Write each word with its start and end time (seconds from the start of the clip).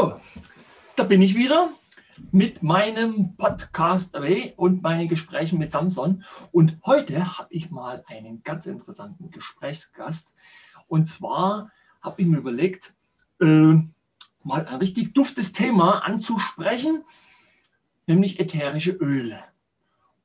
So, 0.00 0.18
da 0.96 1.02
bin 1.02 1.20
ich 1.20 1.34
wieder 1.34 1.74
mit 2.32 2.62
meinem 2.62 3.36
Podcast 3.36 4.16
Ray 4.16 4.54
und 4.56 4.80
meinen 4.80 5.08
Gesprächen 5.08 5.58
mit 5.58 5.70
Samson. 5.70 6.24
Und 6.52 6.78
heute 6.86 7.36
habe 7.36 7.52
ich 7.52 7.70
mal 7.70 8.02
einen 8.06 8.42
ganz 8.42 8.64
interessanten 8.64 9.30
Gesprächsgast. 9.30 10.32
Und 10.88 11.06
zwar 11.06 11.70
habe 12.00 12.22
ich 12.22 12.28
mir 12.28 12.38
überlegt, 12.38 12.94
äh, 13.42 13.44
mal 14.42 14.66
ein 14.66 14.76
richtig 14.76 15.12
duftes 15.12 15.52
Thema 15.52 15.98
anzusprechen, 16.02 17.04
nämlich 18.06 18.40
ätherische 18.40 18.92
Öle. 18.92 19.44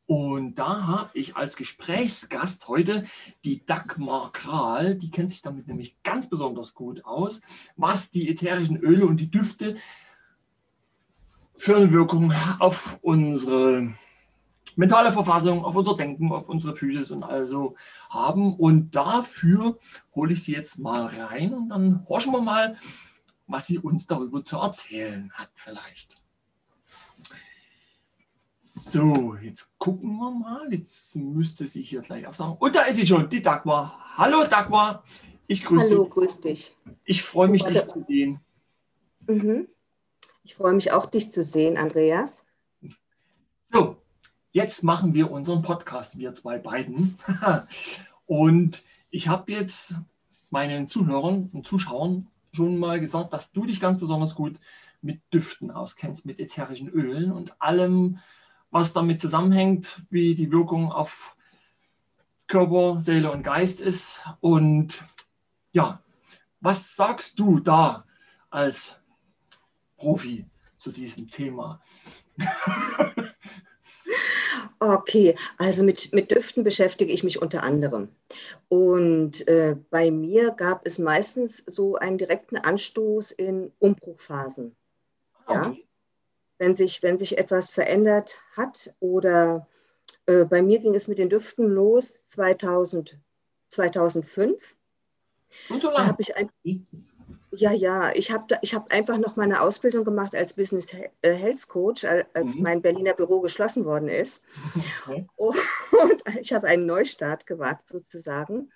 Und 0.08 0.56
da 0.56 0.86
habe 0.86 1.10
ich 1.14 1.36
als 1.36 1.56
Gesprächsgast 1.56 2.68
heute 2.68 3.04
die 3.44 3.66
Dagmar 3.66 4.32
Kral, 4.32 4.96
die 4.96 5.10
kennt 5.10 5.32
sich 5.32 5.42
damit 5.42 5.68
nämlich 5.68 6.02
ganz 6.04 6.30
besonders 6.30 6.76
gut 6.76 7.04
aus, 7.06 7.42
was 7.76 8.12
die 8.12 8.30
ätherischen 8.30 8.78
Öle 8.78 9.08
und 9.08 9.18
die 9.18 9.32
Düfte 9.32 9.76
für 11.58 11.78
eine 11.78 11.92
Wirkung 11.92 12.34
auf 12.60 13.00
unsere 13.02 13.94
mentale 14.76 15.12
Verfassung, 15.12 15.64
auf 15.64 15.76
unser 15.76 15.96
Denken, 15.96 16.32
auf 16.32 16.50
unsere 16.50 16.76
Physis 16.76 17.10
und 17.10 17.24
also 17.24 17.76
haben. 18.10 18.56
Und 18.56 18.92
dafür 18.96 19.80
hole 20.14 20.34
ich 20.34 20.44
sie 20.44 20.54
jetzt 20.54 20.78
mal 20.78 21.08
rein 21.08 21.54
und 21.54 21.70
dann 21.70 22.06
horchen 22.08 22.34
wir 22.34 22.42
mal, 22.42 22.76
was 23.48 23.68
sie 23.68 23.80
uns 23.80 24.06
darüber 24.06 24.44
zu 24.44 24.58
erzählen 24.58 25.32
hat 25.34 25.50
vielleicht. 25.56 26.25
So, 28.78 29.38
jetzt 29.42 29.70
gucken 29.78 30.18
wir 30.18 30.32
mal. 30.32 30.68
Jetzt 30.70 31.16
müsste 31.16 31.66
sie 31.66 31.82
hier 31.82 32.02
gleich 32.02 32.28
aufsagen. 32.28 32.58
Und 32.60 32.76
da 32.76 32.82
ist 32.82 32.98
sie 32.98 33.08
schon, 33.08 33.30
die 33.30 33.42
Dagmar. 33.42 33.98
Hallo 34.18 34.44
Dagmar, 34.44 35.06
ich 35.48 35.64
grüße 35.64 35.92
Hallo, 35.92 36.04
dich. 36.04 36.14
grüß 36.14 36.42
dich. 36.42 36.76
Ich 37.06 37.24
freue 37.24 37.48
mich, 37.48 37.64
dich 37.64 37.88
zu 37.88 38.04
sehen. 38.04 38.42
Mhm. 39.28 39.70
Ich 40.44 40.56
freue 40.56 40.74
mich 40.74 40.92
auch, 40.92 41.06
dich 41.06 41.32
zu 41.32 41.42
sehen, 41.42 41.78
Andreas. 41.78 42.44
So, 43.72 43.96
jetzt 44.52 44.84
machen 44.84 45.14
wir 45.14 45.32
unseren 45.32 45.62
Podcast, 45.62 46.18
wir 46.18 46.34
zwei 46.34 46.58
beiden. 46.58 47.18
und 48.26 48.84
ich 49.10 49.30
habe 49.30 49.54
jetzt 49.54 49.96
meinen 50.50 50.90
Zuhörern 50.90 51.50
und 51.54 51.66
Zuschauern 51.66 52.28
schon 52.52 52.78
mal 52.78 53.00
gesagt, 53.00 53.32
dass 53.32 53.54
du 53.54 53.66
dich 53.66 53.80
ganz 53.80 54.00
besonders 54.00 54.36
gut 54.36 54.60
mit 55.02 55.22
Düften 55.34 55.72
auskennst, 55.72 56.26
mit 56.26 56.42
ätherischen 56.42 56.90
Ölen 56.90 57.32
und 57.32 57.62
allem, 57.62 58.20
was 58.72 58.94
damit 58.94 59.22
zusammenhängt, 59.22 60.02
wie 60.10 60.36
die 60.36 60.52
Wirkung 60.52 60.92
auf 60.92 61.36
Körper, 62.48 63.00
Seele 63.02 63.32
und 63.32 63.44
Geist 63.44 63.82
ist. 63.82 64.22
Und 64.40 65.04
ja, 65.72 66.02
was 66.60 66.96
sagst 66.96 67.40
du 67.40 67.60
da 67.60 68.06
als 68.50 69.00
Profi 69.98 70.46
zu 70.78 70.92
diesem 70.92 71.30
Thema? 71.30 71.82
Okay, 74.80 75.36
also 75.58 75.84
mit, 75.84 76.14
mit 76.14 76.32
Düften 76.32 76.64
beschäftige 76.64 77.12
ich 77.12 77.24
mich 77.24 77.42
unter 77.42 77.64
anderem. 77.64 78.10
Und 78.68 79.48
äh, 79.48 79.76
bei 79.90 80.12
mir 80.12 80.52
gab 80.52 80.86
es 80.86 81.00
meistens 81.00 81.64
so 81.66 81.96
einen 81.96 82.18
direkten 82.18 82.58
Anstoß 82.58 83.32
in 83.32 83.72
Umbruchphasen. 83.80 84.76
Ja? 85.50 85.74
Wenn 86.58 86.76
sich, 86.76 87.04
wenn 87.04 87.18
sich 87.18 87.38
etwas 87.38 87.70
verändert 87.70 88.38
hat 88.56 88.94
oder 89.00 89.68
äh, 90.26 90.46
bei 90.46 90.62
mir 90.62 90.80
ging 90.80 90.96
es 90.96 91.08
mit 91.08 91.20
den 91.20 91.30
Düften 91.30 91.68
los 91.68 92.28
2000, 92.30 93.18
2005. 93.68 94.76
Und 95.70 95.82
so 95.82 95.92
lange? 95.92 96.16
Ich 96.18 96.36
ein, 96.36 96.50
ja, 97.52 97.72
ja, 97.72 98.12
ich 98.14 98.32
habe 98.32 98.58
ich 98.62 98.74
hab 98.74 98.92
einfach 98.92 99.18
noch 99.18 99.36
meine 99.36 99.62
Ausbildung 99.62 100.04
gemacht 100.04 100.36
als 100.36 100.54
Business 100.54 100.88
äh, 100.94 101.34
Health 101.34 101.68
Coach, 101.68 102.04
als 102.04 102.56
mhm. 102.56 102.62
mein 102.62 102.82
Berliner 102.82 103.14
Büro 103.14 103.40
geschlossen 103.40 103.86
worden 103.86 104.10
ist. 104.10 104.44
Okay. 105.06 105.28
Und 105.38 106.24
ich 106.40 106.54
habe 106.54 106.68
einen 106.68 106.86
Neustart 106.86 107.46
gewagt 107.46 107.88
sozusagen. 107.88 108.72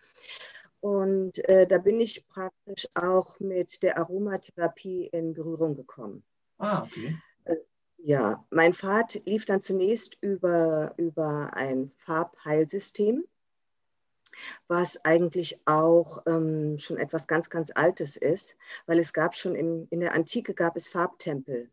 Und 0.82 1.40
äh, 1.50 1.68
da 1.68 1.78
bin 1.78 2.00
ich 2.00 2.26
praktisch 2.30 2.88
auch 2.94 3.40
mit 3.42 3.84
der 3.84 3.98
Aromatherapie 3.98 5.08
in 5.08 5.34
Berührung 5.34 5.76
gekommen. 5.76 6.24
Ah, 6.58 6.84
okay. 6.84 7.18
Ja, 8.04 8.46
mein 8.50 8.74
Pfad 8.74 9.22
lief 9.26 9.46
dann 9.46 9.62
zunächst 9.62 10.18
über, 10.22 10.94
über 10.98 11.52
ein 11.54 11.92
Farbheilsystem, 11.98 13.26
was 14.68 15.04
eigentlich 15.04 15.60
auch 15.66 16.24
ähm, 16.26 16.78
schon 16.78 16.98
etwas 16.98 17.28
ganz, 17.28 17.50
ganz 17.50 17.72
Altes 17.74 18.16
ist, 18.16 18.56
weil 18.86 19.00
es 19.00 19.12
gab 19.12 19.36
schon 19.36 19.56
im, 19.56 19.88
in 19.90 20.00
der 20.00 20.14
Antike 20.14 20.54
gab 20.54 20.78
es 20.78 20.88
Farbtempel. 20.88 21.70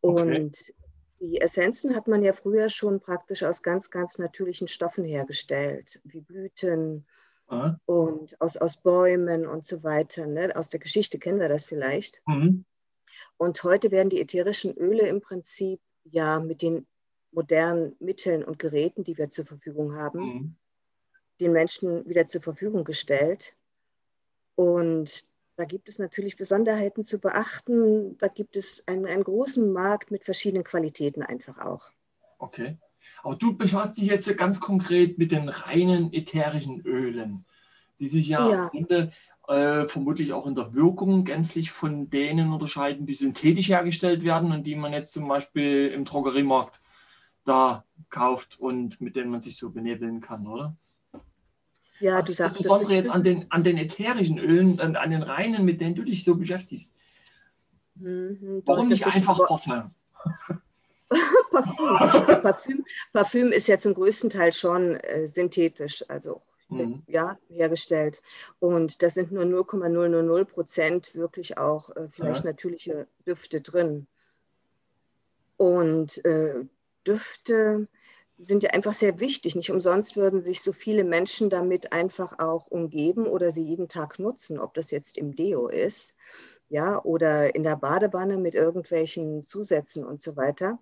Und 0.00 0.22
okay. 0.22 0.74
die 1.20 1.40
Essenzen 1.40 1.94
hat 1.94 2.08
man 2.08 2.22
ja 2.22 2.32
früher 2.32 2.68
schon 2.68 3.00
praktisch 3.00 3.42
aus 3.42 3.62
ganz, 3.62 3.90
ganz 3.90 4.18
natürlichen 4.18 4.68
Stoffen 4.68 5.04
hergestellt, 5.04 6.00
wie 6.04 6.20
Blüten 6.20 7.06
ah. 7.48 7.76
und 7.84 8.40
aus, 8.40 8.56
aus 8.56 8.78
Bäumen 8.78 9.46
und 9.46 9.66
so 9.66 9.82
weiter. 9.82 10.26
Ne? 10.26 10.56
Aus 10.56 10.70
der 10.70 10.80
Geschichte 10.80 11.18
kennen 11.18 11.40
wir 11.40 11.48
das 11.48 11.66
vielleicht. 11.66 12.22
Mhm. 12.26 12.64
Und 13.36 13.62
heute 13.64 13.90
werden 13.90 14.10
die 14.10 14.20
ätherischen 14.20 14.74
Öle 14.76 15.06
im 15.08 15.20
Prinzip 15.20 15.80
ja 16.04 16.40
mit 16.40 16.62
den 16.62 16.86
modernen 17.30 17.96
Mitteln 17.98 18.44
und 18.44 18.58
Geräten, 18.58 19.04
die 19.04 19.16
wir 19.16 19.30
zur 19.30 19.46
Verfügung 19.46 19.94
haben, 19.94 20.20
mhm. 20.20 20.56
den 21.40 21.52
Menschen 21.52 22.08
wieder 22.08 22.28
zur 22.28 22.42
Verfügung 22.42 22.84
gestellt. 22.84 23.56
Und 24.54 25.24
da 25.56 25.64
gibt 25.64 25.88
es 25.88 25.98
natürlich 25.98 26.36
Besonderheiten 26.36 27.04
zu 27.04 27.18
beachten. 27.18 28.16
Da 28.18 28.28
gibt 28.28 28.56
es 28.56 28.82
einen, 28.86 29.06
einen 29.06 29.24
großen 29.24 29.72
Markt 29.72 30.10
mit 30.10 30.24
verschiedenen 30.24 30.64
Qualitäten 30.64 31.22
einfach 31.22 31.58
auch. 31.58 31.90
Okay. 32.38 32.78
Aber 33.22 33.36
du 33.36 33.56
befasst 33.56 33.96
dich 33.96 34.06
jetzt 34.06 34.34
ganz 34.36 34.60
konkret 34.60 35.18
mit 35.18 35.32
den 35.32 35.48
reinen 35.48 36.12
ätherischen 36.12 36.80
Ölen, 36.82 37.44
die 37.98 38.08
sich 38.08 38.28
ja, 38.28 38.48
ja. 38.48 38.64
im 38.72 38.86
Grunde 38.86 39.12
äh, 39.48 39.86
vermutlich 39.88 40.32
auch 40.32 40.46
in 40.46 40.54
der 40.54 40.74
Wirkung 40.74 41.24
gänzlich 41.24 41.70
von 41.70 42.10
denen 42.10 42.52
unterscheiden, 42.52 43.06
die 43.06 43.14
synthetisch 43.14 43.68
hergestellt 43.68 44.22
werden 44.24 44.52
und 44.52 44.64
die 44.64 44.76
man 44.76 44.92
jetzt 44.92 45.12
zum 45.12 45.28
Beispiel 45.28 45.88
im 45.88 46.04
Drogeriemarkt 46.04 46.80
da 47.44 47.84
kauft 48.08 48.58
und 48.60 49.00
mit 49.00 49.16
denen 49.16 49.30
man 49.30 49.40
sich 49.40 49.56
so 49.56 49.70
benebeln 49.70 50.20
kann, 50.20 50.46
oder? 50.46 50.76
Ja, 51.98 52.22
du 52.22 52.32
sagst. 52.32 52.56
Insbesondere 52.56 52.94
jetzt 52.94 53.10
an 53.10 53.22
den, 53.22 53.50
an 53.50 53.64
den 53.64 53.78
ätherischen 53.78 54.38
Ölen, 54.38 54.80
an, 54.80 54.96
an 54.96 55.10
den 55.10 55.22
reinen, 55.22 55.64
mit 55.64 55.80
denen 55.80 55.94
du 55.94 56.02
dich 56.02 56.24
so 56.24 56.34
beschäftigst. 56.36 56.94
Mhm, 57.94 58.62
Warum 58.64 58.88
nicht 58.88 59.06
einfach 59.06 59.38
Parfum? 59.46 59.90
Parfüm. 61.50 62.42
Parfüm? 62.42 62.84
Parfüm 63.12 63.52
ist 63.52 63.68
ja 63.68 63.78
zum 63.78 63.94
größten 63.94 64.30
Teil 64.30 64.52
schon 64.52 64.96
äh, 64.96 65.26
synthetisch, 65.26 66.04
also 66.08 66.42
mhm. 66.72 67.02
ja, 67.06 67.38
hergestellt. 67.48 68.22
Und 68.58 69.02
da 69.02 69.10
sind 69.10 69.32
nur 69.32 69.44
0,000 69.44 70.48
Prozent 70.48 71.14
wirklich 71.14 71.58
auch 71.58 71.94
äh, 71.96 72.08
vielleicht 72.08 72.44
ja. 72.44 72.50
natürliche 72.50 73.06
Düfte 73.26 73.60
drin. 73.60 74.06
Und 75.56 76.24
äh, 76.24 76.64
Düfte 77.06 77.88
sind 78.38 78.62
ja 78.62 78.70
einfach 78.70 78.94
sehr 78.94 79.20
wichtig. 79.20 79.54
Nicht 79.54 79.70
umsonst 79.70 80.16
würden 80.16 80.40
sich 80.40 80.62
so 80.62 80.72
viele 80.72 81.04
Menschen 81.04 81.50
damit 81.50 81.92
einfach 81.92 82.38
auch 82.38 82.66
umgeben 82.66 83.26
oder 83.26 83.50
sie 83.50 83.62
jeden 83.62 83.88
Tag 83.88 84.18
nutzen, 84.18 84.58
ob 84.58 84.74
das 84.74 84.90
jetzt 84.90 85.16
im 85.18 85.34
Deo 85.36 85.68
ist, 85.68 86.14
ja, 86.68 87.02
oder 87.02 87.54
in 87.54 87.62
der 87.62 87.76
Badewanne 87.76 88.36
mit 88.38 88.54
irgendwelchen 88.54 89.42
Zusätzen 89.44 90.04
und 90.04 90.20
so 90.20 90.36
weiter. 90.36 90.78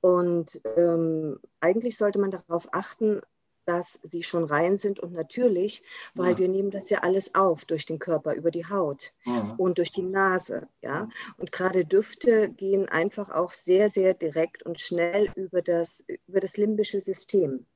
Und 0.00 0.60
ähm, 0.76 1.40
eigentlich 1.60 1.96
sollte 1.96 2.18
man 2.18 2.30
darauf 2.30 2.68
achten, 2.72 3.22
dass 3.66 3.98
sie 4.02 4.22
schon 4.22 4.44
rein 4.44 4.78
sind 4.78 5.00
und 5.00 5.12
natürlich, 5.12 5.82
weil 6.14 6.32
ja. 6.32 6.38
wir 6.38 6.48
nehmen 6.48 6.70
das 6.70 6.88
ja 6.88 7.00
alles 7.00 7.34
auf 7.34 7.64
durch 7.64 7.84
den 7.84 7.98
Körper, 7.98 8.34
über 8.34 8.50
die 8.50 8.66
Haut 8.66 9.12
ja. 9.24 9.54
und 9.58 9.78
durch 9.78 9.90
die 9.90 10.02
Nase. 10.02 10.68
Ja? 10.80 11.08
Und 11.36 11.52
gerade 11.52 11.84
Düfte 11.84 12.48
gehen 12.48 12.88
einfach 12.88 13.30
auch 13.30 13.52
sehr, 13.52 13.90
sehr 13.90 14.14
direkt 14.14 14.62
und 14.62 14.80
schnell 14.80 15.30
über 15.34 15.62
das, 15.62 16.04
über 16.26 16.40
das 16.40 16.56
limbische 16.56 17.00
System. 17.00 17.66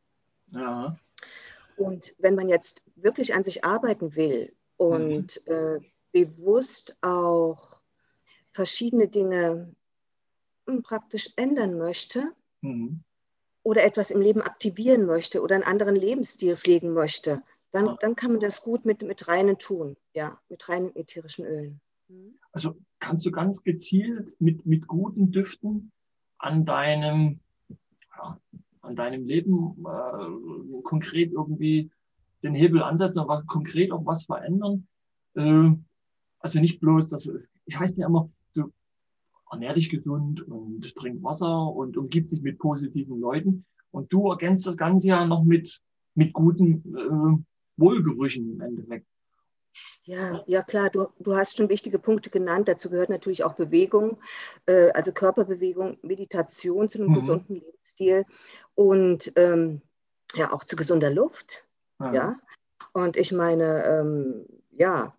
Ja. 0.48 0.96
Und 1.76 2.14
wenn 2.18 2.34
man 2.34 2.48
jetzt 2.48 2.82
wirklich 2.94 3.34
an 3.34 3.44
sich 3.44 3.64
arbeiten 3.64 4.14
will 4.14 4.54
und 4.76 5.42
mhm. 5.46 5.52
äh, 5.52 5.78
bewusst 6.12 6.96
auch 7.00 7.80
verschiedene 8.52 9.08
Dinge 9.08 9.74
hm, 10.66 10.82
praktisch 10.82 11.30
ändern 11.36 11.78
möchte, 11.78 12.32
mhm 12.60 13.02
oder 13.62 13.84
etwas 13.84 14.10
im 14.10 14.20
Leben 14.20 14.42
aktivieren 14.42 15.06
möchte 15.06 15.42
oder 15.42 15.54
einen 15.54 15.64
anderen 15.64 15.96
Lebensstil 15.96 16.56
pflegen 16.56 16.92
möchte, 16.92 17.42
dann, 17.72 17.96
dann 18.00 18.16
kann 18.16 18.32
man 18.32 18.40
das 18.40 18.62
gut 18.62 18.84
mit, 18.84 19.02
mit 19.02 19.28
reinen 19.28 19.58
tun, 19.58 19.96
ja, 20.12 20.38
mit 20.48 20.68
reinen 20.68 20.94
ätherischen 20.96 21.44
Ölen. 21.44 21.80
Mhm. 22.08 22.34
Also 22.52 22.76
kannst 22.98 23.24
du 23.26 23.30
ganz 23.30 23.62
gezielt 23.62 24.40
mit, 24.40 24.66
mit 24.66 24.86
guten 24.86 25.30
Düften 25.30 25.92
an 26.38 26.64
deinem, 26.64 27.40
ja, 28.16 28.40
an 28.80 28.96
deinem 28.96 29.24
Leben 29.24 29.84
äh, 29.86 30.82
konkret 30.82 31.32
irgendwie 31.32 31.90
den 32.42 32.54
Hebel 32.54 32.82
ansetzen 32.82 33.20
und 33.20 33.46
konkret 33.46 33.92
auch 33.92 34.04
was 34.06 34.24
verändern. 34.24 34.86
Äh, 35.34 35.70
also 36.40 36.60
nicht 36.60 36.80
bloß, 36.80 37.08
das, 37.08 37.30
ich 37.66 37.78
heißt 37.78 37.98
ja 37.98 38.06
immer, 38.06 38.30
ernähr 39.50 39.74
dich 39.74 39.90
gesund 39.90 40.42
und 40.42 40.94
trink 40.96 41.22
Wasser 41.22 41.66
und 41.72 41.96
umgib 41.96 42.30
dich 42.30 42.42
mit 42.42 42.58
positiven 42.58 43.20
Leuten. 43.20 43.64
Und 43.90 44.12
du 44.12 44.30
ergänzt 44.30 44.66
das 44.66 44.76
Ganze 44.76 45.08
ja 45.08 45.26
noch 45.26 45.44
mit, 45.44 45.80
mit 46.14 46.32
guten 46.32 46.96
äh, 46.96 47.80
Wohlgerüchen 47.80 48.52
im 48.54 48.60
Endeffekt. 48.60 49.06
Ja, 50.02 50.42
ja 50.46 50.62
klar, 50.62 50.90
du, 50.90 51.08
du 51.18 51.36
hast 51.36 51.56
schon 51.56 51.68
wichtige 51.68 51.98
Punkte 51.98 52.30
genannt. 52.30 52.68
Dazu 52.68 52.90
gehört 52.90 53.10
natürlich 53.10 53.44
auch 53.44 53.54
Bewegung, 53.54 54.18
äh, 54.66 54.90
also 54.90 55.12
Körperbewegung, 55.12 55.98
Meditation 56.02 56.88
zu 56.88 56.98
einem 56.98 57.10
mhm. 57.10 57.14
gesunden 57.14 57.54
Lebensstil 57.56 58.24
und 58.74 59.32
ähm, 59.36 59.82
ja 60.34 60.52
auch 60.52 60.64
zu 60.64 60.76
gesunder 60.76 61.10
Luft. 61.10 61.66
Ja. 61.98 62.12
ja. 62.12 62.36
Und 62.92 63.16
ich 63.16 63.32
meine, 63.32 63.84
ähm, 63.84 64.46
ja, 64.70 65.14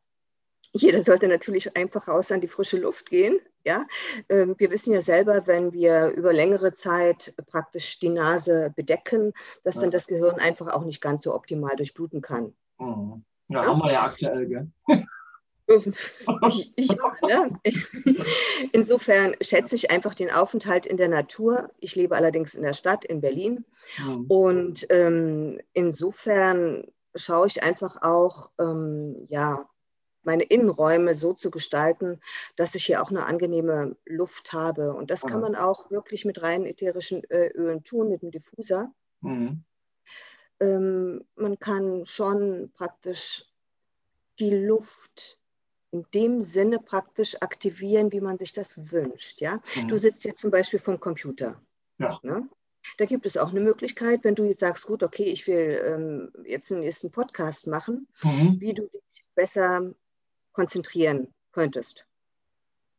jeder 0.74 1.02
sollte 1.02 1.28
natürlich 1.28 1.76
einfach 1.76 2.08
raus 2.08 2.32
an 2.32 2.42
die 2.42 2.48
frische 2.48 2.78
Luft 2.78 3.10
gehen. 3.10 3.40
Ja, 3.64 3.86
ähm, 4.30 4.56
wir 4.58 4.72
wissen 4.72 4.94
ja 4.94 5.02
selber, 5.02 5.46
wenn 5.46 5.72
wir 5.72 6.10
über 6.10 6.34
längere 6.34 6.74
Zeit 6.74 7.34
praktisch 7.48 8.00
die 8.00 8.10
Nase 8.10 8.74
bedecken, 8.76 9.34
dass 9.64 9.80
dann 9.80 9.92
das 9.92 10.08
Gehirn 10.08 10.40
einfach 10.40 10.68
auch 10.70 10.84
nicht 10.84 11.02
ganz 11.02 11.24
so 11.24 11.34
optimal 11.34 11.76
durchbluten 11.76 12.22
kann. 12.22 12.54
Mhm. 12.80 13.24
Ja, 13.50 13.64
ja, 13.64 13.68
haben 13.68 13.80
wir 13.80 13.92
ja 13.92 14.04
aktuell, 14.04 14.48
gell? 14.48 14.72
ja, 17.28 17.46
ne? 17.46 17.60
Insofern 18.72 19.36
schätze 19.42 19.76
ich 19.76 19.92
einfach 19.92 20.16
den 20.16 20.32
Aufenthalt 20.32 20.86
in 20.86 20.98
der 20.98 21.08
Natur. 21.08 21.70
Ich 21.80 21.96
lebe 21.96 22.16
allerdings 22.16 22.56
in 22.56 22.64
der 22.64 22.74
Stadt, 22.74 23.06
in 23.06 23.22
Berlin. 23.22 23.66
Mhm. 23.98 24.26
Und 24.28 24.88
ähm, 24.90 25.60
insofern 25.74 26.86
schaue 27.16 27.48
ich 27.48 27.64
einfach 27.64 28.02
auch, 28.02 28.52
ähm, 28.60 29.28
ja, 29.30 29.66
meine 30.24 30.44
Innenräume 30.44 31.14
so 31.14 31.34
zu 31.34 31.52
gestalten, 31.52 32.20
dass 32.56 32.76
ich 32.76 32.86
hier 32.86 33.02
auch 33.02 33.10
eine 33.10 33.26
angenehme 33.26 33.96
Luft 34.06 34.54
habe. 34.54 34.94
Und 34.94 35.12
das 35.12 35.22
kann 35.22 35.42
man 35.42 35.56
auch 35.56 35.90
wirklich 35.92 36.26
mit 36.26 36.42
reinen 36.42 36.66
ätherischen 36.66 37.24
äh, 37.30 37.48
Ölen 37.48 37.84
tun, 37.84 38.10
mit 38.10 38.22
dem 38.22 38.32
Diffuser. 38.32 38.94
Mhm. 39.22 39.64
Ähm, 40.60 41.26
man 41.36 41.58
kann 41.60 42.06
schon 42.06 42.72
praktisch 42.74 43.46
die 44.40 44.52
Luft 44.52 45.40
in 45.92 46.06
dem 46.14 46.42
Sinne 46.42 46.80
praktisch 46.80 47.42
aktivieren, 47.42 48.12
wie 48.12 48.22
man 48.22 48.38
sich 48.38 48.54
das 48.54 48.92
wünscht. 48.92 49.42
Ja? 49.42 49.62
Mhm. 49.76 49.88
Du 49.88 49.98
sitzt 49.98 50.24
jetzt 50.24 50.42
zum 50.42 50.52
Beispiel 50.52 50.80
vom 50.80 51.00
Computer. 51.00 51.62
Ja. 51.98 52.20
Ne? 52.24 52.48
Da 52.98 53.06
gibt 53.06 53.26
es 53.26 53.38
auch 53.38 53.50
eine 53.50 53.60
Möglichkeit, 53.60 54.24
wenn 54.24 54.36
du 54.36 54.44
jetzt 54.44 54.60
sagst, 54.60 54.88
gut, 54.88 55.04
okay, 55.04 55.26
ich 55.26 55.48
will 55.48 55.82
ähm, 55.86 56.32
jetzt 56.46 56.72
einen 56.72 56.82
nächsten 56.82 57.12
Podcast 57.12 57.68
machen, 57.68 58.08
mhm. 58.24 58.60
wie 58.60 58.74
du 58.74 58.88
dich 58.88 59.02
besser 59.36 59.94
konzentrieren 60.54 61.28
könntest. 61.52 62.06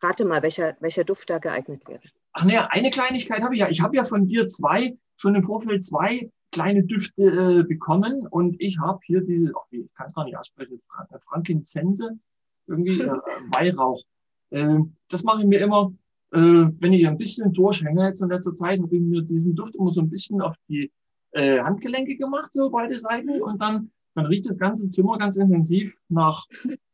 Rate 0.01 0.25
mal, 0.25 0.43
welcher, 0.43 0.77
welcher 0.81 1.05
Duft 1.05 1.31
da 1.31 1.39
geeignet 1.39 1.87
wäre. 1.87 2.01
Ach 2.33 2.45
naja, 2.45 2.69
eine 2.71 2.91
Kleinigkeit 2.91 3.43
habe 3.43 3.55
ich 3.55 3.61
ja. 3.61 3.69
Ich 3.69 3.83
habe 3.83 3.97
ja 3.97 4.05
von 4.05 4.27
dir 4.27 4.49
zwei, 4.49 4.97
schon 5.17 5.35
im 5.35 5.43
Vorfeld 5.43 5.87
zwei 5.87 6.31
kleine 6.51 6.83
Düfte 6.85 7.23
äh, 7.23 7.63
bekommen 7.63 8.27
und 8.27 8.57
ich 8.61 8.79
habe 8.79 9.01
hier 9.05 9.23
diese, 9.23 9.53
ach, 9.57 9.67
ich 9.71 9.87
kann 9.95 10.07
es 10.07 10.15
gar 10.15 10.25
nicht 10.25 10.37
aussprechen, 10.37 10.81
Frankincense, 11.25 12.19
irgendwie 12.67 13.01
äh, 13.01 13.09
Weihrauch. 13.51 14.03
Äh, 14.51 14.79
das 15.09 15.23
mache 15.25 15.41
ich 15.41 15.47
mir 15.47 15.61
immer, 15.61 15.93
äh, 16.33 16.39
wenn 16.39 16.93
ich 16.93 17.07
ein 17.07 17.17
bisschen 17.17 17.53
durchhänge 17.53 18.07
jetzt 18.07 18.23
in 18.23 18.29
letzter 18.29 18.55
Zeit, 18.55 18.81
habe 18.81 18.95
ich 18.95 19.03
mir 19.03 19.23
diesen 19.23 19.55
Duft 19.55 19.75
immer 19.77 19.93
so 19.93 20.01
ein 20.01 20.11
bisschen 20.11 20.43
auf 20.43 20.55
die 20.69 20.91
äh, 21.33 21.61
Handgelenke 21.61 22.17
gemacht, 22.17 22.53
so 22.53 22.71
beide 22.71 22.99
Seiten 22.99 23.41
und 23.41 23.61
dann 23.61 23.91
dann 24.15 24.27
riecht 24.27 24.49
das 24.49 24.59
ganze 24.59 24.89
Zimmer 24.89 25.19
ganz 25.19 25.37
intensiv 25.37 25.99
nach 26.09 26.47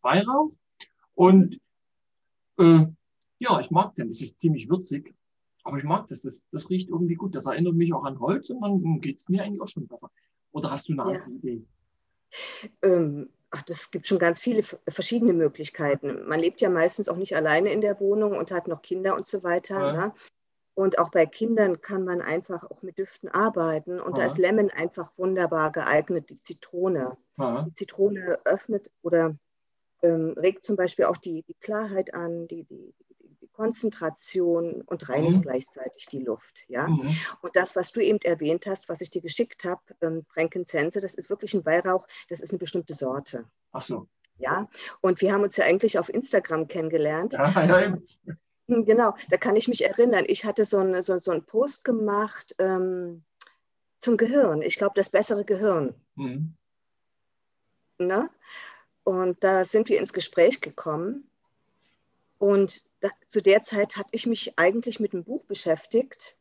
Weihrauch. 0.03 0.51
Und 1.15 1.61
äh, 2.59 2.87
ja, 3.39 3.61
ich 3.61 3.71
mag 3.71 3.95
den. 3.95 4.09
Das 4.09 4.21
ist 4.21 4.41
ziemlich 4.41 4.69
würzig. 4.69 5.15
Aber 5.65 5.79
ich 5.79 5.85
mag 5.85 6.07
das. 6.09 6.23
das. 6.23 6.41
Das 6.53 6.71
riecht 6.71 6.89
irgendwie 6.89 7.15
gut. 7.15 7.35
Das 7.35 7.47
erinnert 7.47 7.75
mich 7.75 7.93
auch 7.93 8.05
an 8.05 8.21
Holz 8.21 8.51
und 8.51 8.61
dann 8.61 9.01
geht 9.01 9.19
es 9.19 9.29
mir 9.29 9.43
eigentlich 9.43 9.61
auch 9.61 9.69
schon 9.69 9.87
besser. 9.87 10.11
Oder 10.53 10.71
hast 10.71 10.89
du 10.89 10.93
eine 10.93 11.03
andere 11.03 11.31
ja. 11.31 11.37
Idee? 11.37 11.65
Ähm, 12.83 13.31
ach, 13.51 13.63
das 13.63 13.91
gibt 13.91 14.07
schon 14.07 14.19
ganz 14.19 14.39
viele 14.39 14.63
verschiedene 14.63 15.33
Möglichkeiten. 15.33 16.27
Man 16.29 16.41
lebt 16.41 16.61
ja 16.61 16.71
meistens 16.71 17.09
auch 17.09 17.17
nicht 17.17 17.37
alleine 17.37 17.73
in 17.73 17.81
der 17.81 18.01
Wohnung 18.01 18.37
und 18.37 18.51
hat 18.51 18.69
noch 18.69 18.83
Kinder 18.83 19.15
und 19.15 19.27
so 19.27 19.43
weiter. 19.43 19.79
Ja. 19.79 19.93
Ne? 19.93 20.15
Und 20.79 21.01
auch 21.01 21.11
bei 21.11 21.27
Kindern 21.27 21.81
kann 21.81 22.05
man 22.05 22.23
einfach 22.23 22.71
auch 22.71 22.83
mit 22.83 23.01
Düften 23.01 23.29
arbeiten. 23.29 23.99
Und 23.99 24.13
Aha. 24.13 24.21
da 24.21 24.27
ist 24.27 24.39
Lemon 24.39 24.71
einfach 24.71 25.11
wunderbar 25.17 25.73
geeignet, 25.73 26.31
die 26.31 26.41
Zitrone. 26.41 27.17
Aha. 27.37 27.67
Die 27.69 27.75
Zitrone 27.75 28.39
öffnet 28.45 28.89
oder 29.03 29.37
ähm, 30.03 30.35
regt 30.37 30.65
zum 30.65 30.77
Beispiel 30.77 31.07
auch 31.07 31.17
die, 31.17 31.43
die 31.43 31.55
Klarheit 31.55 32.15
an, 32.15 32.47
die, 32.47 32.63
die, 32.63 32.95
die 33.41 33.49
Konzentration 33.49 34.83
und 34.83 35.09
reinigt 35.09 35.39
mhm. 35.39 35.43
gleichzeitig 35.43 36.07
die 36.13 36.21
Luft. 36.21 36.65
Ja? 36.69 36.87
Mhm. 36.87 37.13
Und 37.43 37.57
das, 37.57 37.75
was 37.75 37.91
du 37.91 38.01
eben 38.01 38.21
erwähnt 38.23 38.65
hast, 38.69 38.89
was 38.89 39.01
ich 39.01 39.11
dir 39.11 39.21
geschickt 39.21 39.65
habe, 39.65 39.83
ähm, 40.01 40.27
Frankincense, 40.33 41.01
das 41.01 41.15
ist 41.15 41.29
wirklich 41.29 41.55
ein 41.55 41.67
Weihrauch, 41.67 42.07
das 42.29 42.39
ist 42.39 42.53
eine 42.53 42.61
bestimmte 42.61 42.95
Sorte. 42.95 43.47
Ach 43.73 43.83
so. 43.83 44.07
Ja, 44.37 44.69
und 45.01 45.23
wir 45.23 45.33
haben 45.33 45.43
uns 45.43 45.57
ja 45.57 45.65
eigentlich 45.65 45.99
auf 45.99 46.09
Instagram 46.09 46.69
kennengelernt. 46.69 47.33
Ja, 47.33 47.65
ja, 47.65 47.99
genau, 48.69 49.15
da 49.31 49.37
kann 49.37 49.57
ich 49.57 49.69
mich 49.69 49.85
erinnern. 49.85 50.25
Ich 50.27 50.45
hatte 50.45 50.65
so, 50.65 50.79
eine, 50.79 51.03
so, 51.03 51.19
so 51.19 51.31
einen 51.31 51.45
Post 51.45 51.85
gemacht 51.85 52.55
ähm, 52.59 53.25
zum 53.99 54.17
Gehirn. 54.17 54.63
Ich 54.63 54.77
glaube, 54.77 54.93
das 54.95 55.11
bessere 55.11 55.45
Gehirn. 55.45 55.95
Mhm. 56.17 56.55
Ne? 57.99 58.31
Und 59.05 59.43
da 59.43 59.65
sind 59.65 59.89
wir 59.89 59.99
ins 59.99 60.13
Gespräch 60.13 60.61
gekommen. 60.61 61.31
Und 62.39 62.85
da, 63.01 63.09
zu 63.27 63.43
der 63.43 63.63
Zeit 63.63 63.97
hatte 63.97 64.11
ich 64.13 64.27
mich 64.27 64.59
eigentlich 64.59 65.01
mit 65.01 65.13
dem 65.13 65.25
Buch 65.25 65.45
beschäftigt. 65.47 66.37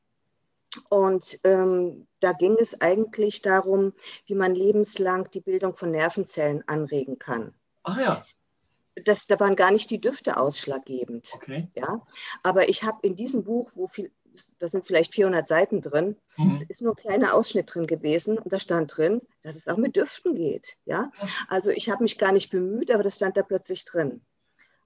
Und 0.89 1.39
ähm, 1.45 2.07
da 2.19 2.33
ging 2.33 2.57
es 2.59 2.81
eigentlich 2.81 3.41
darum, 3.41 3.93
wie 4.25 4.35
man 4.35 4.53
lebenslang 4.53 5.31
die 5.31 5.39
Bildung 5.39 5.75
von 5.75 5.91
Nervenzellen 5.91 6.67
anregen 6.67 7.17
kann. 7.17 7.55
Ach 7.83 7.99
ja 7.99 8.23
das, 9.05 9.27
da 9.27 9.39
waren 9.39 9.55
gar 9.55 9.71
nicht 9.71 9.89
die 9.89 10.01
Düfte 10.01 10.37
ausschlaggebend. 10.37 11.31
Okay. 11.35 11.67
Ja? 11.75 12.01
Aber 12.43 12.69
ich 12.69 12.83
habe 12.83 12.99
in 13.01 13.15
diesem 13.15 13.43
Buch, 13.43 13.71
wo 13.75 13.87
viel, 13.87 14.11
da 14.59 14.67
sind 14.67 14.85
vielleicht 14.85 15.13
400 15.13 15.47
Seiten 15.47 15.81
drin, 15.81 16.15
mhm. 16.37 16.63
ist 16.67 16.81
nur 16.81 16.93
ein 16.93 17.01
kleiner 17.01 17.33
Ausschnitt 17.33 17.73
drin 17.73 17.87
gewesen 17.87 18.37
und 18.37 18.51
da 18.51 18.59
stand 18.59 18.95
drin, 18.95 19.21
dass 19.43 19.55
es 19.55 19.67
auch 19.67 19.77
mit 19.77 19.95
Düften 19.95 20.35
geht. 20.35 20.77
Ja? 20.85 21.11
Also 21.47 21.69
ich 21.69 21.89
habe 21.89 22.03
mich 22.03 22.17
gar 22.17 22.31
nicht 22.31 22.49
bemüht, 22.49 22.91
aber 22.91 23.03
das 23.03 23.15
stand 23.15 23.37
da 23.37 23.43
plötzlich 23.43 23.85
drin. 23.85 24.21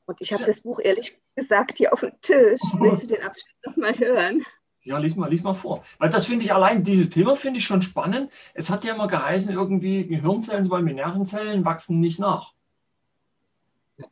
Und 0.05 0.19
ich 0.19 0.33
habe 0.33 0.43
das 0.45 0.61
Buch 0.61 0.79
ehrlich 0.81 1.17
gesagt 1.35 1.77
hier 1.77 1.93
auf 1.93 2.01
dem 2.01 2.11
Tisch. 2.21 2.59
Willst 2.79 3.03
du 3.03 3.07
den 3.07 3.21
Abschnitt 3.21 3.55
nochmal 3.65 3.97
hören? 3.97 4.43
Ja, 4.83 4.97
lies 4.97 5.15
mal, 5.15 5.29
lies 5.29 5.43
mal 5.43 5.53
vor. 5.53 5.83
Weil 5.99 6.09
das 6.09 6.25
finde 6.25 6.43
ich 6.43 6.53
allein, 6.53 6.83
dieses 6.83 7.11
Thema 7.11 7.35
finde 7.35 7.59
ich 7.59 7.65
schon 7.65 7.83
spannend. 7.83 8.31
Es 8.55 8.71
hat 8.71 8.83
ja 8.83 8.95
immer 8.95 9.07
geheißen, 9.07 9.53
irgendwie 9.53 10.07
Gehirnzellen, 10.07 10.63
zum 10.63 10.71
Beispiel 10.71 10.95
Nervenzellen, 10.95 11.63
wachsen 11.63 11.99
nicht 11.99 12.19
nach. 12.19 12.53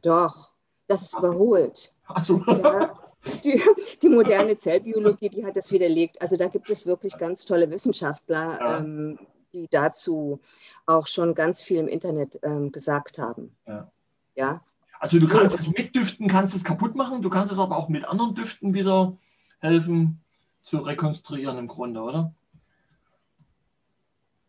Doch, 0.02 0.54
das 0.88 1.04
ist 1.04 1.18
überholt. 1.18 1.94
Ach 2.08 2.24
so. 2.24 2.44
Ja, 2.46 2.98
die, 3.44 3.62
die, 4.02 4.10
moderne 4.10 4.58
Zellbiologie, 4.58 5.30
die 5.30 5.46
hat 5.46 5.58
das 5.58 5.72
widerlegt. 5.72 6.22
Also 6.22 6.38
da 6.38 6.48
gibt 6.48 6.70
es 6.70 6.86
wirklich 6.86 7.18
ganz 7.18 7.46
tolle 7.46 7.70
Wissenschaftler, 7.70 8.60
ja. 8.60 8.78
ähm, 8.78 9.20
die 9.54 9.68
dazu 9.70 10.40
auch 10.86 11.08
schon 11.08 11.36
ganz 11.36 11.62
viel 11.62 11.78
im 11.78 11.88
Internet 11.88 12.40
ähm, 12.44 12.72
gesagt 12.72 13.18
haben. 13.18 13.56
Ja. 13.68 13.92
ja. 14.36 14.62
Also 15.00 15.20
du 15.20 15.28
kannst 15.28 15.58
es 15.58 15.70
mit 15.70 15.96
Düften, 15.96 16.28
kannst 16.28 16.56
es 16.56 16.64
kaputt 16.64 16.96
machen, 16.96 17.22
du 17.22 17.30
kannst 17.30 17.52
es 17.52 17.60
aber 17.60 17.78
auch 17.78 17.90
mit 17.90 18.06
anderen 18.06 18.36
Düften 18.36 18.74
wieder 18.74 19.18
helfen 19.60 20.22
zu 20.64 20.78
rekonstruieren 20.78 21.58
im 21.58 21.68
Grunde, 21.68 22.02
oder? 22.02 22.34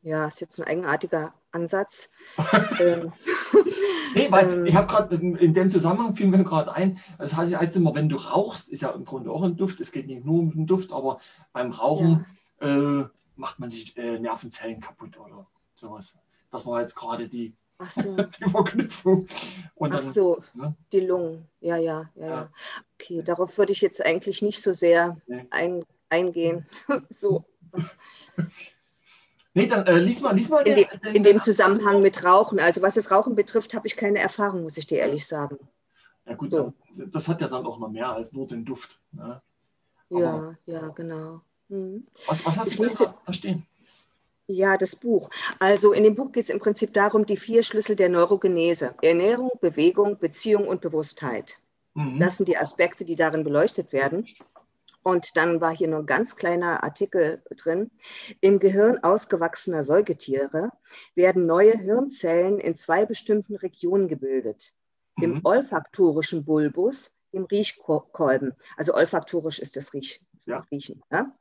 Ja, 0.03 0.27
ist 0.27 0.41
jetzt 0.41 0.59
ein 0.59 0.67
eigenartiger 0.67 1.35
Ansatz. 1.53 2.09
ähm, 2.81 3.13
nee, 4.15 4.31
weil 4.31 4.53
ähm, 4.53 4.67
ich 4.67 4.75
habe 4.75 4.87
gerade 4.87 5.17
in 5.17 5.55
dem 5.55 5.71
Zusammenhang 5.71 6.15
fiel 6.15 6.29
mir 6.29 6.43
gerade 6.45 6.73
ein, 6.73 6.99
das 7.19 7.37
heißt, 7.37 7.57
heißt 7.57 7.77
immer, 7.77 7.95
wenn 7.95 8.09
du 8.09 8.17
rauchst, 8.17 8.69
ist 8.69 8.83
ja 8.83 8.91
im 8.91 9.05
Grunde 9.05 9.31
auch 9.31 9.43
ein 9.43 9.57
Duft, 9.57 9.81
es 9.81 9.93
geht 9.93 10.07
nicht 10.07 10.25
nur 10.25 10.41
um 10.41 10.53
den 10.53 10.67
Duft, 10.67 10.93
aber 10.93 11.19
beim 11.53 11.71
Rauchen 11.71 12.27
ja. 12.61 13.01
äh, 13.01 13.09
macht 13.37 13.59
man 13.59 13.71
sich 13.71 13.97
äh, 13.97 14.19
Nervenzellen 14.19 14.81
kaputt 14.81 15.19
oder 15.19 15.47
sowas. 15.75 16.17
Das 16.51 16.67
war 16.67 16.81
jetzt 16.81 16.95
gerade 16.95 17.29
die, 17.29 17.55
so. 17.89 18.17
die 18.17 18.51
Verknüpfung. 18.51 19.27
Und 19.75 19.93
Ach 19.93 20.01
dann, 20.01 20.11
so, 20.11 20.43
ne? 20.55 20.75
die 20.93 21.01
Lungen, 21.01 21.49
ja, 21.61 21.77
ja, 21.77 22.11
ja, 22.15 22.27
ja. 22.27 22.53
Okay, 22.95 23.23
darauf 23.23 23.57
würde 23.59 23.73
ich 23.73 23.81
jetzt 23.81 24.05
eigentlich 24.05 24.43
nicht 24.43 24.63
so 24.63 24.73
sehr 24.73 25.17
nee. 25.27 25.47
ein, 25.51 25.85
eingehen. 26.09 26.67
so. 27.11 27.45
Nee, 29.55 29.67
dann 29.67 29.87
äh, 29.87 29.99
lies 29.99 30.21
mal, 30.21 30.35
lies 30.35 30.49
mal. 30.49 30.67
In, 30.67 30.77
den, 30.77 30.87
den, 31.03 31.15
in 31.15 31.25
dem 31.25 31.43
Zusammenhang 31.43 32.01
mit 32.01 32.25
Rauchen. 32.25 32.61
Also 32.61 32.83
was 32.83 32.95
das 32.95 33.11
Rauchen 33.11 33.35
betrifft, 33.35 33.75
habe 33.75 33.87
ich 33.87 33.97
keine 33.97 34.21
Erfahrung, 34.21 34.63
muss 34.63 34.77
ich 34.77 34.87
dir 34.87 34.99
ehrlich 34.99 35.27
sagen. 35.27 35.59
Ja 36.27 36.35
gut, 36.35 36.53
so. 36.53 36.73
das 36.95 37.27
hat 37.27 37.41
ja 37.41 37.49
dann 37.49 37.67
auch 37.67 37.79
noch 37.79 37.91
mehr 37.91 38.11
als 38.11 38.33
nur 38.33 38.47
den 38.47 38.65
Duft. 38.65 39.01
Ne? 39.13 39.43
ja, 40.11 40.55
ja, 40.67 40.89
genau. 40.89 41.41
Hm. 41.69 42.07
Was, 42.27 42.45
was, 42.47 42.59
hast 42.59 42.71
ich 42.71 42.77
du 42.77 42.87
denn 42.87 42.97
da 43.27 43.33
stehen? 43.33 43.67
Ja, 44.47 44.77
das 44.77 44.97
Buch. 44.97 45.31
Also 45.61 45.93
in 45.93 46.03
dem 46.03 46.17
Buch 46.17 46.33
geht 46.33 46.45
es 46.45 46.51
im 46.51 46.59
Prinzip 46.59 46.93
darum, 46.93 47.25
die 47.25 47.37
vier 47.37 47.63
Schlüssel 47.63 47.95
der 47.95 48.09
Neurogenese. 48.09 48.95
Ernährung, 49.01 49.51
Bewegung, 49.61 50.19
Beziehung 50.19 50.67
und 50.67 50.81
Bewusstheit. 50.81 51.59
Mhm. 51.95 52.19
Das 52.19 52.37
sind 52.37 52.49
die 52.49 52.59
Aspekte, 52.59 53.05
die 53.05 53.15
darin 53.15 53.45
beleuchtet 53.45 53.93
werden. 53.93 54.27
Und 55.03 55.37
dann 55.37 55.61
war 55.61 55.75
hier 55.75 55.89
nur 55.89 56.01
ein 56.01 56.07
ganz 56.07 56.37
kleiner 56.37 56.85
Artikel 56.85 57.43
drin. 57.57 57.91
Im 58.41 58.59
Gehirn 58.59 58.99
ausgewachsener 59.03 59.83
Säugetiere 59.83 60.71
werden 61.15 61.47
neue 61.47 61.73
Hirnzellen 61.73 62.59
in 62.59 62.77
zwei 62.77 63.07
bestimmten 63.07 63.57
Regionen 63.57 64.09
gebildet. 64.09 64.73
Mhm. 65.17 65.25
Im 65.25 65.41
olfaktorischen 65.45 66.45
Bulbus, 66.45 67.17
im 67.33 67.45
Riechkolben. 67.45 68.55
Also 68.77 68.95
olfaktorisch 68.95 69.59
ist 69.59 69.77
das, 69.77 69.95
Riech, 69.95 70.25
ist 70.39 70.49
ja. 70.49 70.57
das 70.57 70.71
Riechen. 70.71 71.03
Ja? 71.11 71.35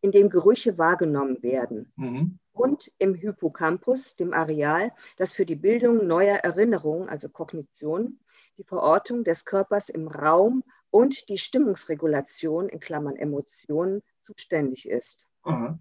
In 0.00 0.12
dem 0.12 0.30
Gerüche 0.30 0.78
wahrgenommen 0.78 1.42
werden. 1.42 1.92
Mhm. 1.96 2.38
Und 2.52 2.90
im 2.98 3.14
Hippocampus, 3.14 4.16
dem 4.16 4.32
Areal, 4.32 4.92
das 5.16 5.32
für 5.32 5.46
die 5.46 5.56
Bildung 5.56 6.06
neuer 6.06 6.36
Erinnerungen, 6.36 7.08
also 7.08 7.28
Kognition, 7.28 8.20
die 8.58 8.64
Verortung 8.64 9.24
des 9.24 9.44
Körpers 9.44 9.88
im 9.88 10.08
Raum 10.08 10.62
und 10.92 11.28
die 11.30 11.38
Stimmungsregulation 11.38 12.68
in 12.68 12.78
Klammern 12.78 13.16
Emotionen 13.16 14.02
zuständig 14.22 14.88
ist. 14.88 15.26
Mhm. 15.44 15.80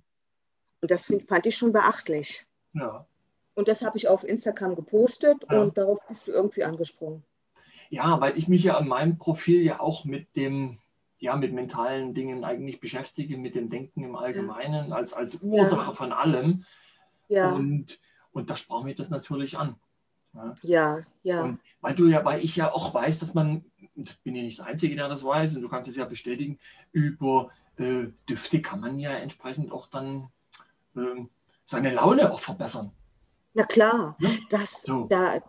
Und 0.81 0.89
das 0.89 1.03
find, 1.03 1.27
fand 1.27 1.45
ich 1.45 1.57
schon 1.57 1.73
beachtlich. 1.73 2.47
Ja. 2.73 3.05
Und 3.53 3.67
das 3.67 3.83
habe 3.83 3.97
ich 3.97 4.07
auf 4.07 4.23
Instagram 4.23 4.75
gepostet 4.75 5.37
ja. 5.49 5.61
und 5.61 5.77
darauf 5.77 5.99
bist 6.07 6.27
du 6.27 6.31
irgendwie 6.31 6.63
angesprungen. 6.63 7.23
Ja, 7.89 8.21
weil 8.21 8.37
ich 8.37 8.47
mich 8.47 8.63
ja 8.63 8.79
in 8.79 8.87
meinem 8.87 9.17
Profil 9.17 9.61
ja 9.61 9.81
auch 9.81 10.05
mit 10.05 10.33
dem, 10.37 10.79
ja, 11.19 11.35
mit 11.35 11.53
mentalen 11.53 12.13
Dingen 12.13 12.45
eigentlich 12.45 12.79
beschäftige, 12.79 13.37
mit 13.37 13.53
dem 13.53 13.69
Denken 13.69 14.03
im 14.05 14.15
Allgemeinen, 14.15 14.89
ja. 14.89 14.95
als, 14.95 15.13
als 15.13 15.35
Ursache 15.41 15.93
von 15.93 16.13
allem. 16.13 16.63
Ja. 17.27 17.51
Und, 17.51 17.99
und 18.31 18.49
da 18.49 18.55
sprach 18.55 18.83
mich 18.83 18.95
das 18.95 19.09
natürlich 19.09 19.57
an. 19.57 19.75
Ja, 20.61 20.99
ja. 21.23 21.43
Und 21.43 21.59
weil 21.81 21.95
du 21.95 22.07
ja, 22.07 22.23
weil 22.23 22.41
ich 22.41 22.55
ja 22.55 22.71
auch 22.71 22.93
weiß, 22.93 23.19
dass 23.19 23.33
man 23.33 23.65
und 23.95 24.23
bin 24.23 24.35
ja 24.35 24.43
nicht 24.43 24.59
der 24.59 24.65
Einzige, 24.65 24.95
der 24.95 25.09
das 25.09 25.23
weiß, 25.23 25.55
und 25.55 25.61
du 25.61 25.69
kannst 25.69 25.89
es 25.89 25.95
ja 25.95 26.05
bestätigen, 26.05 26.59
über 26.91 27.51
äh, 27.77 28.07
Düfte 28.29 28.61
kann 28.61 28.79
man 28.79 28.99
ja 28.99 29.11
entsprechend 29.11 29.71
auch 29.71 29.87
dann 29.87 30.29
äh, 30.95 31.25
seine 31.65 31.91
Laune 31.91 32.31
auch 32.31 32.39
verbessern. 32.39 32.91
Na 33.53 33.63
klar, 33.65 34.15
ja? 34.19 34.29
das, 34.49 34.83
so. 34.83 35.05
da, 35.09 35.41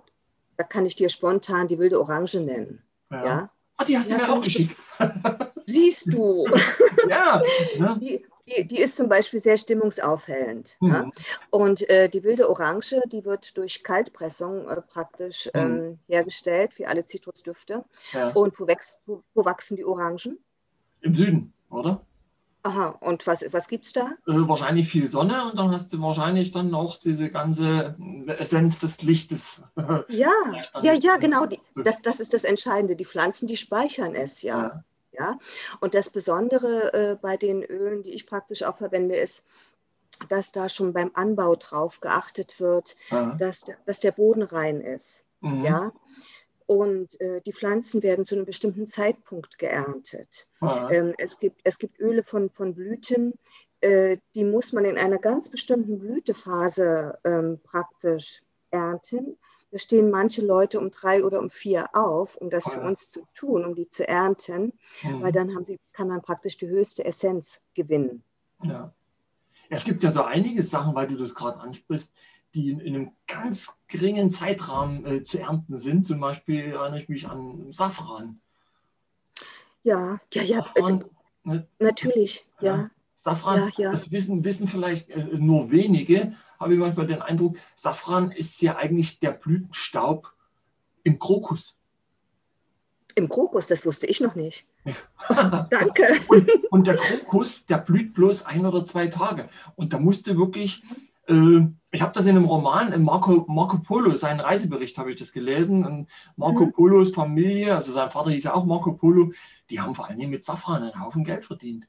da 0.57 0.65
kann 0.65 0.87
ich 0.87 0.97
dir 0.97 1.09
spontan 1.09 1.69
die 1.69 1.79
wilde 1.79 2.01
Orange 2.01 2.41
nennen. 2.41 2.83
Ja. 3.11 3.25
ja? 3.25 3.51
Ah, 3.77 3.85
die 3.85 3.97
hast 3.97 4.11
du 4.11 4.17
mir 4.17 4.29
auch 4.29 4.43
geschickt. 4.43 4.77
Siehst 5.67 6.13
du. 6.13 6.47
ja. 7.09 7.41
Ne? 7.79 7.99
Die, 8.01 8.27
die, 8.57 8.67
die, 8.67 8.81
ist 8.81 8.97
zum 8.97 9.09
Beispiel 9.09 9.41
sehr 9.41 9.57
stimmungsaufhellend. 9.57 10.77
Mhm. 10.81 10.91
Ja? 10.91 11.11
Und 11.51 11.89
äh, 11.89 12.09
die 12.09 12.23
wilde 12.23 12.49
Orange, 12.49 13.01
die 13.11 13.25
wird 13.25 13.57
durch 13.57 13.83
Kaltpressung 13.83 14.69
äh, 14.69 14.81
praktisch 14.83 15.49
mhm. 15.55 15.61
ähm, 15.61 15.99
hergestellt, 16.09 16.79
wie 16.79 16.87
alle 16.87 17.07
Zitrusdüfte. 17.07 17.85
Ja. 18.13 18.29
Und 18.31 18.59
wo, 18.59 18.67
wächst, 18.67 19.01
wo, 19.07 19.23
wo, 19.35 19.45
wachsen 19.45 19.77
die 19.77 19.85
Orangen? 19.85 20.39
Im 21.01 21.15
Süden, 21.15 21.53
oder? 21.71 22.01
Aha, 22.65 22.91
und 23.01 23.27
was, 23.27 23.45
was 23.51 23.67
gibt 23.67 23.87
es 23.87 23.93
da? 23.93 24.13
Äh, 24.27 24.49
wahrscheinlich 24.49 24.89
viel 24.89 25.09
Sonne 25.09 25.51
und 25.51 25.59
dann 25.59 25.73
hast 25.73 25.93
du 25.93 26.01
wahrscheinlich 26.01 26.53
dann 26.53 26.73
auch 26.75 26.97
diese 26.97 27.29
ganze 27.29 27.97
Essenz 28.39 28.79
des 28.79 29.03
Lichtes. 29.03 29.65
Ja, 30.09 30.31
ja, 30.83 30.93
ja, 30.93 31.17
genau. 31.17 31.47
Die, 31.47 31.59
das, 31.75 32.03
das 32.03 32.21
ist 32.21 32.35
das 32.35 32.45
Entscheidende. 32.45 32.95
Die 32.95 33.05
Pflanzen, 33.05 33.49
die 33.49 33.57
speichern 33.57 34.15
es 34.15 34.43
ja. 34.43 34.63
ja. 34.63 34.85
Ja? 35.13 35.39
Und 35.81 35.95
das 35.95 36.11
Besondere 36.11 36.93
äh, 36.93 37.17
bei 37.21 37.37
den 37.37 37.63
Ölen, 37.63 38.03
die 38.03 38.13
ich 38.13 38.27
praktisch 38.27 38.63
auch 38.63 38.79
verwende, 38.79 39.17
ist, 39.17 39.45
dass 40.29 40.53
da 40.53 40.69
schon 40.69 40.93
beim 40.93 41.11
Anbau 41.15 41.57
drauf 41.57 42.01
geachtet 42.01 42.61
wird, 42.61 42.97
dass, 43.39 43.65
dass 43.87 44.01
der 44.01 44.13
Boden 44.13 44.43
rein 44.43 44.81
ist. 44.81 45.25
Mhm. 45.41 45.65
Ja? 45.65 45.93
Und 46.67 47.21
äh, 47.21 47.41
die 47.41 47.53
Pflanzen 47.53 48.03
werden 48.03 48.25
zu 48.25 48.37
einem 48.37 48.45
bestimmten 48.45 48.87
Zeitpunkt 48.87 49.59
geerntet. 49.59 50.49
Ähm, 50.61 51.15
es, 51.19 51.39
gibt, 51.39 51.61
es 51.65 51.79
gibt 51.79 51.99
Öle 51.99 52.23
von, 52.23 52.51
von 52.51 52.75
Blüten, 52.75 53.35
äh, 53.83 54.19
die 54.35 54.45
muss 54.45 54.73
man 54.73 54.85
in 54.85 54.97
einer 54.97 55.19
ganz 55.19 55.49
bestimmten 55.49 55.99
Blütephase 55.99 57.19
ähm, 57.25 57.61
praktisch 57.65 58.43
ernten. 58.71 59.37
Da 59.73 59.79
stehen 59.79 60.11
manche 60.11 60.45
Leute 60.45 60.79
um 60.79 60.91
drei 60.91 61.25
oder 61.25 61.41
um 61.41 61.49
vier 61.49 61.89
auf, 61.95 62.37
um 62.37 62.51
das 62.51 62.69
für 62.69 62.81
uns 62.83 63.11
zu 63.11 63.23
tun, 63.35 63.65
um 63.65 63.75
die 63.75 63.89
zu 63.89 64.07
ernten, 64.07 64.75
mhm. 65.03 65.23
weil 65.23 65.33
dann 65.33 65.55
haben 65.55 65.65
sie, 65.65 65.79
kann 65.95 66.09
man 66.09 66.21
praktisch 66.21 66.59
die 66.59 66.69
höchste 66.69 67.07
Essenz 67.07 67.63
gewinnen. 67.75 68.23
Ja. 68.63 68.93
Es 69.71 69.85
gibt 69.85 70.03
ja 70.03 70.13
so 70.13 70.23
einige 70.25 70.63
Sachen, 70.63 70.95
weil 70.95 71.09
du 71.09 71.17
das 71.17 71.35
gerade 71.35 71.59
ansprichst, 71.59 72.13
die 72.53 72.71
in, 72.71 72.81
in, 72.81 72.95
einem 72.95 73.13
ganz 73.27 73.79
geringen 73.89 74.31
Zeitrahmen 74.31 75.07
äh, 75.07 75.25
zu 75.25 75.39
ernten 75.39 75.79
sind. 75.79 76.07
Zum 76.07 76.21
Beispiel 76.21 76.67
erinnere 76.67 77.01
ich 77.01 77.09
mich 77.09 77.27
an 77.27 77.73
Safran. 77.73 78.43
Ja, 79.85 80.21
ja, 80.35 80.43
ja, 80.43 80.59
Safran, 80.59 81.05
äh, 81.47 81.61
natürlich, 81.79 82.45
das, 82.57 82.65
ja. 82.65 82.91
Safran, 83.23 83.71
ja, 83.77 83.85
ja. 83.85 83.93
das 83.93 84.11
wissen, 84.11 84.45
wissen 84.45 84.67
vielleicht 84.67 85.09
äh, 85.11 85.29
nur 85.39 85.71
wenige, 85.71 86.33
habe 86.59 86.75
ich 86.75 86.81
manchmal 86.81 87.07
den 87.07 87.23
Eindruck, 87.23 87.57
Safran 87.77 88.33
ist 88.33 88.61
ja 88.61 88.75
eigentlich 88.75 89.21
der 89.21 89.31
Blütenstaub 89.31 90.33
im 91.05 91.21
Krokus. 91.21 91.79
Im 93.15 93.29
Krokus, 93.29 93.69
das 93.69 93.87
wusste 93.87 94.09
ich 94.09 94.21
noch 94.21 94.35
nicht. 94.35 94.67
Danke. 95.29 96.19
Und, 96.27 96.51
und, 96.71 96.87
der 96.89 96.97
Krokus, 96.97 97.65
der 97.65 97.79
blüht 97.79 98.13
bloß 98.13 98.45
ein 98.45 98.67
oder 98.67 98.85
zwei 98.85 99.07
Tage. 99.07 99.49
Und 99.77 99.93
da 99.93 100.01
musste 100.01 100.37
wirklich, 100.37 100.83
äh, 101.29 101.61
ich 101.93 102.03
habe 102.03 102.13
das 102.13 102.27
in 102.27 102.37
einem 102.37 102.47
Roman, 102.47 102.93
in 102.93 103.05
Marco, 103.05 103.45
Marco 103.47 103.79
Polo, 103.79 104.17
seinen 104.17 104.41
Reisebericht 104.41 104.99
habe 104.99 105.13
ich 105.13 105.21
das 105.21 105.31
gelesen. 105.31 105.85
Und 105.87 106.09
Marco 106.35 106.67
mhm. 106.67 106.73
Polos 106.73 107.13
Familie, 107.13 107.77
also 107.77 107.93
sein 107.93 108.11
Vater 108.11 108.33
hieß 108.33 108.43
ja 108.43 108.55
auch 108.55 108.65
Marco 108.65 108.95
Polo, 108.95 109.31
die 109.71 109.81
haben 109.81 109.95
vor 109.95 110.09
allem 110.09 110.29
mit 110.29 110.43
Safran 110.43 110.83
einen 110.83 111.01
Haufen 111.01 111.23
Geld 111.23 111.45
verdient. 111.45 111.87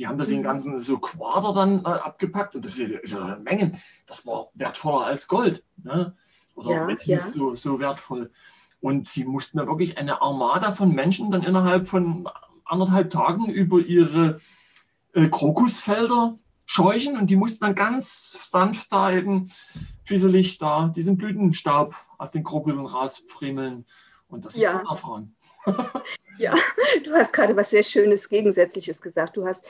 Die 0.00 0.06
haben 0.06 0.16
das 0.16 0.30
in 0.30 0.38
mhm. 0.38 0.44
ganzen 0.44 0.80
so 0.80 0.96
Quader 0.96 1.52
dann 1.52 1.84
äh, 1.84 1.88
abgepackt 1.88 2.54
und 2.54 2.64
das 2.64 2.78
ist, 2.78 3.12
ja 3.12 3.22
eine 3.22 3.36
Menge. 3.36 3.72
Das 4.06 4.26
war 4.26 4.48
wertvoller 4.54 5.04
als 5.04 5.28
Gold. 5.28 5.62
Ne? 5.76 6.16
Oder 6.54 6.70
ja, 6.70 6.96
ja. 7.04 7.20
So, 7.20 7.54
so 7.54 7.78
wertvoll. 7.80 8.30
Und 8.80 9.10
sie 9.10 9.24
mussten 9.26 9.58
da 9.58 9.66
wirklich 9.66 9.98
eine 9.98 10.22
Armada 10.22 10.72
von 10.72 10.94
Menschen 10.94 11.30
dann 11.30 11.42
innerhalb 11.42 11.86
von 11.86 12.26
anderthalb 12.64 13.10
Tagen 13.10 13.50
über 13.50 13.78
ihre 13.78 14.40
äh, 15.12 15.28
Krokusfelder 15.28 16.38
scheuchen 16.64 17.18
und 17.18 17.28
die 17.28 17.36
mussten 17.36 17.62
dann 17.62 17.74
ganz 17.74 18.48
sanft 18.50 18.90
da 18.90 19.12
eben 19.12 19.52
fieselig 20.04 20.56
da 20.56 20.88
diesen 20.88 21.18
Blütenstaub 21.18 21.94
aus 22.16 22.30
den 22.30 22.42
Krokussen 22.42 22.86
rausfriemeln. 22.86 23.84
Und 24.28 24.46
das 24.46 24.56
ja. 24.56 24.78
ist 24.78 24.88
Safran. 24.88 25.34
ja, 26.38 26.54
du 27.04 27.12
hast 27.12 27.34
gerade 27.34 27.54
was 27.54 27.68
sehr 27.68 27.82
Schönes, 27.82 28.30
Gegensätzliches 28.30 29.02
gesagt. 29.02 29.36
Du 29.36 29.44
hast 29.44 29.62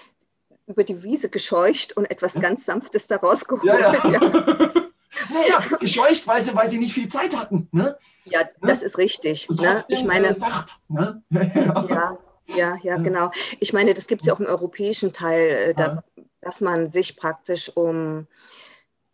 über 0.70 0.84
die 0.84 1.02
Wiese 1.02 1.28
gescheucht 1.28 1.96
und 1.96 2.10
etwas 2.10 2.34
ganz 2.34 2.64
Sanftes 2.64 3.06
da 3.08 3.16
rausgeholt. 3.16 3.64
Ja, 3.64 3.92
ja. 3.92 4.10
ja. 4.10 4.72
naja, 5.32 5.76
gescheucht, 5.78 6.26
weil 6.26 6.40
sie, 6.40 6.54
weil 6.54 6.70
sie 6.70 6.78
nicht 6.78 6.94
viel 6.94 7.08
Zeit 7.08 7.36
hatten. 7.36 7.68
Ne? 7.72 7.96
Ja, 8.24 8.42
ne? 8.42 8.48
das 8.60 8.82
ist 8.82 8.98
richtig. 8.98 9.48
Ne? 9.50 9.84
Ich 9.88 10.04
meine, 10.04 10.34
Sacht, 10.34 10.76
ne? 10.88 11.22
ja, 11.30 12.18
ja, 12.46 12.78
ja, 12.82 12.96
genau. 12.96 13.30
Ich 13.58 13.72
meine, 13.72 13.94
das 13.94 14.06
gibt 14.06 14.22
es 14.22 14.28
ja 14.28 14.34
auch 14.34 14.40
im 14.40 14.46
europäischen 14.46 15.12
Teil, 15.12 15.70
äh, 15.70 15.74
da, 15.74 16.04
dass 16.40 16.60
man 16.60 16.90
sich 16.90 17.16
praktisch 17.16 17.70
um, 17.76 18.26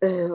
äh, 0.00 0.30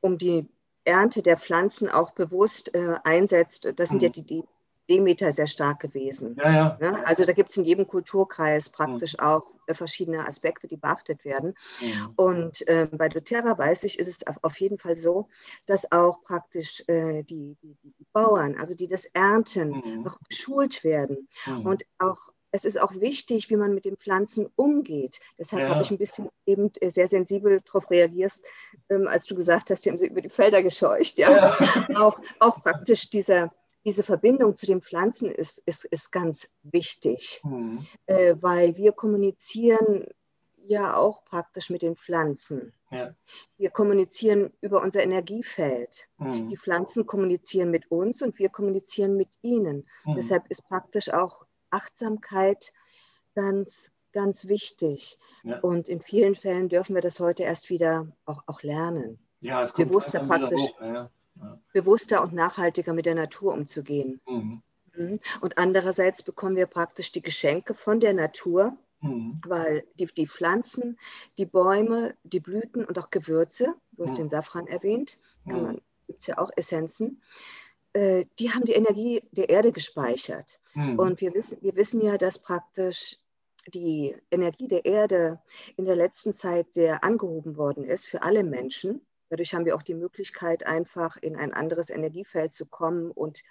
um 0.00 0.18
die 0.18 0.48
Ernte 0.84 1.22
der 1.22 1.36
Pflanzen 1.36 1.88
auch 1.88 2.12
bewusst 2.12 2.74
äh, 2.74 2.96
einsetzt. 3.04 3.68
Das 3.76 3.90
sind 3.90 4.02
ja 4.02 4.08
die, 4.08 4.22
die 4.22 4.44
Demeter 4.88 5.32
sehr 5.32 5.46
stark 5.46 5.80
gewesen. 5.80 6.36
Ja, 6.38 6.52
ja. 6.52 6.78
Ne? 6.80 7.06
Also 7.06 7.24
da 7.24 7.32
gibt 7.32 7.50
es 7.50 7.56
in 7.56 7.64
jedem 7.64 7.86
Kulturkreis 7.86 8.70
praktisch 8.70 9.14
mhm. 9.14 9.20
auch 9.20 9.44
äh, 9.50 9.59
verschiedene 9.74 10.26
Aspekte, 10.26 10.68
die 10.68 10.76
beachtet 10.76 11.24
werden. 11.24 11.54
Mhm. 11.80 12.12
Und 12.16 12.68
äh, 12.68 12.88
bei 12.90 13.08
doTERRA 13.08 13.58
weiß 13.58 13.84
ich, 13.84 13.98
ist 13.98 14.08
es 14.08 14.26
auf 14.42 14.58
jeden 14.60 14.78
Fall 14.78 14.96
so, 14.96 15.28
dass 15.66 15.90
auch 15.92 16.22
praktisch 16.22 16.82
äh, 16.88 17.22
die, 17.22 17.56
die, 17.62 17.76
die, 17.82 18.06
Bauern, 18.12 18.56
also 18.58 18.74
die 18.74 18.88
das 18.88 19.04
ernten, 19.06 19.70
mhm. 19.70 20.06
auch 20.06 20.18
geschult 20.28 20.82
werden. 20.84 21.28
Mhm. 21.46 21.66
Und 21.66 21.84
auch 21.98 22.32
es 22.52 22.64
ist 22.64 22.80
auch 22.80 22.94
wichtig, 22.96 23.50
wie 23.50 23.56
man 23.56 23.74
mit 23.74 23.84
den 23.84 23.96
Pflanzen 23.96 24.48
umgeht. 24.56 25.20
Deshalb 25.38 25.62
ja. 25.62 25.68
habe 25.68 25.82
ich 25.82 25.90
ein 25.90 25.98
bisschen 25.98 26.28
eben 26.46 26.70
äh, 26.80 26.90
sehr 26.90 27.08
sensibel 27.08 27.60
darauf 27.64 27.90
reagiert, 27.90 28.32
ähm, 28.88 29.06
als 29.06 29.26
du 29.26 29.34
gesagt 29.34 29.70
hast, 29.70 29.84
die 29.84 29.90
haben 29.90 29.98
sie 29.98 30.08
über 30.08 30.20
die 30.20 30.28
Felder 30.28 30.62
gescheucht. 30.62 31.18
Ja? 31.18 31.30
ja. 31.30 31.86
Auch, 32.00 32.20
auch 32.38 32.62
praktisch 32.62 33.10
dieser 33.10 33.52
diese 33.84 34.02
Verbindung 34.02 34.56
zu 34.56 34.66
den 34.66 34.82
Pflanzen 34.82 35.30
ist, 35.30 35.58
ist, 35.66 35.84
ist 35.86 36.12
ganz 36.12 36.48
wichtig, 36.62 37.40
mhm. 37.44 37.86
äh, 38.06 38.34
weil 38.38 38.76
wir 38.76 38.92
kommunizieren 38.92 40.06
ja 40.66 40.96
auch 40.96 41.24
praktisch 41.24 41.70
mit 41.70 41.82
den 41.82 41.96
Pflanzen. 41.96 42.72
Ja. 42.90 43.14
Wir 43.56 43.70
kommunizieren 43.70 44.52
über 44.60 44.82
unser 44.82 45.02
Energiefeld. 45.02 46.08
Mhm. 46.18 46.48
Die 46.48 46.56
Pflanzen 46.56 47.06
kommunizieren 47.06 47.70
mit 47.70 47.90
uns 47.90 48.22
und 48.22 48.38
wir 48.38 48.50
kommunizieren 48.50 49.16
mit 49.16 49.28
ihnen. 49.40 49.88
Mhm. 50.04 50.16
Deshalb 50.16 50.48
ist 50.48 50.62
praktisch 50.68 51.12
auch 51.12 51.46
Achtsamkeit 51.70 52.72
ganz, 53.34 53.90
ganz 54.12 54.46
wichtig. 54.46 55.18
Ja. 55.42 55.60
Und 55.60 55.88
in 55.88 56.00
vielen 56.00 56.34
Fällen 56.34 56.68
dürfen 56.68 56.94
wir 56.94 57.02
das 57.02 57.18
heute 57.18 57.44
erst 57.44 57.70
wieder 57.70 58.12
auch, 58.26 58.42
auch 58.46 58.62
lernen. 58.62 59.18
Ja, 59.40 59.62
es 59.62 59.72
kommt 59.72 59.88
bewusster 59.88 60.20
praktisch. 60.20 60.60
Hoch, 60.60 60.80
ja 60.82 61.10
bewusster 61.72 62.22
und 62.22 62.32
nachhaltiger 62.32 62.92
mit 62.92 63.06
der 63.06 63.14
Natur 63.14 63.52
umzugehen. 63.52 64.20
Mhm. 64.28 64.62
Mhm. 64.96 65.20
Und 65.40 65.58
andererseits 65.58 66.22
bekommen 66.22 66.56
wir 66.56 66.66
praktisch 66.66 67.12
die 67.12 67.22
Geschenke 67.22 67.74
von 67.74 68.00
der 68.00 68.12
Natur, 68.12 68.76
mhm. 69.00 69.40
weil 69.46 69.84
die, 69.94 70.06
die 70.06 70.26
Pflanzen, 70.26 70.98
die 71.38 71.46
Bäume, 71.46 72.14
die 72.24 72.40
Blüten 72.40 72.84
und 72.84 72.98
auch 72.98 73.10
Gewürze, 73.10 73.74
du 73.92 74.04
hast 74.04 74.12
mhm. 74.12 74.16
den 74.16 74.28
Safran 74.28 74.66
erwähnt, 74.66 75.18
mhm. 75.44 75.80
gibt 76.06 76.20
es 76.20 76.26
ja 76.26 76.38
auch 76.38 76.50
Essenzen, 76.56 77.22
äh, 77.92 78.26
die 78.38 78.50
haben 78.50 78.64
die 78.64 78.72
Energie 78.72 79.22
der 79.32 79.48
Erde 79.48 79.72
gespeichert. 79.72 80.60
Mhm. 80.74 80.98
Und 80.98 81.20
wir 81.20 81.34
wissen, 81.34 81.58
wir 81.60 81.76
wissen 81.76 82.02
ja, 82.02 82.18
dass 82.18 82.38
praktisch 82.38 83.16
die 83.66 84.16
Energie 84.30 84.68
der 84.68 84.84
Erde 84.84 85.40
in 85.76 85.84
der 85.84 85.96
letzten 85.96 86.32
Zeit 86.32 86.72
sehr 86.72 87.04
angehoben 87.04 87.56
worden 87.56 87.84
ist 87.84 88.06
für 88.06 88.22
alle 88.22 88.42
Menschen. 88.42 89.02
Dadurch 89.30 89.54
haben 89.54 89.64
wir 89.64 89.76
auch 89.76 89.82
die 89.82 89.94
Möglichkeit, 89.94 90.66
einfach 90.66 91.16
in 91.16 91.36
ein 91.36 91.54
anderes 91.54 91.88
Energiefeld 91.88 92.52
zu 92.52 92.66
kommen 92.66 93.10
und 93.10 93.42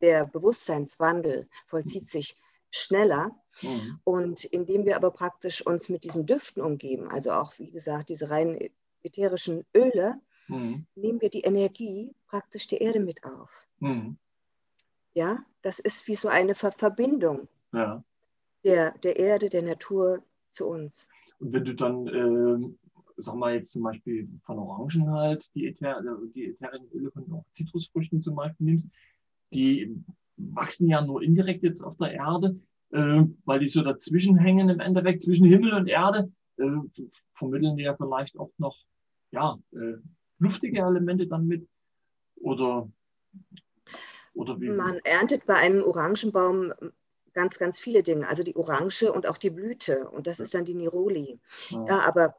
der 0.00 0.24
Bewusstseinswandel 0.26 1.48
vollzieht 1.66 2.08
sich 2.08 2.38
schneller. 2.70 3.32
Mhm. 3.60 3.98
Und 4.04 4.44
indem 4.44 4.86
wir 4.86 4.96
aber 4.96 5.10
praktisch 5.10 5.66
uns 5.66 5.88
mit 5.88 6.04
diesen 6.04 6.26
Düften 6.26 6.62
umgeben, 6.62 7.10
also 7.10 7.32
auch, 7.32 7.58
wie 7.58 7.70
gesagt, 7.70 8.08
diese 8.08 8.30
reinen 8.30 8.70
ätherischen 9.02 9.66
Öle, 9.74 10.20
mhm. 10.46 10.86
nehmen 10.94 11.20
wir 11.20 11.30
die 11.30 11.42
Energie 11.42 12.14
praktisch 12.28 12.68
der 12.68 12.80
Erde 12.80 13.00
mit 13.00 13.24
auf. 13.24 13.66
Mhm. 13.80 14.16
Ja, 15.14 15.44
das 15.62 15.80
ist 15.80 16.06
wie 16.06 16.14
so 16.14 16.28
eine 16.28 16.54
Ver 16.54 16.70
Verbindung 16.70 17.48
ja. 17.72 18.04
der, 18.62 18.96
der 18.98 19.16
Erde, 19.16 19.48
der 19.48 19.62
Natur 19.62 20.22
zu 20.52 20.68
uns. 20.68 21.08
Und 21.40 21.52
wenn 21.52 21.64
du 21.64 21.74
dann, 21.74 22.06
äh, 22.06 22.87
sag 23.18 23.34
mal 23.34 23.54
jetzt 23.54 23.72
zum 23.72 23.82
Beispiel 23.82 24.28
von 24.42 24.58
Orangen 24.58 25.10
halt, 25.10 25.54
die, 25.54 25.66
Äther, 25.66 26.02
die 26.34 26.46
ätherischen 26.46 26.90
Öle 26.92 27.10
von 27.10 27.44
Zitrusfrüchten 27.52 28.22
zum 28.22 28.36
Beispiel 28.36 28.66
nimmst, 28.66 28.88
die 29.52 29.96
wachsen 30.36 30.88
ja 30.88 31.00
nur 31.00 31.22
indirekt 31.22 31.62
jetzt 31.62 31.82
auf 31.82 31.96
der 31.96 32.12
Erde, 32.12 32.58
äh, 32.90 33.24
weil 33.44 33.60
die 33.60 33.68
so 33.68 33.82
dazwischen 33.82 34.38
hängen 34.38 34.68
im 34.68 34.80
Endeffekt, 34.80 35.22
zwischen 35.22 35.46
Himmel 35.46 35.74
und 35.74 35.88
Erde, 35.88 36.30
äh, 36.58 37.02
vermitteln 37.34 37.76
die 37.76 37.84
ja 37.84 37.96
vielleicht 37.96 38.38
auch 38.38 38.50
noch 38.58 38.76
ja, 39.30 39.58
äh, 39.72 39.96
luftige 40.38 40.80
Elemente 40.80 41.26
dann 41.26 41.46
mit. 41.46 41.68
Oder, 42.36 42.88
oder 44.34 44.60
wie? 44.60 44.70
Man 44.70 44.98
erntet 45.04 45.44
bei 45.46 45.56
einem 45.56 45.82
Orangenbaum 45.82 46.72
ganz, 47.34 47.58
ganz 47.58 47.78
viele 47.78 48.02
Dinge. 48.02 48.28
Also 48.28 48.42
die 48.42 48.56
Orange 48.56 49.12
und 49.12 49.26
auch 49.26 49.38
die 49.38 49.50
Blüte. 49.50 50.08
Und 50.10 50.26
das 50.26 50.40
ist 50.40 50.54
dann 50.54 50.64
die 50.64 50.74
Niroli. 50.74 51.40
Ja, 51.70 51.86
ja 51.86 52.00
aber 52.06 52.34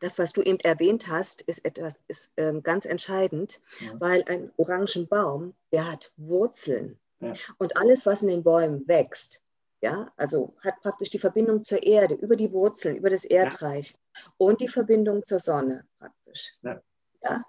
das, 0.00 0.18
was 0.18 0.32
du 0.32 0.42
eben 0.42 0.60
erwähnt 0.60 1.08
hast, 1.08 1.42
ist 1.42 1.64
etwas 1.64 2.00
ist, 2.08 2.30
ähm, 2.36 2.62
ganz 2.62 2.84
entscheidend, 2.84 3.60
ja. 3.80 3.92
weil 3.98 4.24
ein 4.28 4.50
Orangenbaum, 4.56 5.54
der 5.72 5.90
hat 5.90 6.12
Wurzeln. 6.16 6.98
Ja. 7.20 7.34
Und 7.58 7.76
alles, 7.76 8.06
was 8.06 8.22
in 8.22 8.28
den 8.28 8.44
Bäumen 8.44 8.86
wächst, 8.86 9.40
ja, 9.80 10.10
also 10.16 10.54
hat 10.62 10.80
praktisch 10.82 11.10
die 11.10 11.18
Verbindung 11.18 11.62
zur 11.62 11.82
Erde, 11.82 12.14
über 12.14 12.36
die 12.36 12.52
Wurzeln, 12.52 12.96
über 12.96 13.10
das 13.10 13.24
Erdreich 13.24 13.92
ja. 13.92 14.32
und 14.36 14.60
die 14.60 14.68
Verbindung 14.68 15.24
zur 15.24 15.38
Sonne 15.38 15.86
praktisch. 15.98 16.54
Ja. 16.62 16.80
ja? 17.22 17.44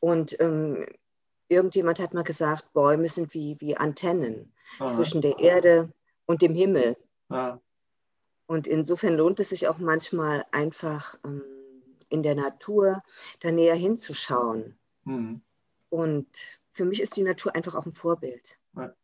Und 0.00 0.38
ähm, 0.40 0.86
irgendjemand 1.48 1.98
hat 2.00 2.14
mal 2.14 2.24
gesagt, 2.24 2.72
Bäume 2.72 3.08
sind 3.08 3.34
wie, 3.34 3.56
wie 3.60 3.76
Antennen 3.76 4.54
Aha. 4.78 4.90
zwischen 4.90 5.20
der 5.20 5.38
Erde 5.38 5.92
und 6.26 6.42
dem 6.42 6.54
Himmel. 6.54 6.96
Ja. 7.30 7.60
Und 8.46 8.66
insofern 8.66 9.14
lohnt 9.14 9.40
es 9.40 9.50
sich 9.50 9.68
auch 9.68 9.78
manchmal 9.78 10.44
einfach 10.52 11.18
ähm, 11.24 11.42
in 12.14 12.22
der 12.22 12.36
Natur 12.36 13.02
da 13.40 13.50
näher 13.50 13.74
hinzuschauen. 13.74 14.78
Mhm. 15.04 15.42
Und 15.90 16.28
für 16.70 16.84
mich 16.84 17.02
ist 17.02 17.16
die 17.16 17.22
Natur 17.22 17.54
einfach 17.54 17.74
auch 17.74 17.86
ein 17.86 17.92
Vorbild. 17.92 18.56
Ja. 18.76 18.94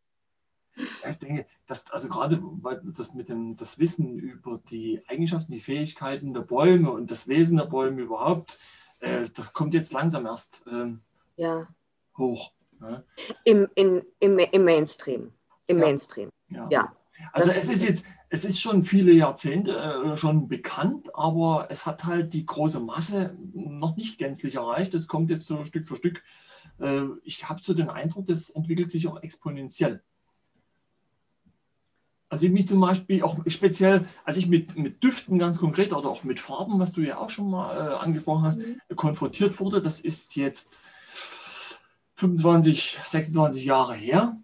ich 0.75 1.17
denke, 1.17 1.45
dass 1.67 1.91
also 1.91 2.07
gerade 2.07 2.39
weil 2.41 2.81
das 2.97 3.13
mit 3.13 3.29
dem 3.29 3.57
das 3.57 3.77
Wissen 3.77 4.17
über 4.17 4.61
die 4.69 5.03
Eigenschaften, 5.07 5.51
die 5.51 5.59
Fähigkeiten 5.59 6.33
der 6.33 6.41
Bäume 6.41 6.91
und 6.91 7.11
das 7.11 7.27
Wesen 7.27 7.57
der 7.57 7.65
Bäume 7.65 8.01
überhaupt, 8.01 8.57
äh, 9.01 9.27
das 9.35 9.53
kommt 9.53 9.73
jetzt 9.73 9.91
langsam 9.91 10.25
erst 10.25 10.63
ähm, 10.71 11.01
ja. 11.35 11.67
hoch. 12.17 12.51
Ja. 12.79 13.03
Im, 13.43 13.69
in, 13.75 14.03
im, 14.19 14.39
Im 14.39 14.63
Mainstream. 14.63 15.33
Im 15.67 15.77
ja. 15.77 15.85
Mainstream. 15.85 16.29
ja. 16.69 16.95
Also 17.33 17.51
es 17.51 17.69
ist 17.69 17.83
jetzt, 17.83 18.05
es 18.29 18.45
ist 18.45 18.59
schon 18.59 18.83
viele 18.83 19.11
Jahrzehnte 19.11 19.75
äh, 19.75 20.17
schon 20.17 20.47
bekannt, 20.47 21.09
aber 21.13 21.67
es 21.69 21.85
hat 21.85 22.05
halt 22.05 22.33
die 22.33 22.45
große 22.45 22.79
Masse 22.79 23.35
noch 23.53 23.95
nicht 23.95 24.17
gänzlich 24.17 24.55
erreicht. 24.55 24.93
Es 24.93 25.07
kommt 25.07 25.29
jetzt 25.29 25.45
so 25.45 25.63
Stück 25.63 25.87
für 25.87 25.95
Stück. 25.95 26.23
Äh, 26.79 27.03
ich 27.23 27.49
habe 27.49 27.61
so 27.61 27.73
den 27.73 27.89
Eindruck, 27.89 28.27
das 28.27 28.49
entwickelt 28.49 28.89
sich 28.89 29.07
auch 29.07 29.21
exponentiell. 29.21 30.01
Also 32.31 32.45
ich 32.45 32.51
mich 32.53 32.65
zum 32.65 32.79
Beispiel 32.79 33.23
auch 33.23 33.39
speziell, 33.47 34.05
als 34.23 34.37
ich 34.37 34.47
mit, 34.47 34.77
mit 34.77 35.03
Düften 35.03 35.37
ganz 35.37 35.59
konkret 35.59 35.91
oder 35.91 36.09
auch 36.09 36.23
mit 36.23 36.39
Farben, 36.39 36.79
was 36.79 36.93
du 36.93 37.01
ja 37.01 37.17
auch 37.17 37.29
schon 37.29 37.49
mal 37.49 37.75
äh, 37.75 37.95
angesprochen 37.95 38.43
hast, 38.43 38.59
mhm. 38.59 38.79
konfrontiert 38.95 39.59
wurde, 39.59 39.81
das 39.81 39.99
ist 39.99 40.37
jetzt 40.37 40.79
25, 42.15 42.99
26 43.03 43.65
Jahre 43.65 43.95
her. 43.95 44.37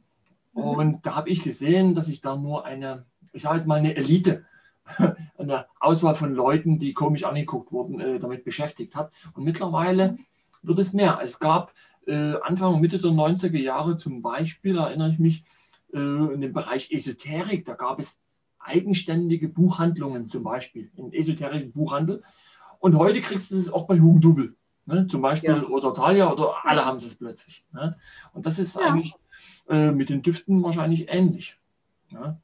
Und 0.57 1.05
da 1.05 1.15
habe 1.15 1.29
ich 1.29 1.43
gesehen, 1.43 1.93
dass 1.93 2.09
ich 2.09 2.21
da 2.21 2.35
nur 2.35 2.65
eine, 2.65 3.05
ich 3.31 3.43
sage 3.43 3.57
jetzt 3.57 3.67
mal 3.67 3.75
eine 3.75 3.95
Elite, 3.95 4.43
eine 5.37 5.67
Auswahl 5.79 6.15
von 6.15 6.33
Leuten, 6.33 6.79
die 6.79 6.93
komisch 6.93 7.25
angeguckt 7.25 7.71
wurden, 7.71 7.99
äh, 7.99 8.19
damit 8.19 8.43
beschäftigt 8.43 8.95
hat. 8.95 9.11
Und 9.33 9.43
mittlerweile 9.43 10.17
wird 10.63 10.79
es 10.79 10.93
mehr. 10.93 11.19
Es 11.21 11.39
gab 11.39 11.73
äh, 12.07 12.33
Anfang 12.41 12.73
und 12.73 12.81
Mitte 12.81 12.97
der 12.97 13.11
90er 13.11 13.59
Jahre 13.59 13.97
zum 13.97 14.23
Beispiel, 14.23 14.77
erinnere 14.77 15.11
ich 15.11 15.19
mich, 15.19 15.43
äh, 15.93 15.99
in 15.99 16.41
dem 16.41 16.53
Bereich 16.53 16.91
Esoterik, 16.91 17.65
da 17.65 17.75
gab 17.75 17.99
es 17.99 18.19
eigenständige 18.57 19.49
Buchhandlungen 19.49 20.27
zum 20.27 20.43
Beispiel, 20.43 20.89
im 20.95 21.13
esoterischen 21.13 21.71
Buchhandel. 21.71 22.23
Und 22.79 22.97
heute 22.97 23.21
kriegst 23.21 23.51
du 23.51 23.57
es 23.57 23.71
auch 23.71 23.85
bei 23.85 23.99
Hugendubel. 23.99 24.55
Ne? 24.85 25.05
Zum 25.05 25.21
Beispiel 25.21 25.51
ja. 25.51 25.67
oder 25.67 25.93
Thalia 25.93 26.31
oder 26.31 26.55
alle 26.63 26.83
haben 26.83 26.97
es 26.97 27.15
plötzlich. 27.15 27.63
Ne? 27.73 27.95
Und 28.33 28.45
das 28.45 28.57
ist 28.57 28.75
ja. 28.75 28.81
eigentlich 28.87 29.13
äh, 29.69 29.91
mit 29.91 30.09
den 30.09 30.21
Düften 30.21 30.63
wahrscheinlich 30.63 31.09
ähnlich. 31.09 31.57
Ja? 32.09 32.39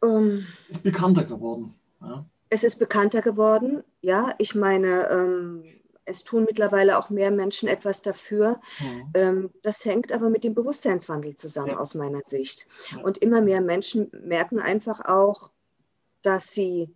Um, 0.00 0.10
ähm. 0.10 0.46
ist 0.68 0.82
bekannter 0.82 1.24
geworden. 1.24 1.74
Ja? 2.00 2.24
Es 2.48 2.64
ist 2.64 2.76
bekannter 2.76 3.22
geworden, 3.22 3.82
ja. 4.00 4.34
Ich 4.38 4.54
meine, 4.54 5.08
ähm, 5.08 5.64
es 6.04 6.24
tun 6.24 6.44
mittlerweile 6.44 6.98
auch 6.98 7.10
mehr 7.10 7.30
Menschen 7.30 7.68
etwas 7.68 8.02
dafür. 8.02 8.60
Mhm. 8.80 9.10
Ähm, 9.14 9.50
das 9.62 9.84
hängt 9.84 10.12
aber 10.12 10.28
mit 10.28 10.44
dem 10.44 10.54
Bewusstseinswandel 10.54 11.34
zusammen, 11.34 11.72
ja. 11.72 11.78
aus 11.78 11.94
meiner 11.94 12.22
Sicht. 12.24 12.66
Und 13.02 13.18
immer 13.18 13.40
mehr 13.40 13.60
Menschen 13.60 14.10
merken 14.12 14.58
einfach 14.58 15.00
auch, 15.06 15.50
dass 16.22 16.52
sie 16.52 16.94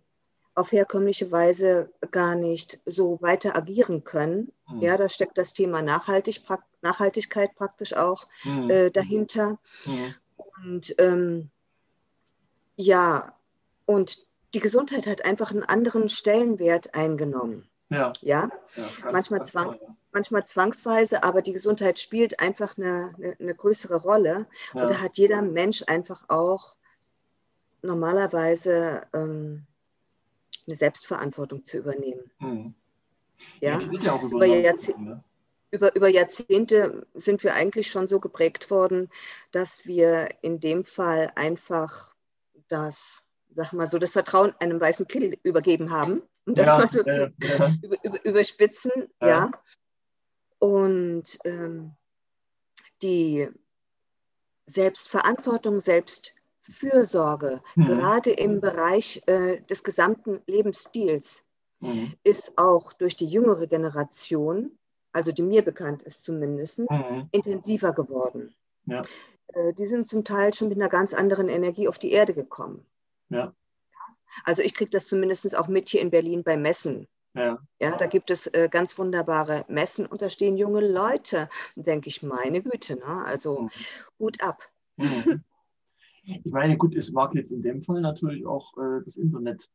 auf 0.53 0.71
herkömmliche 0.71 1.31
Weise 1.31 1.91
gar 2.11 2.35
nicht 2.35 2.79
so 2.85 3.21
weiter 3.21 3.55
agieren 3.55 4.03
können. 4.03 4.51
Mhm. 4.69 4.81
Ja, 4.81 4.97
da 4.97 5.09
steckt 5.09 5.37
das 5.37 5.53
Thema 5.53 5.81
Nachhaltig, 5.81 6.41
Nachhaltigkeit 6.81 7.55
praktisch 7.55 7.93
auch 7.93 8.27
mhm. 8.43 8.69
äh, 8.69 8.91
dahinter. 8.91 9.59
Mhm. 9.85 10.15
Und 10.63 10.95
ähm, 10.99 11.49
ja, 12.75 13.33
und 13.85 14.17
die 14.53 14.59
Gesundheit 14.59 15.07
hat 15.07 15.25
einfach 15.25 15.51
einen 15.51 15.63
anderen 15.63 16.09
Stellenwert 16.09 16.93
eingenommen. 16.95 17.67
Ja. 17.89 18.13
ja? 18.21 18.49
ja 18.75 19.11
manchmal, 19.11 19.45
zwang, 19.45 19.77
manchmal 20.11 20.45
zwangsweise, 20.45 21.23
aber 21.23 21.41
die 21.41 21.53
Gesundheit 21.53 21.99
spielt 21.99 22.39
einfach 22.39 22.77
eine, 22.77 23.13
eine, 23.17 23.35
eine 23.39 23.55
größere 23.55 23.97
Rolle. 23.97 24.47
Ja. 24.73 24.81
Und 24.81 24.89
da 24.89 25.01
hat 25.01 25.17
jeder 25.17 25.41
Mensch 25.41 25.83
einfach 25.87 26.29
auch 26.29 26.75
normalerweise 27.81 29.01
ähm, 29.13 29.65
eine 30.67 30.75
Selbstverantwortung 30.75 31.63
zu 31.63 31.77
übernehmen. 31.77 32.31
Mhm. 32.39 32.73
Ja, 33.59 33.79
ja, 33.79 34.01
ja 34.01 34.21
über, 34.21 34.45
Jahrzehnte, 34.45 35.01
ne? 35.01 35.23
über, 35.71 35.95
über 35.95 36.07
Jahrzehnte 36.07 37.05
sind 37.13 37.43
wir 37.43 37.53
eigentlich 37.53 37.89
schon 37.89 38.07
so 38.07 38.19
geprägt 38.19 38.69
worden, 38.71 39.09
dass 39.51 39.85
wir 39.85 40.29
in 40.41 40.59
dem 40.59 40.83
Fall 40.83 41.31
einfach 41.35 42.13
das, 42.67 43.21
sag 43.53 43.73
mal 43.73 43.87
so, 43.87 43.99
das 43.99 44.13
Vertrauen 44.13 44.53
einem 44.59 44.79
weißen 44.79 45.07
Kittel 45.07 45.37
übergeben 45.43 45.91
haben, 45.91 46.21
um 46.45 46.55
das 46.55 46.67
ja, 46.67 46.77
mal 46.77 46.89
so 46.89 47.03
zu 47.03 47.33
über, 47.83 47.97
über, 48.03 48.25
überspitzen. 48.25 49.09
Ja. 49.21 49.51
Und 50.59 51.37
ähm, 51.43 51.91
die 53.01 53.49
Selbstverantwortung, 54.65 55.79
selbst 55.79 56.33
Fürsorge, 56.61 57.61
mhm. 57.75 57.85
gerade 57.85 58.31
im 58.31 58.61
Bereich 58.61 59.21
äh, 59.27 59.61
des 59.61 59.83
gesamten 59.83 60.41
Lebensstils, 60.47 61.43
mhm. 61.85 62.13
ist 62.23 62.57
auch 62.57 62.93
durch 62.93 63.15
die 63.15 63.27
jüngere 63.27 63.67
Generation, 63.67 64.71
also 65.11 65.31
die 65.31 65.43
mir 65.43 65.63
bekannt 65.63 66.03
ist 66.03 66.23
zumindest, 66.23 66.79
mhm. 66.79 67.29
intensiver 67.31 67.93
geworden. 67.93 68.53
Ja. 68.85 69.01
Äh, 69.47 69.73
die 69.73 69.85
sind 69.85 70.09
zum 70.09 70.23
Teil 70.23 70.53
schon 70.53 70.69
mit 70.69 70.77
einer 70.77 70.89
ganz 70.89 71.13
anderen 71.13 71.49
Energie 71.49 71.87
auf 71.87 71.99
die 71.99 72.11
Erde 72.11 72.33
gekommen. 72.33 72.85
Ja. 73.29 73.53
Also 74.43 74.61
ich 74.61 74.73
kriege 74.73 74.91
das 74.91 75.07
zumindest 75.07 75.55
auch 75.55 75.67
mit 75.67 75.89
hier 75.89 76.01
in 76.01 76.11
Berlin 76.11 76.43
bei 76.43 76.57
Messen. 76.57 77.07
Ja. 77.33 77.59
ja, 77.81 77.97
da 77.97 78.05
gibt 78.05 78.31
es 78.31 78.47
äh, 78.47 78.69
ganz 78.71 78.97
wunderbare 78.97 79.65
Messen 79.67 80.05
und 80.05 80.21
da 80.21 80.29
stehen 80.29 80.55
junge 80.55 80.79
Leute. 80.87 81.49
Denke 81.75 82.07
ich, 82.07 82.23
meine 82.23 82.61
Güte, 82.61 82.95
ne? 82.95 83.25
also 83.25 83.63
mhm. 83.63 83.69
Hut 84.19 84.41
ab. 84.41 84.63
Mhm. 84.97 85.43
Ich 86.27 86.51
meine, 86.51 86.75
gut, 86.75 86.95
es 86.95 87.11
mag 87.11 87.35
jetzt 87.35 87.51
in 87.51 87.61
dem 87.61 87.83
Fall 87.83 88.01
natürlich 88.01 88.47
auch 88.47 88.75
äh, 88.79 89.03
das 89.05 89.15
Internet 89.15 89.69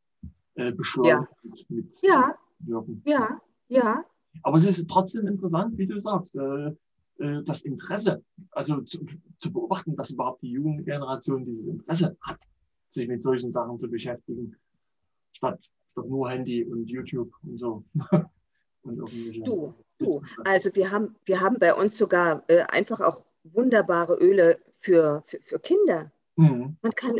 äh, 0.55 0.71
beschleunigt 0.71 1.29
Ja. 1.43 1.65
mit 1.69 1.97
Ja. 2.01 2.35
wirken. 2.59 3.01
Ja, 3.05 3.41
ja, 3.67 4.05
Aber 4.43 4.57
es 4.57 4.65
ist 4.65 4.87
trotzdem 4.89 5.27
interessant, 5.27 5.77
wie 5.77 5.87
du 5.87 5.99
sagst, 5.99 6.35
äh, 6.35 6.73
äh, 7.19 7.43
das 7.43 7.61
Interesse, 7.61 8.23
also 8.51 8.81
zu, 8.81 9.05
zu 9.39 9.51
beobachten, 9.53 9.95
dass 9.95 10.09
überhaupt 10.09 10.41
die 10.41 10.51
junge 10.51 10.83
Generation 10.83 11.45
dieses 11.45 11.65
Interesse 11.65 12.17
hat, 12.21 12.39
sich 12.89 13.07
mit 13.07 13.23
solchen 13.23 13.51
Sachen 13.51 13.79
zu 13.79 13.89
beschäftigen, 13.89 14.55
statt, 15.33 15.59
statt 15.87 16.07
nur 16.07 16.29
Handy 16.29 16.63
und 16.63 16.87
YouTube 16.89 17.31
und 17.43 17.57
so. 17.57 17.83
und 18.83 18.97
irgendwelche 18.97 19.43
du, 19.43 19.73
du. 19.97 20.21
Also 20.43 20.73
wir 20.75 20.91
haben, 20.91 21.15
wir 21.25 21.39
haben 21.39 21.57
bei 21.59 21.73
uns 21.73 21.97
sogar 21.97 22.43
äh, 22.47 22.61
einfach 22.63 22.99
auch 22.99 23.25
wunderbare 23.43 24.15
Öle 24.15 24.59
für, 24.79 25.23
für, 25.25 25.39
für 25.41 25.59
Kinder. 25.59 26.11
Mhm. 26.35 26.77
Man 26.81 26.91
kann 26.93 27.19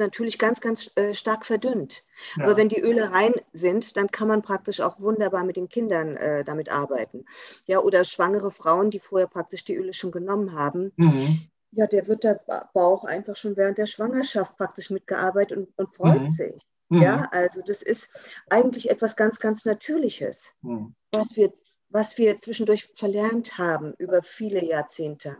natürlich 0.00 0.38
ganz, 0.38 0.60
ganz 0.60 0.90
äh, 0.96 1.14
stark 1.14 1.46
verdünnt. 1.46 2.02
Ja. 2.36 2.44
Aber 2.44 2.56
wenn 2.56 2.68
die 2.68 2.80
Öle 2.80 3.12
rein 3.12 3.34
sind, 3.52 3.96
dann 3.96 4.10
kann 4.10 4.28
man 4.28 4.42
praktisch 4.42 4.80
auch 4.80 4.98
wunderbar 5.00 5.44
mit 5.44 5.56
den 5.56 5.68
Kindern 5.68 6.16
äh, 6.16 6.42
damit 6.44 6.70
arbeiten. 6.70 7.24
Ja, 7.66 7.80
oder 7.80 8.04
schwangere 8.04 8.50
Frauen, 8.50 8.90
die 8.90 8.98
vorher 8.98 9.28
praktisch 9.28 9.64
die 9.64 9.76
Öle 9.76 9.92
schon 9.92 10.10
genommen 10.10 10.54
haben. 10.54 10.92
Mhm. 10.96 11.40
Ja, 11.72 11.86
der 11.86 12.08
wird 12.08 12.24
der 12.24 12.34
Ba- 12.46 12.68
Bauch 12.74 13.04
einfach 13.04 13.36
schon 13.36 13.56
während 13.56 13.78
der 13.78 13.86
Schwangerschaft 13.86 14.56
praktisch 14.56 14.90
mitgearbeitet 14.90 15.56
und, 15.56 15.68
und 15.78 15.94
freut 15.94 16.22
Mhm. 16.22 16.26
sich. 16.28 16.62
Mhm. 16.88 17.02
Ja, 17.02 17.28
also 17.30 17.62
das 17.64 17.82
ist 17.82 18.08
eigentlich 18.50 18.90
etwas 18.90 19.14
ganz, 19.14 19.38
ganz 19.38 19.64
Natürliches, 19.64 20.50
Mhm. 20.62 20.94
was 21.12 21.36
wir, 21.36 21.52
was 21.88 22.18
wir 22.18 22.40
zwischendurch 22.40 22.90
verlernt 22.96 23.58
haben 23.58 23.94
über 23.98 24.22
viele 24.24 24.64
Jahrzehnte. 24.64 25.36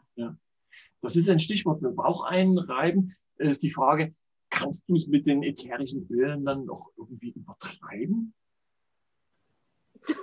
Das 1.02 1.16
ist 1.16 1.28
ein 1.28 1.40
Stichwort. 1.40 1.82
Mit 1.82 1.96
Bauch 1.96 2.22
einreiben 2.22 3.16
ist 3.36 3.62
die 3.62 3.72
Frage, 3.72 4.14
kannst 4.60 4.88
du 4.88 4.96
es 4.96 5.06
mit 5.06 5.26
den 5.26 5.42
ätherischen 5.42 6.06
Ölen 6.10 6.44
dann 6.44 6.66
noch 6.66 6.90
irgendwie 6.96 7.30
übertreiben? 7.30 8.34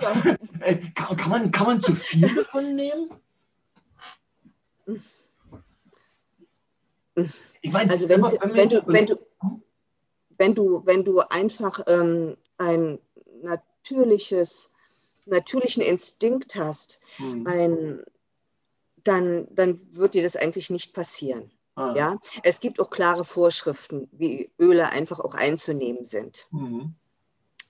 Ja. 0.00 0.36
Äh, 0.60 0.76
kann, 0.94 1.16
kann, 1.18 1.30
man, 1.30 1.50
kann 1.52 1.66
man 1.66 1.82
zu 1.82 1.94
viel 1.94 2.34
davon 2.34 2.74
nehmen? 2.74 3.10
Ich 7.60 7.70
meine, 7.70 7.92
Also 7.92 8.08
wenn, 8.08 8.20
man 8.20 8.32
wenn, 8.32 8.70
jetzt 8.70 8.76
du, 8.76 8.86
wenn, 8.86 9.06
du, 9.06 9.16
wenn, 10.38 10.54
du, 10.54 10.86
wenn 10.86 11.04
du 11.04 11.20
einfach 11.20 11.80
ähm, 11.86 12.38
ein 12.56 12.98
natürliches, 13.42 14.70
natürlichen 15.26 15.82
Instinkt 15.82 16.56
hast, 16.56 16.98
Hm. 17.16 17.46
ein, 17.46 18.02
dann, 19.04 19.46
dann 19.54 19.94
wird 19.94 20.14
dir 20.14 20.22
das 20.22 20.36
eigentlich 20.36 20.70
nicht 20.70 20.94
passieren. 20.94 21.50
Ah. 21.76 21.94
Ja? 21.96 22.18
Es 22.42 22.60
gibt 22.60 22.80
auch 22.80 22.90
klare 22.90 23.24
Vorschriften, 23.24 24.08
wie 24.12 24.50
Öle 24.58 24.90
einfach 24.90 25.20
auch 25.20 25.34
einzunehmen 25.34 26.04
sind. 26.04 26.46
Mhm. 26.50 26.94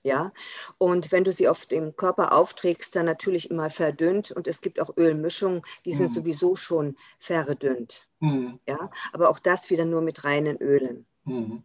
Ja? 0.03 0.31
Und 0.77 1.11
wenn 1.11 1.23
du 1.23 1.31
sie 1.31 1.47
auf 1.47 1.65
dem 1.65 1.95
Körper 1.95 2.31
aufträgst, 2.33 2.95
dann 2.95 3.05
natürlich 3.05 3.49
immer 3.49 3.69
verdünnt. 3.69 4.31
Und 4.31 4.47
es 4.47 4.61
gibt 4.61 4.79
auch 4.79 4.95
Ölmischungen, 4.97 5.63
die 5.85 5.93
sind 5.93 6.11
Mhm. 6.11 6.13
sowieso 6.13 6.55
schon 6.55 6.97
verdünnt. 7.17 8.07
Mhm. 8.19 8.59
Ja? 8.67 8.91
Aber 9.13 9.29
auch 9.29 9.39
das 9.39 9.69
wieder 9.71 9.85
nur 9.85 10.01
mit 10.01 10.23
reinen 10.23 10.57
Ölen. 10.57 11.05
Mhm. 11.23 11.63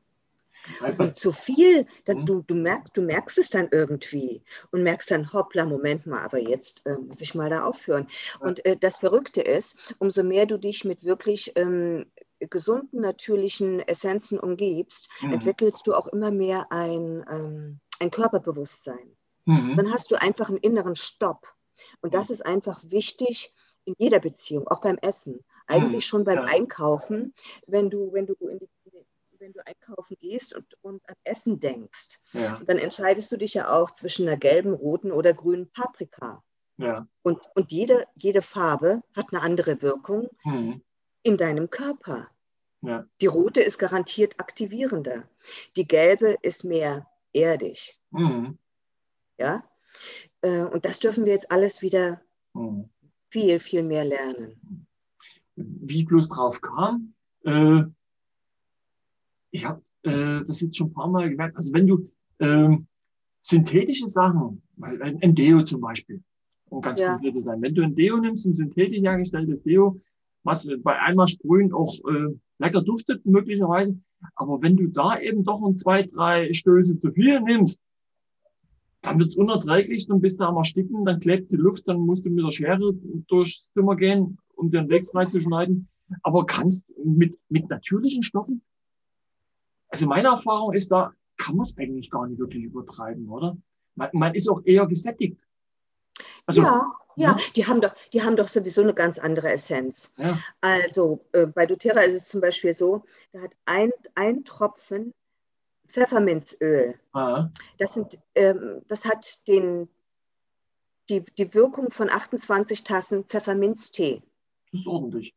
Und 0.98 1.16
zu 1.16 1.32
viel, 1.32 1.86
dann, 2.04 2.18
Mhm. 2.18 2.26
du, 2.26 2.42
du, 2.42 2.54
merkst, 2.54 2.94
du 2.94 3.00
merkst 3.02 3.38
es 3.38 3.48
dann 3.48 3.68
irgendwie 3.70 4.42
und 4.72 4.82
merkst 4.82 5.10
dann, 5.10 5.32
hoppla, 5.32 5.64
Moment 5.64 6.06
mal, 6.06 6.22
aber 6.22 6.38
jetzt 6.38 6.82
äh, 6.84 6.96
muss 6.96 7.20
ich 7.22 7.34
mal 7.34 7.48
da 7.48 7.64
aufhören. 7.64 8.06
Und 8.40 8.64
äh, 8.66 8.76
das 8.76 8.98
Verrückte 8.98 9.40
ist, 9.40 9.94
umso 9.98 10.22
mehr 10.22 10.44
du 10.44 10.58
dich 10.58 10.84
mit 10.84 11.02
wirklich 11.04 11.52
ähm, 11.56 12.04
gesunden, 12.48 13.00
natürlichen 13.00 13.80
Essenzen 13.80 14.38
umgibst, 14.38 15.08
Mhm. 15.22 15.32
entwickelst 15.34 15.86
du 15.86 15.94
auch 15.94 16.06
immer 16.08 16.30
mehr 16.30 16.70
ein, 16.72 17.24
ähm, 17.30 17.80
ein 18.00 18.10
Körperbewusstsein. 18.10 19.16
Mhm. 19.44 19.76
Dann 19.76 19.92
hast 19.92 20.10
du 20.10 20.20
einfach 20.20 20.48
einen 20.48 20.58
inneren 20.58 20.94
Stopp. 20.96 21.48
Und 22.02 22.14
das 22.14 22.30
ist 22.30 22.44
einfach 22.44 22.82
wichtig 22.86 23.54
in 23.84 23.94
jeder 23.98 24.20
Beziehung, 24.20 24.68
auch 24.68 24.80
beim 24.80 24.98
Essen. 24.98 25.40
Eigentlich 25.66 26.04
schon 26.06 26.24
beim 26.24 26.38
ja. 26.38 26.44
Einkaufen, 26.44 27.32
wenn 27.66 27.90
du, 27.90 28.12
wenn 28.12 28.26
du, 28.26 28.34
in 28.48 28.58
die, 28.58 28.68
wenn 29.38 29.52
du 29.52 29.60
einkaufen 29.66 30.16
gehst 30.20 30.54
und, 30.54 30.66
und 30.82 31.00
an 31.08 31.14
Essen 31.24 31.60
denkst. 31.60 32.18
Ja, 32.32 32.56
Und 32.56 32.68
dann 32.68 32.78
entscheidest 32.78 33.30
du 33.32 33.36
dich 33.38 33.54
ja 33.54 33.72
auch 33.74 33.90
zwischen 33.92 34.28
einer 34.28 34.36
gelben, 34.36 34.74
roten 34.74 35.12
oder 35.12 35.32
grünen 35.32 35.70
Paprika. 35.70 36.42
ja. 36.76 37.06
Und, 37.22 37.40
und 37.54 37.70
jede, 37.72 38.04
jede 38.16 38.42
Farbe 38.42 39.02
hat 39.16 39.26
eine 39.32 39.40
andere 39.42 39.80
Wirkung 39.82 40.28
Mhm. 40.44 40.82
In 41.22 41.36
deinem 41.36 41.70
Körper. 41.70 42.28
Ja. 42.82 43.06
Die 43.20 43.26
rote 43.26 43.60
ist 43.60 43.78
garantiert 43.78 44.34
aktivierender. 44.40 45.28
Die 45.76 45.86
gelbe 45.86 46.36
ist 46.42 46.64
mehr 46.64 47.06
erdig. 47.32 47.98
Mhm. 48.10 48.58
Ja? 49.38 49.64
Äh, 50.40 50.62
Und 50.62 50.84
das 50.84 50.98
dürfen 51.00 51.24
wir 51.26 51.32
jetzt 51.32 51.50
alles 51.50 51.82
wieder 51.82 52.22
Mhm. 52.54 52.88
viel, 53.28 53.58
viel 53.58 53.82
mehr 53.82 54.04
lernen. 54.04 54.86
Wie 55.56 55.98
ich 56.00 56.06
bloß 56.06 56.28
drauf 56.30 56.60
kam, 56.60 57.12
äh, 57.44 57.82
ich 59.50 59.64
habe 59.66 59.82
äh, 60.02 60.42
das 60.44 60.60
jetzt 60.60 60.76
schon 60.76 60.88
ein 60.88 60.92
paar 60.94 61.08
Mal 61.08 61.28
gemerkt, 61.28 61.56
also 61.56 61.72
wenn 61.74 61.86
du 61.86 62.10
ähm, 62.38 62.86
synthetische 63.42 64.08
Sachen, 64.08 64.62
ein 64.80 65.34
Deo 65.34 65.62
zum 65.64 65.80
Beispiel, 65.82 66.22
um 66.70 66.80
ganz 66.80 67.00
Ja. 67.00 67.12
konkret 67.12 67.34
zu 67.34 67.42
sein, 67.42 67.60
wenn 67.60 67.74
du 67.74 67.82
ein 67.82 67.94
Deo 67.94 68.16
nimmst, 68.18 68.46
ein 68.46 68.54
synthetisch 68.54 69.00
hergestelltes 69.02 69.62
Deo, 69.62 70.00
was 70.42 70.66
bei 70.82 70.98
einmal 70.98 71.28
sprühen 71.28 71.72
auch 71.72 71.94
äh, 72.08 72.34
lecker 72.58 72.82
duftet 72.82 73.24
möglicherweise, 73.26 73.98
aber 74.34 74.60
wenn 74.62 74.76
du 74.76 74.88
da 74.88 75.18
eben 75.18 75.44
doch 75.44 75.62
ein 75.62 75.78
zwei, 75.78 76.02
drei 76.02 76.52
Stöße 76.52 76.98
zu 77.00 77.12
viel 77.12 77.40
nimmst, 77.40 77.80
dann 79.02 79.18
wird's 79.18 79.36
unerträglich, 79.36 80.06
dann 80.06 80.20
bist 80.20 80.40
du 80.40 80.44
am 80.44 80.56
Ersticken, 80.56 81.04
dann 81.04 81.20
klebt 81.20 81.50
die 81.50 81.56
Luft, 81.56 81.88
dann 81.88 82.00
musst 82.00 82.24
du 82.24 82.30
mit 82.30 82.44
der 82.44 82.50
Schere 82.50 82.92
durchs 83.28 83.70
Zimmer 83.72 83.96
gehen, 83.96 84.38
um 84.56 84.70
den 84.70 84.88
Weg 84.90 85.06
freizuschneiden. 85.06 85.88
Aber 86.22 86.44
kannst 86.44 86.84
mit, 87.02 87.38
mit 87.48 87.70
natürlichen 87.70 88.22
Stoffen, 88.22 88.62
also 89.88 90.06
meine 90.06 90.28
Erfahrung 90.28 90.72
ist, 90.72 90.90
da 90.90 91.12
kann 91.36 91.56
man 91.56 91.62
es 91.62 91.76
eigentlich 91.78 92.10
gar 92.10 92.26
nicht 92.26 92.38
wirklich 92.38 92.64
übertreiben, 92.64 93.28
oder? 93.28 93.56
Man, 93.96 94.10
man 94.12 94.34
ist 94.34 94.48
auch 94.48 94.62
eher 94.64 94.86
gesättigt. 94.86 95.46
Also, 96.46 96.62
ja, 96.62 96.92
ja, 97.20 97.36
die 97.56 97.66
haben, 97.66 97.80
doch, 97.80 97.94
die 98.12 98.22
haben 98.22 98.36
doch 98.36 98.48
sowieso 98.48 98.82
eine 98.82 98.94
ganz 98.94 99.18
andere 99.18 99.50
Essenz. 99.50 100.12
ja, 100.16 100.38
Also 100.60 101.24
äh, 101.32 101.46
bei 101.46 101.66
doTERRA 101.66 102.00
ist 102.02 102.14
es 102.14 102.28
zum 102.28 102.40
Beispiel 102.40 102.72
so, 102.72 103.04
da 103.32 103.40
hat 103.42 103.52
ein, 103.66 103.90
ein 104.14 104.44
Tropfen 104.44 105.14
Pfefferminzöl. 105.88 106.98
ah, 107.12 107.48
Das, 107.78 107.94
sind, 107.94 108.18
ähm, 108.34 108.82
das 108.88 109.04
hat 109.04 109.46
den, 109.48 109.88
die, 111.08 111.24
die 111.36 111.52
Wirkung 111.54 111.90
von 111.90 112.10
28 112.10 112.84
Tassen 112.84 113.24
Pfefferminztee. 113.24 114.22
das 114.72 114.80
ist 114.80 114.86
ordentlich. 114.86 115.34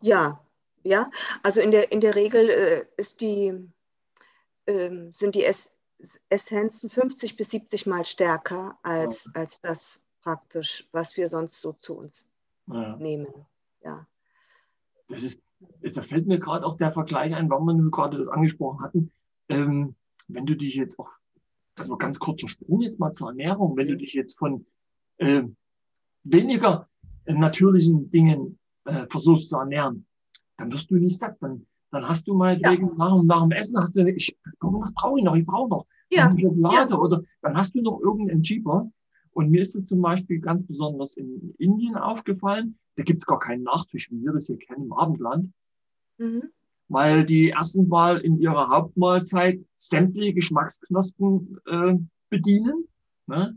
Ja, 0.00 0.44
ja. 0.82 1.10
Also 1.42 1.60
in 1.60 1.70
der, 1.70 1.92
in 1.92 2.00
der 2.00 2.14
Regel 2.14 2.50
äh, 2.50 2.86
ist 2.96 3.20
die, 3.20 3.54
ähm, 4.66 5.12
sind 5.12 5.34
die 5.34 5.44
es 5.44 5.72
Essenzen 6.28 6.90
50 6.90 7.36
bis 7.36 7.50
70 7.50 7.86
Mal 7.86 8.04
stärker 8.04 8.78
als, 8.82 9.28
als 9.34 9.60
das 9.60 10.00
praktisch, 10.28 10.86
was 10.92 11.16
wir 11.16 11.28
sonst 11.28 11.58
so 11.60 11.72
zu 11.72 11.94
uns 11.94 12.26
Ja. 12.66 12.96
nehmen. 12.96 13.28
Ja. 13.82 14.06
Das 15.08 15.22
ist, 15.22 15.40
da 15.94 16.02
fällt 16.02 16.26
mir 16.26 16.38
gerade 16.38 16.66
auch 16.66 16.76
der 16.76 16.92
Vergleich 16.92 17.34
ein, 17.34 17.48
weil 17.48 17.60
wir 17.60 17.90
gerade 17.90 18.18
das 18.18 18.28
angesprochen 18.28 18.80
hatten. 18.82 19.10
Ähm, 19.48 19.94
wenn 20.26 20.44
du 20.44 20.54
dich 20.54 20.74
jetzt 20.74 20.98
auch, 20.98 21.08
war 21.76 21.96
ganz 21.96 22.18
kurzer 22.18 22.46
Sprung 22.48 22.82
jetzt 22.82 23.00
mal 23.00 23.12
zur 23.14 23.28
Ernährung, 23.28 23.74
wenn 23.78 23.86
du 23.88 23.96
dich 23.96 24.12
jetzt 24.12 24.36
von 24.36 24.66
äh, 25.16 25.44
weniger 26.24 26.88
natürlichen 27.24 28.10
Dingen 28.10 28.58
äh, 28.84 29.06
versuchst 29.08 29.48
zu 29.48 29.56
ernähren, 29.56 30.04
dann 30.58 30.70
wirst 30.72 30.90
du 30.90 30.96
nicht 30.96 31.16
satt. 31.16 31.36
Dann, 31.40 31.64
dann 31.90 32.06
hast 32.06 32.28
du 32.28 32.34
meinetwegen 32.34 32.94
nach, 32.98 33.16
dem- 33.16 33.26
nach 33.26 33.40
dem 33.42 33.52
Essen, 33.52 33.78
hast 33.80 33.96
du, 33.96 34.06
ich, 34.10 34.36
was 34.60 34.92
brauche 34.92 35.18
ich 35.20 35.24
noch? 35.24 35.36
Ich 35.36 35.46
brauche 35.46 35.70
noch 35.70 35.86
Ja, 36.10 36.26
eine 36.28 36.38
Schokolade 36.38 36.94
oder 36.98 37.22
dann 37.40 37.56
hast 37.56 37.74
du 37.74 37.80
noch 37.80 37.98
irgendeinen 38.00 38.42
Cheaper. 38.42 38.90
Und 39.38 39.52
mir 39.52 39.60
ist 39.60 39.76
es 39.76 39.86
zum 39.86 40.00
Beispiel 40.00 40.40
ganz 40.40 40.66
besonders 40.66 41.16
in 41.16 41.54
Indien 41.58 41.94
aufgefallen, 41.94 42.76
da 42.96 43.04
gibt 43.04 43.22
es 43.22 43.26
gar 43.26 43.38
keinen 43.38 43.62
Nachtisch, 43.62 44.10
wie 44.10 44.20
wir 44.20 44.32
das 44.32 44.46
hier 44.46 44.58
kennen 44.58 44.86
im 44.86 44.92
Abendland, 44.92 45.52
mhm. 46.16 46.42
weil 46.88 47.24
die 47.24 47.50
ersten 47.50 47.86
Mal 47.86 48.18
in 48.18 48.40
ihrer 48.40 48.68
Hauptmahlzeit 48.68 49.60
sämtliche 49.76 50.34
Geschmacksknospen 50.34 51.56
äh, 51.66 51.94
bedienen. 52.30 52.88
Ne? 53.28 53.56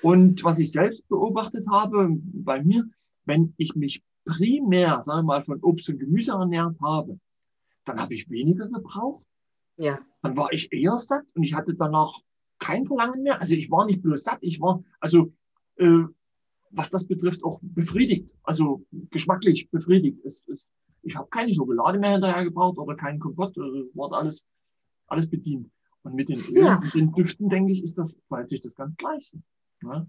Und 0.00 0.44
was 0.44 0.58
ich 0.58 0.72
selbst 0.72 1.06
beobachtet 1.08 1.66
habe 1.70 2.08
bei 2.08 2.64
mir, 2.64 2.88
wenn 3.26 3.52
ich 3.58 3.76
mich 3.76 4.02
primär, 4.24 5.02
sagen 5.02 5.26
wir 5.26 5.34
mal, 5.34 5.44
von 5.44 5.60
Obst 5.60 5.90
und 5.90 5.98
Gemüse 5.98 6.32
ernährt 6.32 6.80
habe, 6.80 7.20
dann 7.84 8.00
habe 8.00 8.14
ich 8.14 8.30
weniger 8.30 8.66
gebraucht 8.66 9.26
ja, 9.76 9.98
dann 10.22 10.36
war 10.36 10.52
ich 10.52 10.72
eher 10.72 10.96
satt 10.98 11.24
und 11.34 11.42
ich 11.42 11.54
hatte 11.54 11.74
danach 11.74 12.20
kein 12.62 12.84
Verlangen 12.84 13.22
mehr. 13.22 13.40
Also 13.40 13.54
ich 13.54 13.70
war 13.70 13.84
nicht 13.86 14.02
bloß 14.02 14.22
satt, 14.22 14.38
ich 14.40 14.60
war, 14.60 14.82
also 15.00 15.32
äh, 15.76 16.04
was 16.70 16.90
das 16.90 17.06
betrifft, 17.06 17.42
auch 17.44 17.58
befriedigt, 17.62 18.34
also 18.42 18.84
geschmacklich 19.10 19.68
befriedigt. 19.70 20.18
Es, 20.24 20.42
es, 20.48 20.64
ich 21.02 21.16
habe 21.16 21.28
keine 21.28 21.52
Schokolade 21.52 21.98
mehr 21.98 22.12
hinterher 22.12 22.44
gebraucht 22.44 22.78
oder 22.78 22.94
keinen 22.96 23.18
Kompott, 23.18 23.58
also 23.58 23.88
war 23.94 24.12
alles, 24.12 24.46
alles 25.08 25.28
bedient. 25.28 25.70
Und 26.04 26.14
mit 26.14 26.28
den 26.28 26.40
Ölen 26.40 26.64
Ja. 26.66 26.76
und 26.78 26.94
den 26.94 27.12
Düften, 27.12 27.48
denke 27.48 27.72
ich, 27.72 27.82
ist 27.82 27.98
das 27.98 28.18
natürlich 28.30 28.62
das 28.62 28.74
ganz 28.74 28.96
Gleiche. 28.96 29.42
Ne? 29.82 30.08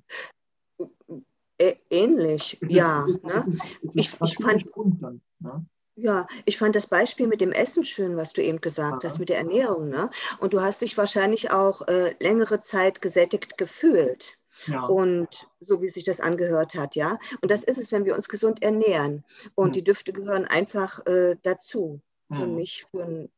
Ähnlich, 1.90 2.62
ist- 2.62 2.72
ja. 2.72 3.06
ist- 3.08 3.24
Ne? 3.24 3.34
ist- 3.82 3.96
Ich- 3.96 4.14
ich 4.22 4.36
fand- 4.38 4.72
bunt 4.74 5.02
dann, 5.04 5.22
ne? 5.40 5.66
Ja, 5.96 6.26
ich 6.46 6.58
fand 6.58 6.76
das 6.76 6.88
Beispiel 6.88 7.28
mit 7.28 7.40
dem 7.40 7.52
Essen 7.52 7.86
schön, 7.86 8.18
was 8.18 8.34
du 8.34 8.42
eben 8.42 8.62
gesagt 8.62 9.04
Ja. 9.04 9.10
hast, 9.10 9.20
mit 9.20 9.30
der 9.30 9.38
Ernährung. 9.38 9.90
Ne? 9.90 10.10
Und 10.40 10.54
du 10.54 10.62
hast 10.62 10.82
dich 10.82 10.98
wahrscheinlich 10.98 11.52
auch 11.52 11.88
äh, 11.88 12.16
längere 12.20 12.62
Zeit 12.62 13.00
gesättigt 13.02 13.58
gefühlt. 13.58 14.38
Ja. 14.68 14.86
Und 14.86 15.48
so 15.60 15.82
wie 15.82 15.90
sich 15.90 16.04
das 16.04 16.20
angehört 16.20 16.74
hat, 16.76 16.96
ja. 16.96 17.20
Und 17.42 17.50
das 17.52 17.64
ist 17.64 17.78
es, 17.78 17.92
wenn 17.92 18.06
wir 18.06 18.16
uns 18.16 18.28
gesund 18.28 18.62
ernähren. 18.64 19.24
Und 19.56 19.68
Hm. 19.68 19.74
die 19.74 19.84
Düfte 19.84 20.14
gehören 20.14 20.46
einfach 20.46 21.06
äh, 21.06 21.36
dazu. 21.44 22.02
Für 22.28 22.38
Hm. 22.44 22.56
mich, 22.56 22.86
für, 22.90 23.30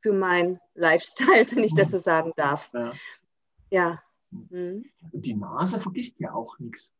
für 0.00 0.12
mein 0.12 0.60
Lifestyle, 0.74 1.44
wenn 1.52 1.64
ich 1.64 1.74
das 1.74 1.88
Hm. 1.88 1.92
so 1.92 1.98
sagen 1.98 2.32
darf. 2.36 2.70
Ja. 2.72 2.92
Ja. 3.70 4.02
Hm. 4.30 4.48
Hm. 4.50 4.84
Und 5.12 5.26
die 5.26 5.34
Nase 5.34 5.78
vergisst 5.80 6.16
ja 6.20 6.32
auch 6.32 6.58
nichts. 6.58 6.92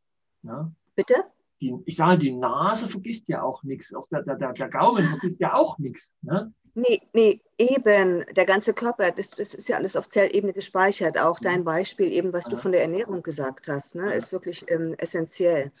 Ne? 0.43 0.71
Bitte? 0.95 1.23
Die, 1.61 1.75
ich 1.85 1.95
sage, 1.95 2.19
die 2.19 2.31
Nase 2.31 2.87
vergisst 2.87 3.27
ja 3.27 3.41
auch 3.43 3.63
nichts. 3.63 3.93
Auch 3.93 4.07
der, 4.09 4.23
der, 4.23 4.53
der, 4.53 4.69
Gaumen 4.69 5.03
vergisst 5.03 5.39
ja 5.41 5.53
auch 5.53 5.77
nichts. 5.77 6.13
Ne? 6.21 6.53
Nee, 6.75 7.01
nee, 7.13 7.41
eben, 7.57 8.25
der 8.33 8.45
ganze 8.45 8.73
Körper, 8.73 9.11
das, 9.11 9.31
das 9.31 9.53
ist 9.53 9.67
ja 9.69 9.77
alles 9.77 9.95
auf 9.95 10.07
Zellebene 10.07 10.53
gespeichert. 10.53 11.17
Auch 11.17 11.39
dein 11.39 11.63
Beispiel 11.63 12.11
eben, 12.11 12.31
was 12.31 12.45
du 12.45 12.55
von 12.55 12.71
der 12.71 12.81
Ernährung 12.81 13.23
gesagt 13.23 13.67
hast, 13.67 13.95
ne, 13.95 14.13
ist 14.13 14.31
wirklich 14.31 14.65
ähm, 14.69 14.95
essentiell. 14.97 15.71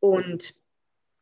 Und 0.00 0.54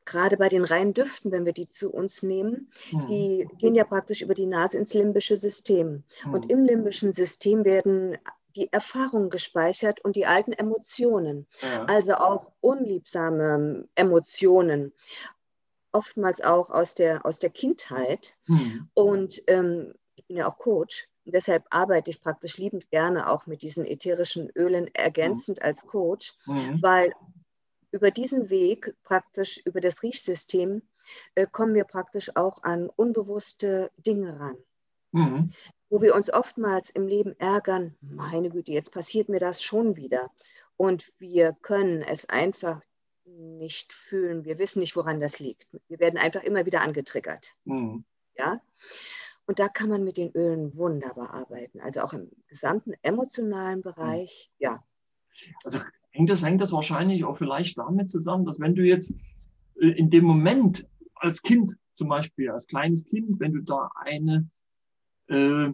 gerade 0.04 0.36
bei 0.36 0.48
den 0.48 0.64
reinen 0.64 0.94
Düften, 0.94 1.30
wenn 1.30 1.44
wir 1.44 1.52
die 1.52 1.68
zu 1.68 1.90
uns 1.90 2.22
nehmen, 2.22 2.70
Hm. 2.90 3.06
die 3.06 3.48
gehen 3.58 3.74
ja 3.74 3.84
praktisch 3.84 4.22
über 4.22 4.34
die 4.34 4.46
Nase 4.46 4.78
ins 4.78 4.94
limbische 4.94 5.36
System. 5.36 6.02
Und 6.32 6.44
Hm. 6.44 6.50
im 6.50 6.64
limbischen 6.64 7.12
System 7.12 7.64
werden 7.64 8.18
die 8.56 8.72
Erfahrungen 8.72 9.30
gespeichert 9.30 10.00
und 10.04 10.16
die 10.16 10.26
alten 10.26 10.52
Emotionen, 10.52 11.46
ja. 11.60 11.84
also 11.84 12.14
auch 12.14 12.52
unliebsame 12.60 13.88
Emotionen, 13.94 14.92
oftmals 15.92 16.40
auch 16.40 16.70
aus 16.70 16.94
der, 16.94 17.24
aus 17.24 17.38
der 17.38 17.50
Kindheit. 17.50 18.34
Hm. 18.46 18.88
Und 18.94 19.42
ähm, 19.46 19.94
ich 20.14 20.26
bin 20.26 20.36
ja 20.36 20.46
auch 20.46 20.58
Coach. 20.58 21.08
Deshalb 21.24 21.66
arbeite 21.70 22.10
ich 22.10 22.20
praktisch 22.20 22.58
liebend 22.58 22.90
gerne 22.90 23.30
auch 23.30 23.46
mit 23.46 23.62
diesen 23.62 23.86
ätherischen 23.86 24.50
Ölen 24.56 24.92
ergänzend 24.94 25.62
als 25.62 25.86
Coach, 25.86 26.34
Hm. 26.44 26.82
weil 26.82 27.12
über 27.92 28.10
diesen 28.10 28.48
Weg, 28.50 28.94
praktisch 29.04 29.60
über 29.64 29.80
das 29.80 30.02
Riechsystem, 30.02 30.82
äh, 31.34 31.46
kommen 31.46 31.74
wir 31.74 31.84
praktisch 31.84 32.34
auch 32.36 32.62
an 32.62 32.88
unbewusste 32.88 33.90
Dinge 33.98 34.40
ran. 34.40 34.56
Hm. 35.12 35.52
Wo 35.90 36.00
wir 36.00 36.14
uns 36.14 36.32
oftmals 36.32 36.90
im 36.90 37.06
Leben 37.06 37.38
ärgern, 37.38 37.94
meine 38.00 38.50
Güte, 38.50 38.72
jetzt 38.72 38.92
passiert 38.92 39.28
mir 39.28 39.40
das 39.40 39.62
schon 39.62 39.96
wieder. 39.96 40.30
Und 40.76 41.12
wir 41.18 41.52
können 41.60 42.02
es 42.02 42.28
einfach 42.28 42.80
nicht 43.24 43.92
fühlen. 43.92 44.44
Wir 44.44 44.58
wissen 44.58 44.80
nicht, 44.80 44.96
woran 44.96 45.20
das 45.20 45.38
liegt. 45.38 45.68
Wir 45.88 46.00
werden 46.00 46.18
einfach 46.18 46.42
immer 46.42 46.66
wieder 46.66 46.80
angetriggert. 46.80 47.54
Hm. 47.66 48.04
Ja? 48.36 48.60
Und 49.46 49.58
da 49.58 49.68
kann 49.68 49.88
man 49.88 50.04
mit 50.04 50.16
den 50.16 50.32
Ölen 50.32 50.76
wunderbar 50.76 51.30
arbeiten. 51.30 51.80
Also 51.80 52.00
auch 52.00 52.12
im 52.12 52.30
gesamten 52.48 52.94
emotionalen 53.02 53.82
Bereich. 53.82 54.50
Ja, 54.58 54.82
Also 55.64 55.80
hängt 56.10 56.30
das, 56.30 56.42
hängt 56.42 56.60
das 56.60 56.72
wahrscheinlich 56.72 57.24
auch 57.24 57.38
vielleicht 57.38 57.78
damit 57.78 58.10
zusammen, 58.10 58.44
dass 58.44 58.60
wenn 58.60 58.74
du 58.74 58.82
jetzt 58.82 59.14
äh, 59.80 59.88
in 59.88 60.10
dem 60.10 60.24
Moment 60.24 60.86
als 61.14 61.42
Kind 61.42 61.76
zum 61.94 62.08
Beispiel, 62.08 62.50
als 62.50 62.66
kleines 62.66 63.04
Kind, 63.04 63.40
wenn 63.40 63.52
du 63.52 63.60
da 63.60 63.90
eine, 63.96 64.48
äh, 65.28 65.72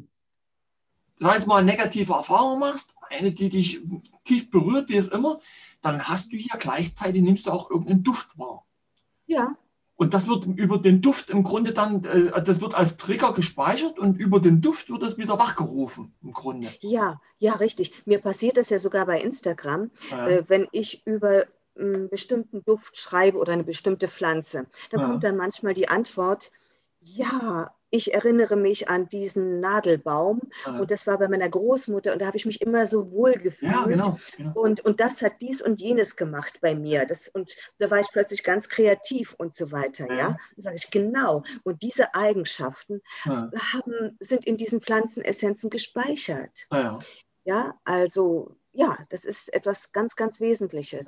sag 1.18 1.34
jetzt 1.34 1.46
mal, 1.46 1.64
negative 1.64 2.12
Erfahrung 2.12 2.58
machst, 2.60 2.94
eine, 3.10 3.32
die 3.32 3.48
dich 3.48 3.80
tief 4.24 4.50
berührt, 4.50 4.88
wie 4.88 5.00
auch 5.02 5.08
immer, 5.08 5.40
dann 5.82 6.04
hast 6.08 6.32
du 6.32 6.36
hier 6.36 6.58
gleichzeitig, 6.58 7.22
nimmst 7.22 7.46
du 7.46 7.50
auch 7.50 7.70
irgendeinen 7.70 8.02
Duft 8.04 8.38
wahr. 8.38 8.66
ja, 9.26 9.56
Und 9.96 10.14
das 10.14 10.28
wird 10.28 10.44
über 10.46 10.78
den 10.78 11.00
Duft 11.02 11.30
im 11.30 11.42
Grunde 11.42 11.72
dann, 11.72 12.04
äh, 12.04 12.42
das 12.42 12.60
wird 12.60 12.74
als 12.74 12.96
Trigger 12.96 13.32
gespeichert 13.32 13.98
und 13.98 14.16
über 14.16 14.38
den 14.40 14.60
Duft 14.60 14.90
wird 14.90 15.02
das 15.02 15.18
wieder 15.18 15.38
wachgerufen 15.38 16.14
im 16.22 16.32
Grunde. 16.32 16.68
ja, 16.80 17.20
ja, 17.38 17.54
richtig. 17.54 17.92
Mir 18.06 18.20
passiert 18.20 18.56
das 18.56 18.70
ja 18.70 18.78
sogar 18.78 19.06
bei 19.06 19.20
Instagram, 19.20 19.90
Äh, 20.12 20.36
äh, 20.38 20.44
wenn 20.48 20.68
ich 20.72 21.04
über 21.06 21.46
einen 21.76 22.08
bestimmten 22.08 22.64
Duft 22.64 22.98
schreibe 22.98 23.38
oder 23.38 23.52
eine 23.52 23.64
bestimmte 23.64 24.08
Pflanze. 24.08 24.66
Dann 24.90 25.00
Ja. 25.00 25.06
kommt 25.06 25.24
dann 25.24 25.36
manchmal 25.36 25.74
die 25.74 25.88
Antwort, 25.88 26.50
ja, 27.00 27.72
ich 27.90 28.14
erinnere 28.14 28.56
mich 28.56 28.88
an 28.88 29.08
diesen 29.08 29.60
Nadelbaum 29.60 30.40
äh, 30.66 30.78
und 30.78 30.90
das 30.90 31.06
war 31.06 31.18
bei 31.18 31.28
meiner 31.28 31.48
Großmutter 31.48 32.12
und 32.12 32.20
da 32.20 32.26
habe 32.26 32.36
ich 32.36 32.46
mich 32.46 32.60
immer 32.60 32.86
so 32.86 33.10
wohl 33.10 33.34
gefühlt. 33.34 33.72
ja, 33.72 33.86
genau. 33.86 34.18
genau. 34.36 34.52
Und, 34.54 34.80
und 34.84 35.00
das 35.00 35.22
hat 35.22 35.40
dies 35.40 35.62
und 35.62 35.80
jenes 35.80 36.16
gemacht 36.16 36.60
bei 36.60 36.74
mir. 36.74 37.06
Das, 37.06 37.28
und 37.28 37.54
da 37.78 37.90
war 37.90 38.00
ich 38.00 38.08
plötzlich 38.12 38.42
ganz 38.42 38.68
kreativ 38.68 39.34
und 39.38 39.54
so 39.54 39.72
weiter. 39.72 40.06
Ja. 40.08 40.16
Ja, 40.18 40.36
da 40.56 40.62
sage 40.62 40.76
ich 40.76 40.90
genau. 40.90 41.42
Und 41.64 41.82
diese 41.82 42.14
Eigenschaften 42.14 43.00
Ja, 43.24 43.50
haben, 43.72 44.16
sind 44.20 44.44
in 44.46 44.56
diesen 44.56 44.80
Pflanzenessenzen 44.80 45.70
gespeichert. 45.70 46.66
ja, 46.72 46.98
Ja, 47.44 47.74
also 47.84 48.56
ja, 48.72 48.98
das 49.08 49.24
ist 49.24 49.52
etwas 49.54 49.92
ganz, 49.92 50.14
ganz 50.14 50.40
Wesentliches. 50.40 51.06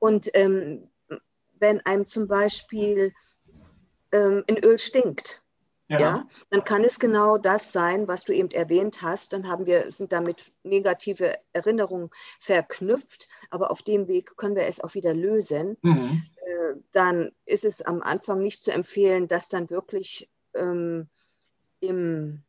Und 0.00 0.30
ähm, 0.34 0.90
wenn 1.58 1.80
einem 1.86 2.06
zum 2.06 2.28
Beispiel 2.28 3.14
ähm, 4.12 4.44
ein 4.48 4.58
Öl 4.62 4.78
stinkt, 4.78 5.42
ja, 5.88 6.00
ja. 6.00 6.28
dann 6.50 6.64
kann 6.64 6.82
es 6.82 6.98
genau 6.98 7.38
das 7.38 7.72
sein, 7.72 8.08
was 8.08 8.24
du 8.24 8.32
eben 8.32 8.50
erwähnt 8.50 9.02
hast. 9.02 9.32
Dann 9.32 9.48
haben 9.48 9.66
wir, 9.66 9.90
sind 9.92 10.12
damit 10.12 10.52
negative 10.64 11.38
Erinnerungen 11.52 12.10
verknüpft, 12.40 13.28
aber 13.50 13.70
auf 13.70 13.82
dem 13.82 14.08
Weg 14.08 14.36
können 14.36 14.56
wir 14.56 14.64
es 14.64 14.80
auch 14.80 14.94
wieder 14.94 15.14
lösen. 15.14 15.76
Mhm. 15.82 16.24
Äh, 16.36 16.74
dann 16.92 17.30
ist 17.44 17.64
es 17.64 17.82
am 17.82 18.02
Anfang 18.02 18.42
nicht 18.42 18.64
zu 18.64 18.72
empfehlen, 18.72 19.28
das 19.28 19.48
dann 19.48 19.70
wirklich 19.70 20.28
ähm, 20.54 21.08
im, 21.80 22.42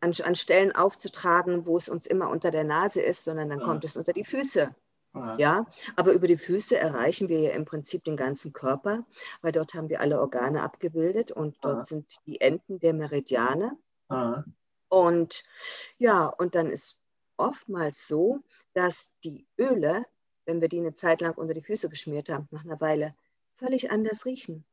an, 0.00 0.12
an 0.22 0.34
Stellen 0.34 0.74
aufzutragen, 0.74 1.66
wo 1.66 1.76
es 1.76 1.88
uns 1.88 2.06
immer 2.06 2.30
unter 2.30 2.50
der 2.50 2.64
Nase 2.64 3.02
ist, 3.02 3.24
sondern 3.24 3.50
dann 3.50 3.60
Ja. 3.60 3.64
kommt 3.66 3.84
es 3.84 3.96
unter 3.96 4.12
die 4.12 4.24
Füße. 4.24 4.74
Ja. 5.14 5.36
Ja, 5.38 5.66
aber 5.96 6.12
über 6.12 6.26
die 6.28 6.36
Füße 6.36 6.76
erreichen 6.78 7.28
wir 7.28 7.40
ja 7.40 7.50
im 7.52 7.64
Prinzip 7.64 8.04
den 8.04 8.16
ganzen 8.16 8.52
Körper, 8.52 9.06
weil 9.42 9.52
dort 9.52 9.74
haben 9.74 9.88
wir 9.88 10.00
alle 10.00 10.20
Organe 10.20 10.62
abgebildet 10.62 11.32
und 11.32 11.56
dort 11.62 11.76
Ja. 11.78 11.82
sind 11.82 12.16
die 12.26 12.40
Enden 12.40 12.78
der 12.78 12.92
Meridiane. 12.94 13.72
Ja. 14.10 14.44
Und 14.88 15.44
ja, 15.98 16.26
und 16.26 16.54
dann 16.54 16.70
ist 16.70 16.98
oftmals 17.36 18.06
so, 18.06 18.40
dass 18.74 19.12
die 19.24 19.46
Öle, 19.58 20.04
wenn 20.46 20.60
wir 20.60 20.68
die 20.68 20.78
eine 20.78 20.94
Zeit 20.94 21.20
lang 21.20 21.34
unter 21.36 21.54
die 21.54 21.62
Füße 21.62 21.88
geschmiert 21.88 22.28
haben, 22.28 22.48
nach 22.50 22.64
einer 22.64 22.80
Weile 22.80 23.14
völlig 23.56 23.90
anders 23.90 24.24
riechen. 24.24 24.64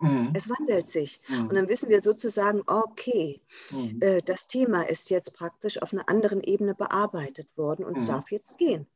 Mhm. 0.00 0.30
Es 0.34 0.48
wandelt 0.48 0.86
sich. 0.86 1.20
Und 1.28 1.52
Mhm. 1.52 1.54
dann 1.54 1.68
wissen 1.68 1.88
wir 1.88 2.00
sozusagen, 2.00 2.62
okay, 2.66 3.40
Mhm. 3.70 4.00
äh, 4.00 4.22
das 4.22 4.46
Thema 4.46 4.82
ist 4.88 5.10
jetzt 5.10 5.34
praktisch 5.34 5.82
auf 5.82 5.92
einer 5.92 6.08
anderen 6.08 6.40
Ebene 6.42 6.74
bearbeitet 6.74 7.48
worden 7.56 7.84
und 7.84 7.96
es 7.98 8.04
Mhm. 8.04 8.08
darf 8.08 8.30
jetzt 8.30 8.58
gehen. 8.58 8.86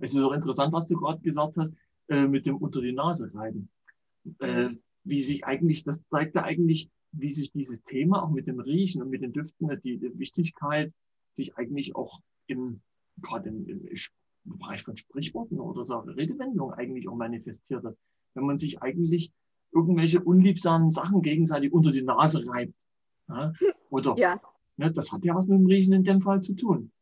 Es 0.00 0.14
ist 0.14 0.20
auch 0.20 0.32
interessant, 0.32 0.72
was 0.72 0.88
du 0.88 0.96
gerade 0.96 1.20
gesagt 1.20 1.56
hast, 1.56 1.74
äh, 2.08 2.26
mit 2.26 2.46
dem 2.46 2.56
unter 2.56 2.80
die 2.80 2.92
Nase 2.92 3.32
reiben. 3.34 3.68
Äh, 4.38 4.70
wie 5.04 5.22
sich 5.22 5.44
eigentlich, 5.44 5.84
das 5.84 6.02
zeigt 6.08 6.34
ja 6.34 6.44
eigentlich, 6.44 6.88
wie 7.12 7.30
sich 7.30 7.52
dieses 7.52 7.82
Thema 7.84 8.22
auch 8.22 8.30
mit 8.30 8.46
dem 8.46 8.60
Riechen 8.60 9.02
und 9.02 9.10
mit 9.10 9.22
den 9.22 9.32
Düften, 9.32 9.68
die, 9.84 9.98
die 9.98 10.18
Wichtigkeit 10.18 10.92
sich 11.34 11.56
eigentlich 11.56 11.94
auch 11.94 12.20
im, 12.46 12.80
gerade 13.20 13.50
im, 13.50 13.68
im 13.68 14.58
Bereich 14.58 14.82
von 14.82 14.96
Sprichworten 14.96 15.60
oder 15.60 15.84
so 15.84 15.98
Redewendungen 15.98 16.74
eigentlich 16.74 17.08
auch 17.08 17.16
manifestiert 17.16 17.84
hat. 17.84 17.96
Wenn 18.34 18.46
man 18.46 18.58
sich 18.58 18.82
eigentlich 18.82 19.32
irgendwelche 19.72 20.20
unliebsamen 20.20 20.90
Sachen 20.90 21.22
gegenseitig 21.22 21.72
unter 21.72 21.92
die 21.92 22.02
Nase 22.02 22.46
reibt. 22.46 22.74
Ja? 23.28 23.52
Oder 23.90 24.14
Ja, 24.18 24.40
ne, 24.76 24.92
das 24.92 25.12
hat 25.12 25.24
ja 25.24 25.34
was 25.34 25.46
mit 25.46 25.58
dem 25.58 25.66
Riechen 25.66 25.92
in 25.92 26.04
dem 26.04 26.20
Fall 26.20 26.40
zu 26.40 26.54
tun. 26.54 26.92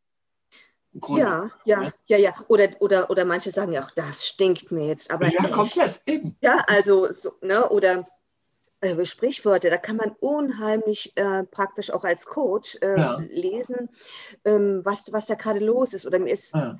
Im 0.94 1.00
Grunde. 1.00 1.22
ja, 1.22 1.50
ja, 1.64 1.82
Ja. 1.84 1.92
ja, 2.06 2.16
ja. 2.18 2.34
Oder, 2.48 2.68
oder, 2.80 3.10
oder 3.10 3.24
manche 3.24 3.50
sagen 3.50 3.72
ja 3.72 3.82
auch, 3.82 3.90
das 3.92 4.26
stinkt 4.26 4.70
mir 4.72 4.86
jetzt. 4.88 5.10
Aber 5.10 5.26
ja, 5.28 5.46
komplett, 5.48 6.02
eben. 6.06 6.36
Ja, 6.40 6.62
also, 6.66 7.10
so, 7.12 7.32
ne, 7.40 7.68
oder 7.70 8.04
äh, 8.80 9.04
Sprichwörter, 9.04 9.70
da 9.70 9.76
kann 9.78 9.96
man 9.96 10.10
unheimlich 10.20 11.12
äh, 11.16 11.44
praktisch 11.44 11.90
auch 11.92 12.04
als 12.04 12.26
Coach 12.26 12.76
äh, 12.82 12.98
Ja. 13.00 13.16
lesen, 13.30 13.88
ähm, 14.44 14.80
was, 14.84 15.04
was 15.12 15.26
da 15.26 15.34
gerade 15.34 15.60
los 15.60 15.94
ist. 15.94 16.04
Oder 16.06 16.18
mir 16.18 16.32
ist, 16.32 16.52
Ja, 16.54 16.78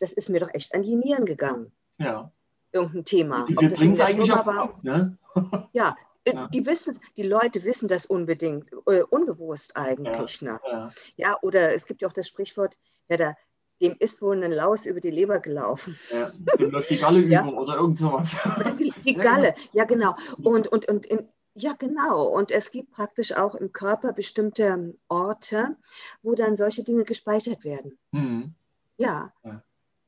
das 0.00 0.12
ist 0.12 0.30
mir 0.30 0.40
doch 0.40 0.52
echt 0.54 0.74
an 0.74 0.82
die 0.82 0.96
Nieren 0.96 1.26
gegangen, 1.26 1.72
ja. 1.98 2.30
irgendein 2.72 3.04
Thema. 3.04 3.46
Wir 3.48 3.68
bringen 3.68 3.94
es 3.94 4.00
eigentlich 4.00 4.32
auf 4.32 4.46
war. 4.46 4.58
ab, 4.62 4.82
ne? 4.84 5.16
Ja, 5.72 5.96
äh, 6.24 6.32
Ja. 6.34 6.48
die 6.48 6.64
wissen, 6.66 6.98
die 7.16 7.22
Leute 7.24 7.64
wissen 7.64 7.88
das 7.88 8.06
unbedingt, 8.06 8.70
äh, 8.86 9.02
unbewusst 9.02 9.76
eigentlich. 9.76 10.40
Ne? 10.42 10.58
Ja, 10.70 10.90
Ja, 11.16 11.38
oder 11.42 11.74
es 11.74 11.84
gibt 11.86 12.02
ja 12.02 12.08
auch 12.08 12.12
das 12.12 12.28
Sprichwort, 12.28 12.78
ja, 13.12 13.16
da, 13.18 13.36
dem 13.80 13.96
ist 13.98 14.22
wohl 14.22 14.42
ein 14.42 14.52
Laus 14.52 14.86
über 14.86 15.00
die 15.00 15.10
Leber 15.10 15.40
gelaufen. 15.40 15.96
ja. 16.10 16.30
Dem 16.58 16.70
läuft 16.70 16.90
die 16.90 16.98
Galle 16.98 17.20
Ja. 17.28 17.46
über 17.46 17.58
oder 17.60 17.76
irgend 17.76 17.98
sowas. 17.98 18.36
Oder 18.44 18.72
die, 18.72 18.92
die 19.04 19.14
Galle, 19.14 19.54
ja 19.72 19.84
genau. 19.84 20.16
Und, 20.42 20.68
und, 20.68 20.88
und 20.88 21.04
in, 21.06 21.28
Ja, 21.54 21.74
genau. 21.78 22.24
Und 22.28 22.50
es 22.50 22.70
gibt 22.70 22.92
praktisch 22.92 23.32
auch 23.36 23.54
im 23.54 23.72
Körper 23.72 24.12
bestimmte 24.12 24.94
Orte, 25.08 25.76
wo 26.22 26.34
dann 26.34 26.56
solche 26.56 26.84
Dinge 26.84 27.04
gespeichert 27.04 27.64
werden. 27.64 27.98
Mhm. 28.12 28.54
Ja. 28.96 29.32
Ja. 29.44 29.62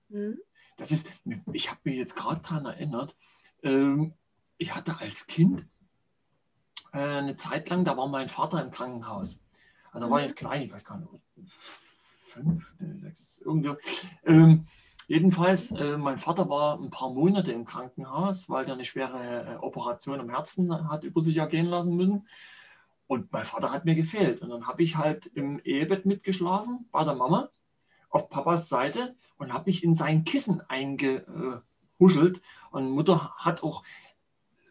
Mhm. 0.08 0.38
Das 0.76 0.90
ist, 0.90 1.06
ich 1.52 1.70
habe 1.70 1.80
mich 1.84 1.96
jetzt 1.96 2.16
gerade 2.16 2.40
daran 2.42 2.66
erinnert, 2.66 3.14
ähm, 3.62 4.14
ich 4.56 4.74
hatte 4.74 4.98
als 5.00 5.26
Kind 5.26 5.66
äh, 6.92 6.98
eine 6.98 7.36
Zeit 7.36 7.68
lang, 7.70 7.84
da 7.84 7.96
war 7.96 8.06
mein 8.08 8.28
Vater 8.28 8.62
im 8.62 8.70
Krankenhaus. 8.70 9.40
Also 9.92 10.06
da 10.06 10.10
war 10.10 10.24
ich 10.24 10.34
klein, 10.34 10.62
ich 10.62 10.72
weiß 10.72 10.84
gar 10.84 10.98
nicht, 10.98 11.10
fünf, 12.34 12.74
sechs, 13.02 13.42
irgendwie. 13.44 13.74
Ähm, 14.24 14.66
jedenfalls, 15.06 15.70
äh, 15.72 15.96
mein 15.96 16.18
Vater 16.18 16.48
war 16.48 16.78
ein 16.78 16.90
paar 16.90 17.10
Monate 17.10 17.52
im 17.52 17.64
Krankenhaus, 17.64 18.48
weil 18.50 18.66
er 18.66 18.74
eine 18.74 18.84
schwere 18.84 19.54
äh, 19.54 19.56
Operation 19.64 20.20
am 20.20 20.30
Herzen 20.30 20.90
hat 20.90 21.04
über 21.04 21.22
sich 21.22 21.36
ergehen 21.36 21.66
lassen 21.66 21.96
müssen. 21.96 22.26
Und 23.06 23.32
mein 23.32 23.44
Vater 23.44 23.70
hat 23.70 23.84
mir 23.84 23.94
gefehlt. 23.94 24.40
Und 24.40 24.50
dann 24.50 24.66
habe 24.66 24.82
ich 24.82 24.96
halt 24.96 25.26
im 25.34 25.60
Ehebett 25.60 26.06
mitgeschlafen 26.06 26.88
bei 26.90 27.04
der 27.04 27.14
Mama 27.14 27.50
auf 28.10 28.28
Papas 28.30 28.68
Seite 28.68 29.14
und 29.38 29.52
habe 29.52 29.66
mich 29.66 29.84
in 29.84 29.94
sein 29.94 30.24
Kissen 30.24 30.62
eingehuschelt. 30.68 32.40
Und 32.70 32.90
Mutter 32.90 33.34
hat 33.36 33.62
auch 33.62 33.84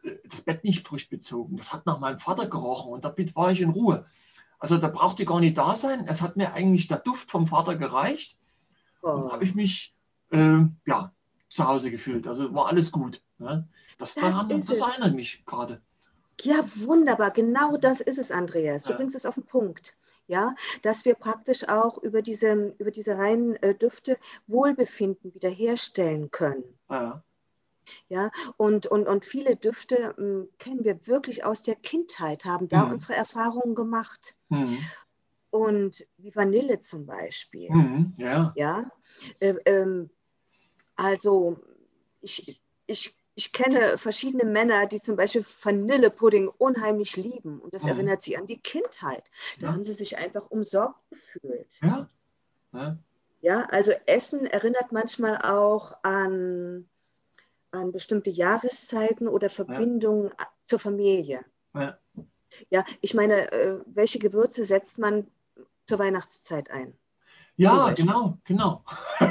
äh, 0.04 0.12
das 0.26 0.42
Bett 0.42 0.64
nicht 0.64 0.88
frisch 0.88 1.10
bezogen. 1.10 1.58
Das 1.58 1.74
hat 1.74 1.86
nach 1.86 2.00
meinem 2.00 2.20
Vater 2.20 2.48
gerochen 2.48 2.92
und 2.92 3.06
damit 3.06 3.36
war 3.36 3.52
ich 3.52 3.62
in 3.62 3.70
Ruhe. 3.70 4.06
Also 4.64 4.78
da 4.78 4.88
brauchte 4.88 5.24
ich 5.24 5.28
gar 5.28 5.42
nicht 5.42 5.58
da 5.58 5.76
sein. 5.76 6.06
Es 6.08 6.22
hat 6.22 6.38
mir 6.38 6.54
eigentlich 6.54 6.88
der 6.88 7.00
Duft 7.00 7.30
vom 7.30 7.48
Vater 7.48 7.76
gereicht. 7.76 8.38
Und 9.02 9.24
Oh, 9.24 9.32
habe 9.34 9.44
ich 9.44 9.54
mich 9.56 9.94
äh, 10.32 10.60
ja, 10.86 11.12
zu 11.50 11.68
Hause 11.68 11.92
gefühlt. 11.92 12.26
Also 12.28 12.54
war 12.54 12.68
alles 12.68 12.90
gut. 12.90 13.22
Ne? 13.40 13.68
Das, 13.98 14.16
Das 14.16 14.24
daran, 14.24 14.48
das 14.48 14.70
erinnert 14.70 15.16
mich 15.16 15.46
gerade. 15.46 15.82
Ja, 16.40 16.64
wunderbar. 16.86 17.32
Genau 17.32 17.76
das 17.76 18.00
ist 18.00 18.18
es, 18.18 18.32
Andreas. 18.32 18.84
Du 18.84 18.92
Ja. 18.92 18.96
bringst 18.96 19.18
es 19.18 19.26
auf 19.26 19.34
den 19.34 19.44
Punkt. 19.44 19.98
Ja, 20.28 20.56
dass 20.82 21.04
wir 21.04 21.16
praktisch 21.16 21.68
auch 21.68 21.98
über 21.98 22.22
diese, 22.22 22.74
über 22.78 22.92
diese 22.92 23.18
reinen 23.18 23.58
äh, 23.58 23.76
Düfte 23.76 24.18
Wohlbefinden 24.48 25.34
wiederherstellen 25.34 26.32
können. 26.32 26.64
Ja, 26.90 27.22
Ja, 28.10 28.32
und, 28.58 28.88
und, 28.88 29.08
und 29.08 29.26
viele 29.26 29.56
Düfte 29.56 30.14
mh, 30.18 30.48
kennen 30.60 30.84
wir 30.84 31.06
wirklich 31.08 31.44
aus 31.46 31.64
der 31.64 31.76
Kindheit, 31.76 32.46
haben 32.46 32.68
da 32.68 32.86
Mhm. 32.86 32.92
unsere 32.94 33.16
Erfahrungen 33.16 33.76
gemacht. 33.76 34.36
mhm. 34.50 34.80
Und 35.50 36.06
wie 36.18 36.36
Vanille 36.36 36.80
zum 36.80 37.06
Beispiel. 37.06 37.70
Mhm. 37.72 38.14
ja. 38.18 38.54
Ja, 38.56 38.92
äh, 39.40 39.54
ähm, 39.66 40.10
also 40.96 41.58
ich, 42.22 42.62
ich, 42.88 43.14
ich 43.36 43.52
kenne 43.52 43.98
verschiedene 43.98 44.46
Männer, 44.46 44.88
die 44.88 45.00
zum 45.00 45.16
Beispiel 45.16 45.44
Vanillepudding 45.64 46.48
unheimlich 46.48 47.16
lieben. 47.18 47.60
Und 47.60 47.74
das 47.74 47.84
Mhm. 47.84 47.90
erinnert 47.90 48.22
sie 48.24 48.38
an 48.38 48.48
die 48.48 48.60
Kindheit. 48.60 49.30
Da 49.60 49.68
Ja. 49.68 49.74
haben 49.74 49.84
sie 49.84 49.94
sich 49.94 50.18
einfach 50.18 50.50
umsorgt 50.50 51.00
gefühlt. 51.10 51.80
ja. 51.82 52.10
ja. 52.74 52.98
Ja, 53.42 53.66
also 53.66 53.92
Essen 54.06 54.46
erinnert 54.46 54.94
manchmal 54.94 55.38
auch 55.42 55.98
an, 56.04 56.88
an 57.74 57.92
bestimmte 57.92 58.30
Jahreszeiten 58.30 59.28
oder 59.28 59.50
Verbindungen 59.50 60.32
a- 60.38 60.48
zur 60.66 60.80
Familie. 60.80 61.44
Ja. 61.74 61.98
Ja, 62.70 62.86
ich 63.02 63.14
meine, 63.16 63.52
äh, 63.52 63.80
welche 63.88 64.20
Gewürze 64.20 64.64
setzt 64.64 65.00
man 65.00 65.28
zur 65.88 65.98
Weihnachtszeit 66.00 66.70
ein? 66.70 66.94
Ja, 67.58 67.92
genau, 67.92 68.38
genau. 68.44 68.84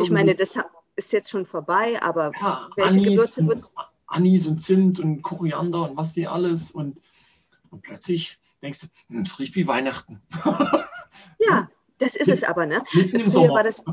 Ich 0.00 0.10
meine, 0.10 0.34
das 0.34 0.54
ist 0.96 1.12
jetzt 1.12 1.28
schon 1.30 1.44
vorbei, 1.44 2.00
aber 2.00 2.32
ja, 2.40 2.68
welche 2.76 2.94
Anis, 2.94 3.04
Gewürze 3.04 3.40
und, 3.42 3.48
würdest 3.48 3.72
Anis 4.06 4.46
und 4.46 4.62
Zimt 4.62 4.98
und 4.98 5.22
Koriander 5.22 5.90
und 5.90 5.96
was 5.96 6.14
die 6.14 6.26
alles. 6.26 6.70
Und, 6.70 6.98
und 7.70 7.82
plötzlich 7.82 8.40
denkst 8.62 8.80
du, 8.80 8.86
hm, 9.08 9.22
es 9.22 9.38
riecht 9.38 9.54
wie 9.54 9.66
Weihnachten. 9.68 10.22
Ja, 11.38 11.68
das 11.98 12.16
ist 12.16 12.30
es 12.30 12.42
aber, 12.42 12.64
ne? 12.66 12.82
Früher 13.30 13.50
war 13.50 13.62
das, 13.62 13.84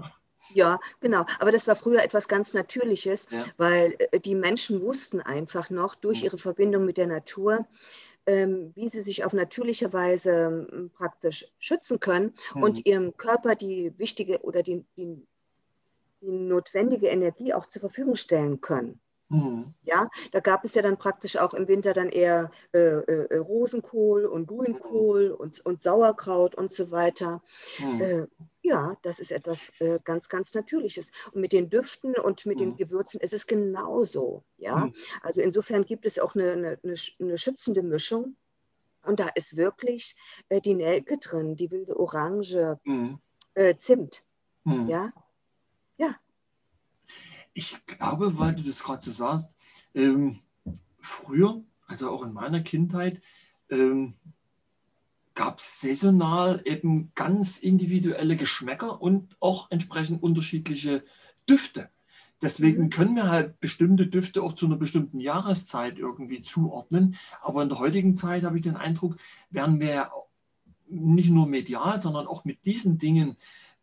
ja, 0.54 0.80
genau. 1.00 1.26
Aber 1.40 1.52
das 1.52 1.68
war 1.68 1.76
früher 1.76 2.04
etwas 2.04 2.28
ganz 2.28 2.54
Natürliches, 2.54 3.28
Ja. 3.32 3.46
weil 3.58 3.96
äh, 4.12 4.20
die 4.20 4.36
Menschen 4.36 4.82
wussten 4.82 5.22
einfach 5.22 5.70
noch 5.70 5.96
durch 5.96 6.20
Mhm. 6.20 6.26
ihre 6.26 6.38
Verbindung 6.38 6.86
mit 6.86 6.98
der 6.98 7.08
Natur, 7.08 7.66
ähm, 8.26 8.72
wie 8.76 8.90
sie 8.90 9.02
sich 9.02 9.24
auf 9.24 9.34
natürliche 9.34 9.94
Weise 9.94 10.68
ähm, 10.72 10.90
praktisch 10.94 11.46
schützen 11.60 12.00
können 12.00 12.34
Mhm. 12.56 12.64
und 12.64 12.86
ihrem 12.86 13.18
Körper 13.18 13.56
die 13.56 13.94
wichtige 13.98 14.42
oder 14.42 14.64
die, 14.64 14.84
die, 14.98 15.28
die 16.22 16.32
notwendige 16.32 17.08
Energie 17.08 17.54
auch 17.54 17.68
zur 17.68 17.82
Verfügung 17.82 18.16
stellen 18.16 18.62
können. 18.62 19.00
Mhm. 19.30 19.74
Ja, 19.84 20.10
da 20.32 20.40
gab 20.40 20.66
es 20.66 20.74
ja 20.76 20.82
dann 20.82 20.98
praktisch 20.98 21.38
auch 21.38 21.54
im 21.54 21.68
Winter 21.68 21.94
dann 21.94 22.10
eher 22.10 22.52
äh, 22.74 22.80
äh, 22.80 23.38
Rosenkohl 23.38 24.26
und 24.26 24.48
Grünkohl 24.48 25.32
und, 25.32 25.64
und 25.66 25.82
Sauerkraut 25.82 26.56
und 26.56 26.72
so 26.72 26.90
weiter. 26.92 27.44
Mhm. 27.80 28.02
Äh, 28.02 28.28
ja, 28.66 28.98
das 29.04 29.20
ist 29.20 29.32
etwas 29.32 29.72
äh, 29.80 30.00
ganz, 30.04 30.28
ganz 30.30 30.54
Natürliches. 30.54 31.12
Und 31.32 31.42
mit 31.42 31.54
den 31.54 31.70
Düften 31.70 32.16
und 32.16 32.46
mit 32.46 32.60
den 32.60 32.70
Mhm. 32.70 32.78
Gewürzen 32.78 33.22
ist 33.22 33.34
es 33.34 33.48
genauso. 33.48 34.44
Ja, 34.58 34.88
Mhm. 34.88 34.94
also 35.22 35.42
insofern 35.42 35.86
gibt 35.86 36.06
es 36.06 36.20
auch 36.20 36.36
eine, 36.36 36.52
eine, 36.52 36.80
eine, 36.84 36.94
sch- 36.96 37.20
eine 37.20 37.38
schützende 37.38 37.84
Mischung. 37.84 38.36
Und 39.04 39.20
da 39.20 39.28
ist 39.36 39.56
wirklich 39.56 40.16
äh, 40.50 40.62
die 40.62 40.74
Nelke 40.74 41.18
drin, 41.18 41.56
die 41.56 41.70
wilde 41.72 42.00
Orange, 42.00 42.80
Mhm. 42.84 43.20
äh, 43.54 43.76
Zimt. 43.78 44.26
Mhm. 44.64 44.90
Ja, 44.90 45.14
Ich 47.58 47.86
glaube, 47.86 48.38
weil 48.38 48.54
du 48.54 48.64
das 48.64 48.84
gerade 48.84 49.02
so 49.02 49.14
sagst, 49.14 49.56
ähm, 49.94 50.40
früher, 51.00 51.64
also 51.88 52.10
auch 52.10 52.24
in 52.24 52.34
meiner 52.34 52.60
Kindheit, 52.62 53.22
ähm, 53.70 54.16
gab 55.36 55.60
es 55.60 55.82
saisonal 55.82 56.62
eben 56.66 57.12
ganz 57.16 57.58
individuelle 57.58 58.38
Geschmäcker 58.38 59.02
und 59.02 59.36
auch 59.40 59.70
entsprechend 59.72 60.24
unterschiedliche 60.24 61.04
Düfte. 61.50 61.90
Deswegen 62.42 62.84
Mhm. 62.86 62.90
können 62.90 63.16
wir 63.16 63.30
halt 63.30 63.60
bestimmte 63.60 64.08
Düfte 64.08 64.44
auch 64.44 64.54
zu 64.54 64.66
einer 64.66 64.76
bestimmten 64.78 65.20
Jahreszeit 65.20 66.00
irgendwie 66.00 66.42
zuordnen. 66.42 67.16
Aber 67.42 67.64
in 67.64 67.70
der 67.70 67.80
heutigen 67.80 68.16
Zeit 68.16 68.44
habe 68.44 68.58
ich 68.58 68.64
den 68.64 68.76
Eindruck, 68.76 69.18
werden 69.50 69.80
wir 69.80 70.12
nicht 70.88 71.30
nur 71.30 71.48
medial, 71.48 72.00
sondern 72.00 72.28
auch 72.28 72.46
mit 72.46 72.66
diesen 72.66 72.98
Dingen 72.98 73.38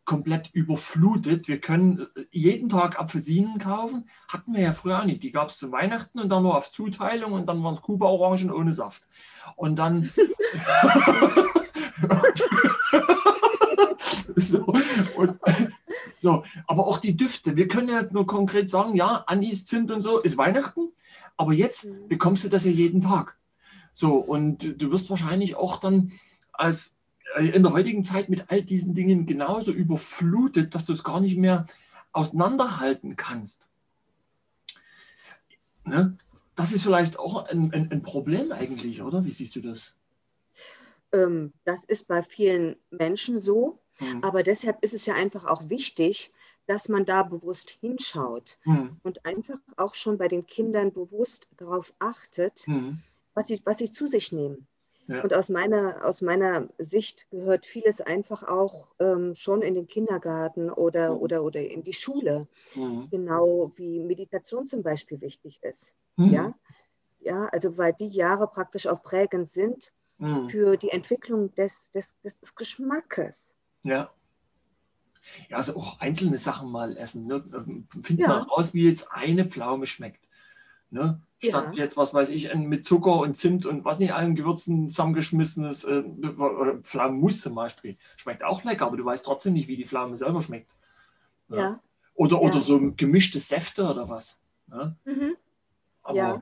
komplett 0.05 0.49
überflutet. 0.53 1.47
Wir 1.47 1.59
können 1.59 2.07
äh, 2.15 2.25
jeden 2.31 2.69
Tag 2.69 2.99
Apfelsinen 2.99 3.59
kaufen. 3.59 4.07
Hatten 4.27 4.53
wir 4.53 4.61
ja 4.61 4.73
früher 4.73 4.99
auch 4.99 5.05
nicht. 5.05 5.23
Die 5.23 5.31
gab 5.31 5.49
es 5.49 5.57
zu 5.57 5.71
Weihnachten 5.71 6.19
und 6.19 6.29
dann 6.29 6.43
nur 6.43 6.57
auf 6.57 6.71
Zuteilung 6.71 7.33
und 7.33 7.45
dann 7.47 7.63
waren 7.63 7.75
es 7.75 7.81
Kuba-Orangen 7.81 8.51
ohne 8.51 8.73
Saft. 8.73 9.03
Und 9.55 9.77
dann. 9.77 10.09
so, 14.35 14.65
und, 15.15 15.39
so, 16.19 16.43
aber 16.67 16.87
auch 16.87 16.97
die 16.97 17.15
Düfte. 17.15 17.55
Wir 17.55 17.67
können 17.67 17.89
ja 17.89 18.03
nur 18.11 18.27
konkret 18.27 18.69
sagen, 18.69 18.95
ja, 18.95 19.23
Anis, 19.27 19.65
Zimt 19.65 19.91
und 19.91 20.01
so 20.01 20.19
ist 20.19 20.37
Weihnachten, 20.37 20.91
aber 21.37 21.53
jetzt 21.53 21.85
Mhm. 21.85 22.07
bekommst 22.07 22.43
du 22.43 22.49
das 22.49 22.65
ja 22.65 22.71
jeden 22.71 23.01
Tag. 23.01 23.37
So, 23.93 24.15
und 24.15 24.81
du 24.81 24.91
wirst 24.91 25.09
wahrscheinlich 25.09 25.55
auch 25.55 25.79
dann 25.79 26.11
als 26.51 26.95
in 27.37 27.63
der 27.63 27.73
heutigen 27.73 28.03
Zeit 28.03 28.29
mit 28.29 28.45
all 28.51 28.61
diesen 28.61 28.93
Dingen 28.93 29.25
genauso 29.25 29.71
überflutet, 29.71 30.75
dass 30.75 30.85
du 30.85 30.93
es 30.93 31.03
gar 31.03 31.19
nicht 31.19 31.37
mehr 31.37 31.65
auseinanderhalten 32.11 33.15
kannst. 33.15 33.67
Ne? 35.85 36.17
Das 36.55 36.71
ist 36.71 36.83
vielleicht 36.83 37.17
auch 37.17 37.45
ein, 37.47 37.73
ein, 37.73 37.91
ein 37.91 38.03
Problem 38.03 38.51
eigentlich, 38.51 39.01
oder? 39.01 39.25
Wie 39.25 39.31
siehst 39.31 39.55
du 39.55 39.61
das? 39.61 39.93
ähm, 41.13 41.53
das 41.63 41.83
ist 41.83 42.07
bei 42.07 42.23
vielen 42.23 42.75
Menschen 42.89 43.37
so. 43.37 43.79
Hm. 43.97 44.23
Aber 44.23 44.41
deshalb 44.43 44.83
ist 44.83 44.93
es 44.93 45.05
ja 45.05 45.13
einfach 45.13 45.45
auch 45.45 45.69
wichtig, 45.69 46.31
dass 46.65 46.89
man 46.89 47.05
da 47.05 47.23
bewusst 47.23 47.69
hinschaut 47.81 48.57
Hm. 48.63 48.97
und 49.03 49.25
einfach 49.25 49.59
auch 49.77 49.93
schon 49.93 50.17
bei 50.17 50.27
den 50.27 50.45
Kindern 50.47 50.91
bewusst 50.91 51.47
darauf 51.57 51.93
achtet, 51.99 52.61
Hm. 52.65 52.99
was 53.35 53.47
sie, 53.47 53.61
was 53.65 53.77
sie 53.77 53.91
zu 53.91 54.07
sich 54.07 54.31
nehmen. 54.31 54.67
Ja. 55.07 55.21
Und 55.21 55.33
aus 55.33 55.49
meiner, 55.49 56.05
aus 56.05 56.21
meiner 56.21 56.69
Sicht 56.77 57.29
gehört 57.29 57.65
vieles 57.65 57.99
einfach 57.99 58.43
auch 58.43 58.87
ähm, 58.99 59.35
schon 59.35 59.61
in 59.61 59.73
den 59.73 59.85
Kindergarten 59.85 60.69
oder, 60.69 61.13
Mhm. 61.15 61.21
oder, 61.21 61.43
oder 61.43 61.59
in 61.59 61.83
die 61.83 61.93
Schule, 61.93 62.47
Hm. 62.73 63.09
genau 63.11 63.71
wie 63.75 63.99
Meditation 63.99 64.65
zum 64.65 64.81
Beispiel 64.81 65.19
wichtig 65.19 65.59
ist. 65.61 65.93
Hm. 66.17 66.31
Ja? 66.33 66.53
Ja, 67.19 67.45
also 67.47 67.77
weil 67.77 67.93
die 67.93 68.07
Jahre 68.07 68.47
praktisch 68.47 68.87
auch 68.87 69.03
prägend 69.03 69.49
sind 69.49 69.91
Hm. 70.19 70.47
für 70.49 70.77
die 70.77 70.89
Entwicklung 70.89 71.53
des, 71.55 71.91
des, 71.91 72.15
des 72.21 72.39
Geschmackes. 72.55 73.53
Ja. 73.83 74.09
Ja, 75.49 75.57
also 75.57 75.75
auch 75.77 75.99
einzelne 75.99 76.37
Sachen 76.37 76.69
mal 76.69 76.95
essen. 76.97 77.25
Ne? 77.25 77.43
Find 78.01 78.19
Ja. 78.19 78.27
mal 78.27 78.41
raus, 78.43 78.73
wie 78.73 78.87
jetzt 78.87 79.11
eine 79.11 79.45
Pflaume 79.45 79.87
schmeckt. 79.87 80.27
Ne? 80.93 81.19
Statt 81.39 81.73
Ja. 81.73 81.83
jetzt, 81.83 81.97
was 81.97 82.13
weiß 82.13 82.29
ich, 82.29 82.53
mit 82.53 82.85
Zucker 82.85 83.17
und 83.17 83.35
Zimt 83.35 83.65
und 83.65 83.83
was 83.83 83.97
nicht, 83.97 84.13
allen 84.13 84.35
Gewürzen 84.35 84.89
zusammengeschmissenes 84.89 85.83
äh, 85.83 86.03
oder 86.37 86.77
Pflaumenmus 86.83 87.41
zum 87.41 87.55
Beispiel. 87.55 87.97
Schmeckt 88.15 88.43
auch 88.43 88.63
lecker, 88.63 88.85
aber 88.85 88.95
du 88.95 89.03
weißt 89.03 89.25
trotzdem 89.25 89.53
nicht, 89.53 89.67
wie 89.67 89.75
die 89.75 89.87
Pflaume 89.87 90.15
selber 90.15 90.43
schmeckt. 90.43 90.69
Ja. 91.49 91.57
Ja. 91.57 91.79
Oder, 92.13 92.37
Ja. 92.37 92.41
oder 92.43 92.61
so 92.61 92.93
gemischte 92.95 93.39
Säfte 93.39 93.89
oder 93.89 94.07
was. 94.07 94.39
Ne? 94.67 94.95
Mhm. 95.05 95.35
Aber 96.03 96.15
Ja. 96.15 96.41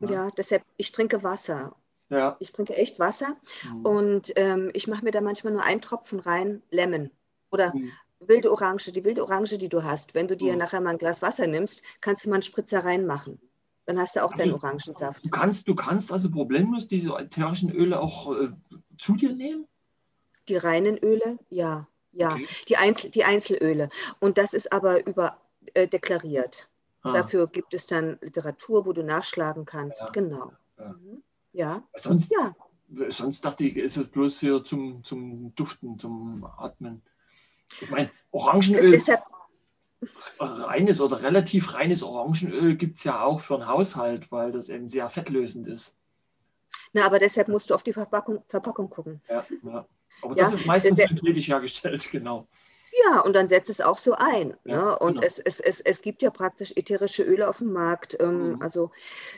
Ja, 0.00 0.10
ja 0.10 0.28
deshalb, 0.36 0.64
ich 0.76 0.90
trinke 0.90 1.22
Wasser. 1.22 1.76
Ja. 2.10 2.36
Ich 2.40 2.52
trinke 2.52 2.76
echt 2.76 2.98
Wasser 2.98 3.36
mhm. 3.64 3.86
und 3.86 4.32
ähm, 4.34 4.70
ich 4.74 4.88
mache 4.88 5.04
mir 5.04 5.12
da 5.12 5.20
manchmal 5.20 5.52
nur 5.52 5.62
einen 5.62 5.80
Tropfen 5.80 6.18
rein, 6.18 6.62
Lemon. 6.70 7.10
Oder 7.50 7.72
mhm. 7.72 7.92
Wilde 8.20 8.50
Orange, 8.50 8.92
die 8.92 9.04
wilde 9.04 9.22
Orange, 9.22 9.58
die 9.58 9.68
du 9.68 9.82
hast. 9.82 10.14
Wenn 10.14 10.28
du 10.28 10.36
dir 10.36 10.52
mhm. 10.52 10.58
nachher 10.58 10.80
mal 10.80 10.90
ein 10.90 10.98
Glas 10.98 11.22
Wasser 11.22 11.46
nimmst, 11.46 11.82
kannst 12.00 12.24
du 12.24 12.30
mal 12.30 12.36
einen 12.36 12.42
Spritzer 12.42 12.84
reinmachen. 12.84 13.40
Dann 13.86 13.98
hast 13.98 14.16
du 14.16 14.24
auch 14.24 14.32
also, 14.32 14.44
deinen 14.44 14.54
Orangensaft. 14.54 15.24
Du 15.24 15.30
kannst, 15.30 15.66
du 15.66 15.74
kannst 15.74 16.12
also 16.12 16.30
problemlos 16.30 16.88
diese 16.88 17.14
ätherischen 17.14 17.72
Öle 17.72 18.00
auch 18.00 18.34
äh, 18.34 18.50
zu 18.98 19.14
dir 19.14 19.32
nehmen? 19.32 19.66
Die 20.48 20.56
reinen 20.56 20.98
Öle, 20.98 21.38
ja. 21.48 21.88
Ja, 22.12 22.32
okay. 22.32 22.48
die, 22.68 22.76
Einzel, 22.76 23.10
die 23.10 23.24
Einzelöle. 23.24 23.90
Und 24.18 24.38
das 24.38 24.52
ist 24.52 24.72
aber 24.72 25.06
über 25.06 25.38
äh, 25.74 25.86
deklariert. 25.86 26.68
Ah. 27.02 27.12
Dafür 27.12 27.46
gibt 27.46 27.74
es 27.74 27.86
dann 27.86 28.18
Literatur, 28.20 28.86
wo 28.86 28.92
du 28.92 29.02
nachschlagen 29.02 29.64
kannst. 29.64 30.02
Ja. 30.02 30.10
Genau. 30.10 30.52
Ja. 30.78 30.88
Mhm. 30.88 31.22
ja. 31.52 31.82
Sonst, 31.96 32.32
ja. 32.32 32.52
sonst 33.10 33.44
dachte 33.44 33.64
ich, 33.64 33.76
ist 33.76 33.96
es 33.96 34.08
bloß 34.08 34.40
hier 34.40 34.64
zum, 34.64 35.04
zum 35.04 35.54
Duften, 35.54 35.98
zum 35.98 36.44
Atmen. 36.44 37.02
Ich 37.80 37.90
meine, 37.90 38.10
Orangenöl. 38.30 38.92
Deshalb, 38.92 39.20
reines 40.38 41.00
oder 41.00 41.22
relativ 41.22 41.74
reines 41.74 42.02
Orangenöl 42.02 42.76
gibt 42.76 42.98
es 42.98 43.04
ja 43.04 43.22
auch 43.22 43.40
für 43.40 43.54
einen 43.54 43.66
Haushalt, 43.66 44.30
weil 44.30 44.52
das 44.52 44.68
eben 44.68 44.88
sehr 44.88 45.08
fettlösend 45.08 45.66
ist. 45.66 45.96
Na, 46.92 47.04
aber 47.04 47.18
deshalb 47.18 47.48
musst 47.48 47.70
du 47.70 47.74
auf 47.74 47.82
die 47.82 47.92
Verpackung, 47.92 48.42
Verpackung 48.48 48.88
gucken. 48.88 49.20
Ja, 49.28 49.44
ja. 49.62 49.86
Aber 50.22 50.34
das 50.34 50.52
ja, 50.52 50.58
ist 50.58 50.66
meistens 50.66 50.96
synthetisch 50.96 51.48
hergestellt, 51.48 52.08
genau. 52.12 52.46
Ja, 53.04 53.20
und 53.20 53.34
dann 53.34 53.48
setzt 53.48 53.70
es 53.70 53.80
auch 53.80 53.98
so 53.98 54.14
ein. 54.14 54.56
Ja, 54.64 54.76
ne? 54.76 54.98
Und 54.98 55.14
genau. 55.14 55.26
es, 55.26 55.38
es, 55.38 55.60
es, 55.60 55.80
es 55.80 56.02
gibt 56.02 56.22
ja 56.22 56.30
praktisch 56.30 56.72
ätherische 56.74 57.22
Öle 57.22 57.48
auf 57.48 57.58
dem 57.58 57.72
Markt, 57.72 58.16
ähm, 58.18 58.52
mhm. 58.52 58.62
also 58.62 58.90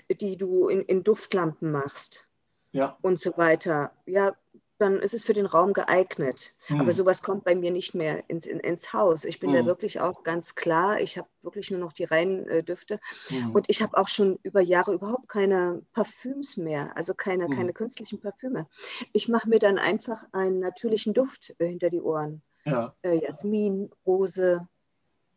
die 0.09 0.37
du 0.37 0.69
in, 0.69 0.83
in 0.83 1.03
Duftlampen 1.03 1.71
machst. 1.71 2.27
Ja. 2.73 2.97
Und 3.03 3.21
so 3.21 3.37
weiter. 3.37 3.93
Ja, 4.07 4.37
dann 4.81 4.99
ist 4.99 5.15
es 5.15 5.23
für 5.23 5.35
den 5.35 5.47
Raum 5.47 5.73
geeignet. 5.73 6.55
Mhm. 6.69 6.81
Aber 6.81 6.93
sowas 6.93 7.23
kommt 7.23 7.45
bei 7.45 7.55
mir 7.55 7.71
nicht 7.71 7.95
mehr 7.95 8.25
ins, 8.29 8.47
in, 8.47 8.61
ins 8.61 8.93
Haus. 8.93 9.25
Ich 9.25 9.39
bin 9.39 9.51
mhm. 9.51 9.55
da 9.55 9.67
wirklich 9.67 10.01
auch 10.01 10.23
ganz 10.23 10.55
klar. 10.55 11.01
Ich 11.01 11.19
habe 11.19 11.29
wirklich 11.43 11.71
nur 11.71 11.81
noch 11.81 11.93
die 11.93 12.05
reinen 12.05 12.49
äh, 12.49 12.63
Düfte. 12.63 12.99
Mhm. 13.29 13.51
Und 13.53 13.69
ich 13.69 13.83
habe 13.83 13.97
auch 13.99 14.09
schon 14.09 14.39
über 14.43 14.61
Jahre 14.61 14.95
überhaupt 14.95 15.29
keine 15.29 15.83
Parfüms 15.93 16.57
mehr, 16.57 16.97
also 16.97 17.15
keine, 17.15 17.49
mhm. 17.49 17.53
keine 17.53 17.73
künstlichen 17.73 18.21
Parfüme. 18.21 18.67
Ich 19.13 19.29
mache 19.29 19.49
mir 19.49 19.59
dann 19.59 19.79
einfach 19.79 20.25
einen 20.33 20.61
natürlichen 20.61 21.13
Duft 21.13 21.55
äh, 21.59 21.67
hinter 21.67 21.91
die 21.91 22.01
Ohren. 22.01 22.43
Ja. 22.65 22.95
Äh, 23.03 23.23
Jasmin, 23.23 23.91
Rose. 24.07 24.67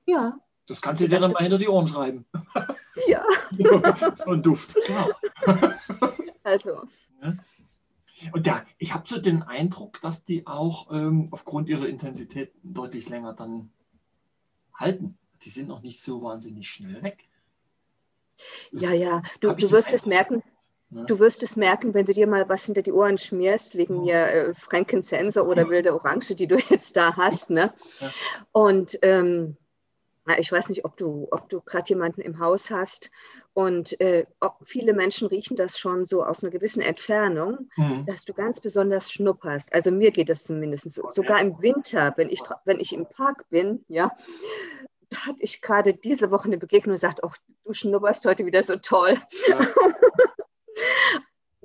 Ja. 0.05 0.37
Das 0.67 0.81
kannst 0.81 1.01
du 1.01 1.07
dir 1.09 1.19
dann 1.19 1.31
mal 1.31 1.43
hinter 1.43 1.57
die 1.57 1.67
Ohren 1.67 1.87
schreiben. 1.87 2.25
Ja. 3.07 3.25
so 4.15 4.31
ein 4.31 4.41
Duft. 4.41 4.75
Genau. 4.87 5.09
also. 6.43 6.83
Ja. 7.21 7.33
Und 8.32 8.47
ja, 8.47 8.64
ich 8.78 8.93
habe 8.93 9.07
so 9.07 9.20
den 9.20 9.43
Eindruck, 9.43 10.01
dass 10.01 10.24
die 10.24 10.47
auch 10.47 10.91
ähm, 10.91 11.30
aufgrund 11.32 11.68
ihrer 11.68 11.88
Intensität 11.88 12.51
deutlich 12.64 13.09
länger 13.09 13.34
dann 13.34 13.72
halten. 14.74 15.18
Die 15.43 15.49
sind 15.49 15.68
noch 15.68 15.82
nicht 15.82 16.01
so 16.01 16.22
wahnsinnig 16.22 16.70
schnell 16.70 17.01
weg. 17.03 17.28
ja, 18.72 18.91
ja, 18.91 19.24
du, 19.39 19.53
du 19.53 19.72
wirst 19.72 19.93
es 19.93 20.05
merken. 20.05 20.43
Ne? 20.89 21.05
Du 21.05 21.20
wirst 21.20 21.41
es 21.43 21.55
merken, 21.55 21.93
wenn 21.93 22.05
du 22.05 22.14
dir 22.14 22.28
mal 22.28 22.47
was 22.49 22.66
hinter 22.66 22.84
die 22.84 22.91
Ohren 22.91 23.18
schmierst, 23.18 23.76
wegen 23.76 23.97
oh. 23.97 24.05
mir 24.05 24.28
äh, 24.28 24.53
Frankincense 24.53 25.45
oder 25.45 25.70
wilde 25.70 25.93
Orange, 25.93 26.36
die 26.36 26.47
du 26.47 26.57
jetzt 26.70 26.95
da 26.95 27.16
hast. 27.18 27.49
Ne? 27.49 27.74
Ja. 27.99 28.11
Und 28.51 28.99
ähm, 29.01 29.57
ich 30.38 30.51
weiß 30.51 30.69
nicht, 30.69 30.86
ob 30.86 30.97
du, 30.97 31.28
ob 31.32 31.49
du 31.49 31.61
gerade 31.61 31.89
jemanden 31.89 32.21
im 32.21 32.39
Haus 32.39 32.69
hast 32.69 33.11
und 33.53 33.99
äh, 34.01 34.26
viele 34.63 34.93
Menschen 34.93 35.28
riechen 35.28 35.55
das 35.55 35.78
schon 35.78 36.05
so 36.05 36.24
aus 36.24 36.43
einer 36.43 36.51
gewissen 36.51 36.82
Entfernung, 36.82 37.69
mhm. 37.76 38.05
dass 38.05 38.26
du 38.26 38.34
ganz 38.34 38.59
besonders 38.59 39.11
schnupperst. 39.11 39.74
Also 39.74 39.91
mir 39.91 40.11
geht 40.11 40.30
das 40.30 40.43
zumindest 40.43 40.89
so. 40.91 41.09
Sogar 41.11 41.39
im 41.39 41.61
Winter, 41.61 42.13
wenn 42.17 42.30
ich, 42.30 42.41
wenn 42.65 42.80
ich 42.80 42.93
im 42.93 43.05
Park 43.05 43.45
bin, 43.49 43.86
ja, 43.89 44.11
da 45.09 45.17
hatte 45.28 45.41
ich 45.41 45.61
gerade 45.61 45.93
diese 45.93 46.32
Woche 46.32 46.45
eine 46.45 46.57
Begegnung 46.57 46.93
und 46.93 46.95
gesagt, 46.95 47.19
oh, 47.21 47.32
du 47.65 47.74
schnupperst 47.74 48.26
heute 48.26 48.45
wieder 48.45 48.63
so 48.63 48.78
toll. 48.78 49.17
Ja. 49.47 49.59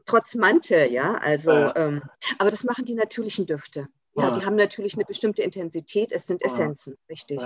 Trotz 0.04 0.34
Mantel, 0.34 0.92
ja. 0.92 1.14
Also, 1.14 1.52
ja. 1.52 1.76
Ähm, 1.76 2.02
aber 2.38 2.50
das 2.50 2.64
machen 2.64 2.84
die 2.84 2.94
natürlichen 2.94 3.46
Düfte. 3.46 3.88
Ja, 4.14 4.24
ja, 4.24 4.30
die 4.30 4.44
haben 4.44 4.56
natürlich 4.56 4.94
eine 4.94 5.04
bestimmte 5.04 5.42
Intensität. 5.42 6.12
Es 6.12 6.26
sind 6.26 6.42
Essenzen, 6.42 6.96
richtig. 7.08 7.40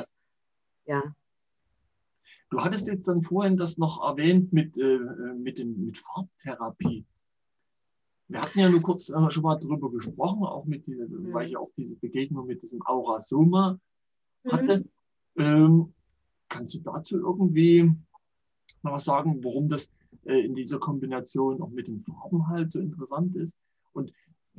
Ja. 0.87 1.03
Du 2.51 2.61
hattest 2.61 2.87
jetzt 2.87 3.09
dann 3.09 3.23
vorhin 3.23 3.57
das 3.57 3.79
noch 3.79 4.03
erwähnt 4.03 4.53
mit, 4.53 4.77
äh, 4.77 4.99
mit, 5.37 5.59
dem, 5.59 5.87
mit 5.87 5.99
Farbtherapie. 5.99 7.07
Wir 8.29 8.43
hatten 8.43 8.59
ja 8.59 8.69
nur 8.69 8.83
kurz 8.83 9.09
äh, 9.09 9.31
schon 9.31 9.43
mal 9.43 9.59
darüber 9.59 9.91
gesprochen, 9.91 10.45
auch 10.45 10.65
mit 10.65 10.87
dieser, 10.87 11.07
mhm. 11.07 11.33
weil 11.33 11.49
ich 11.49 11.57
auch 11.57 11.71
diese 11.77 11.97
Begegnung 11.97 12.47
mit 12.47 12.63
diesem 12.63 12.81
Aurasoma 12.87 13.79
mhm. 14.45 14.51
hatte. 14.53 14.85
Ähm, 15.37 15.95
kannst 16.49 16.75
du 16.75 16.81
dazu 16.81 17.17
irgendwie 17.17 17.91
noch 18.83 18.93
was 18.93 19.05
sagen, 19.05 19.43
warum 19.43 19.69
das 19.69 19.91
äh, 20.25 20.45
in 20.45 20.55
dieser 20.55 20.79
Kombination 20.79 21.63
auch 21.63 21.71
mit 21.71 21.89
den 21.89 22.01
Farben 22.01 22.49
halt 22.49 22.73
so 22.73 22.81
interessant 22.81 23.35
ist? 23.37 23.57
Und 23.93 24.13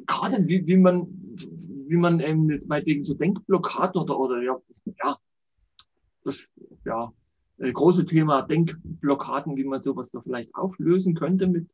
gerade 0.07 0.47
wie, 0.47 0.65
wie 0.65 0.77
man, 0.77 1.07
wie 1.87 1.97
man 1.97 2.19
ähm, 2.19 2.61
meinetwegen 2.65 3.03
so 3.03 3.13
Denkblockaden 3.13 4.01
oder, 4.01 4.19
oder 4.19 4.41
ja, 4.41 4.59
ja, 5.03 5.17
das, 6.23 6.51
ja, 6.85 7.13
äh, 7.59 7.71
große 7.71 8.05
Thema 8.05 8.41
Denkblockaden, 8.41 9.55
wie 9.55 9.63
man 9.63 9.81
sowas 9.81 10.11
da 10.11 10.21
vielleicht 10.21 10.55
auflösen 10.55 11.15
könnte 11.15 11.47
mit, 11.47 11.69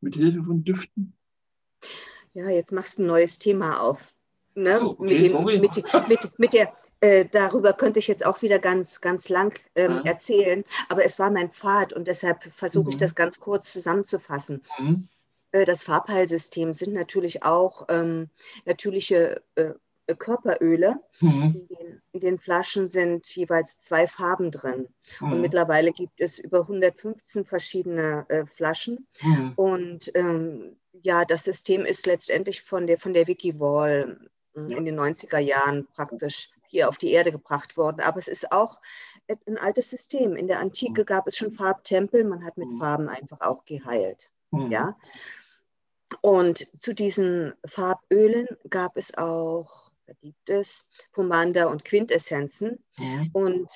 mit 0.00 0.16
Hilfe 0.16 0.42
von 0.44 0.64
Düften? 0.64 1.14
Ja, 2.34 2.48
jetzt 2.48 2.72
machst 2.72 2.98
du 2.98 3.02
ein 3.02 3.06
neues 3.06 3.38
Thema 3.38 3.80
auf. 3.80 4.14
Ne? 4.54 4.78
So, 4.78 4.90
okay, 4.98 5.02
mit, 5.02 5.20
dem, 5.20 5.44
mit, 5.60 6.08
mit, 6.08 6.38
mit, 6.38 6.52
der, 6.52 6.72
äh, 7.00 7.24
darüber 7.30 7.72
könnte 7.72 8.00
ich 8.00 8.08
jetzt 8.08 8.26
auch 8.26 8.42
wieder 8.42 8.58
ganz, 8.58 9.00
ganz 9.00 9.28
lang 9.28 9.58
ähm, 9.76 10.00
ja. 10.04 10.12
erzählen, 10.12 10.64
aber 10.88 11.04
es 11.04 11.18
war 11.18 11.30
mein 11.30 11.50
Pfad 11.50 11.92
und 11.92 12.08
deshalb 12.08 12.42
versuche 12.44 12.84
mhm. 12.84 12.90
ich 12.90 12.96
das 12.96 13.14
ganz 13.14 13.38
kurz 13.38 13.72
zusammenzufassen. 13.72 14.62
Mhm. 14.78 15.08
Äh, 15.52 15.64
das 15.64 15.82
Farbheilsystem 15.84 16.74
sind 16.74 16.92
natürlich 16.92 17.44
auch 17.44 17.86
ähm, 17.88 18.30
natürliche 18.64 19.42
äh, 19.54 19.62
äh, 19.62 19.74
Körperöle. 20.14 21.00
Mhm. 21.20 21.42
In, 21.42 21.68
den, 21.68 22.02
in, 22.12 22.20
den, 22.20 22.38
Flaschen 22.38 22.88
sind 22.88 23.26
jeweils 23.34 23.80
zwei 23.80 24.06
Farben 24.06 24.50
drin. 24.50 24.88
Mhm. 25.20 25.32
Und 25.32 25.40
mittlerweile 25.40 25.92
gibt 25.92 26.20
es 26.20 26.38
über 26.38 26.60
115 26.60 27.44
verschiedene 27.44 28.24
äh, 28.28 28.46
Flaschen. 28.46 29.06
Mhm. 29.22 29.52
Und 29.56 30.10
ähm, 30.14 30.76
ja, 31.02 31.24
das 31.24 31.44
System 31.44 31.84
ist 31.84 32.06
letztendlich 32.06 32.62
von 32.62 32.86
der, 32.86 32.98
von 32.98 33.12
der 33.12 33.26
Wikiwall 33.26 34.28
äh, 34.54 34.60
in 34.60 34.84
den 34.84 34.98
90er 34.98 35.38
Jahren 35.38 35.86
praktisch 35.94 36.50
hier 36.66 36.88
auf 36.88 36.98
die 36.98 37.12
Erde 37.12 37.32
gebracht 37.32 37.76
worden. 37.76 38.00
Aber 38.00 38.18
es 38.18 38.28
ist 38.28 38.52
auch 38.52 38.80
ein 39.46 39.58
altes 39.58 39.90
System. 39.90 40.36
In 40.36 40.48
der 40.48 40.60
Antike 40.60 41.04
gab 41.04 41.26
es 41.26 41.36
schon 41.36 41.52
Farbtempel. 41.52 42.24
Man 42.24 42.44
hat 42.44 42.56
mit 42.56 42.68
mhm. 42.68 42.76
Farben 42.78 43.08
einfach 43.08 43.40
auch 43.40 43.64
geheilt. 43.64 44.30
Mhm. 44.50 44.70
Ja. 44.70 44.96
Und 46.20 46.66
zu 46.78 46.94
diesen 46.94 47.52
Farbölen 47.66 48.48
gab 48.70 48.96
es 48.96 49.16
auch 49.16 49.87
da 50.08 50.14
gibt 50.22 50.48
es 50.48 50.88
Pomander 51.12 51.68
und 51.68 51.84
Quintessenzen. 51.84 52.82
Mhm. 52.96 53.30
Und 53.34 53.70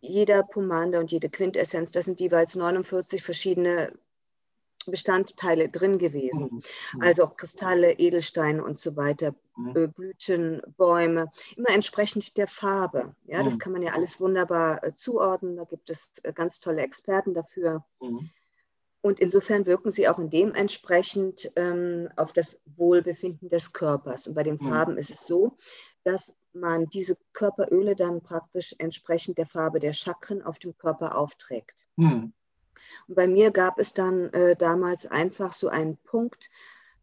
jeder 0.00 0.44
Pomander 0.44 1.00
und 1.00 1.10
jede 1.10 1.28
Quintessenz, 1.28 1.90
da 1.90 2.02
sind 2.02 2.20
jeweils 2.20 2.54
49 2.54 3.20
verschiedene 3.20 3.92
Bestandteile 4.86 5.68
drin 5.68 5.98
gewesen. 5.98 6.50
Mhm. 6.52 6.62
mhm. 6.94 7.02
Also 7.02 7.24
auch 7.24 7.36
Kristalle, 7.36 7.98
Edelsteine 7.98 8.62
und 8.62 8.78
so 8.78 8.94
weiter, 8.94 9.34
Blüten, 9.56 10.62
Bäume, 10.76 11.32
immer 11.56 11.70
entsprechend 11.70 12.36
der 12.36 12.46
Farbe. 12.46 13.16
Ja, 13.24 13.42
das 13.42 13.58
kann 13.58 13.72
man 13.72 13.82
ja 13.82 13.92
alles 13.92 14.20
wunderbar 14.20 14.84
äh, 14.84 14.94
zuordnen. 14.94 15.56
Da 15.56 15.64
gibt 15.64 15.90
es 15.90 16.12
äh, 16.22 16.32
ganz 16.32 16.60
tolle 16.60 16.82
Experten 16.82 17.34
dafür. 17.34 17.84
Und 19.04 19.20
insofern 19.20 19.66
wirken 19.66 19.90
sie 19.90 20.08
auch 20.08 20.18
in 20.18 20.30
dem 20.30 20.54
entsprechend 20.54 21.52
ähm, 21.56 22.08
auf 22.16 22.32
das 22.32 22.58
Wohlbefinden 22.64 23.50
des 23.50 23.74
Körpers. 23.74 24.26
Und 24.26 24.32
bei 24.32 24.42
den 24.42 24.54
mhm. 24.54 24.66
Farben 24.66 24.96
ist 24.96 25.10
es 25.10 25.26
so, 25.26 25.58
dass 26.04 26.34
man 26.54 26.86
diese 26.86 27.18
Körperöle 27.34 27.96
dann 27.96 28.22
praktisch 28.22 28.74
entsprechend 28.78 29.36
der 29.36 29.44
Farbe 29.44 29.78
der 29.78 29.92
Chakren 29.92 30.40
auf 30.40 30.58
dem 30.58 30.74
Körper 30.78 31.18
aufträgt. 31.18 31.86
Mhm. 31.96 32.32
Und 33.06 33.14
bei 33.14 33.26
mir 33.26 33.50
gab 33.50 33.78
es 33.78 33.92
dann 33.92 34.32
äh, 34.32 34.56
damals 34.56 35.04
einfach 35.04 35.52
so 35.52 35.68
einen 35.68 35.98
Punkt, 35.98 36.48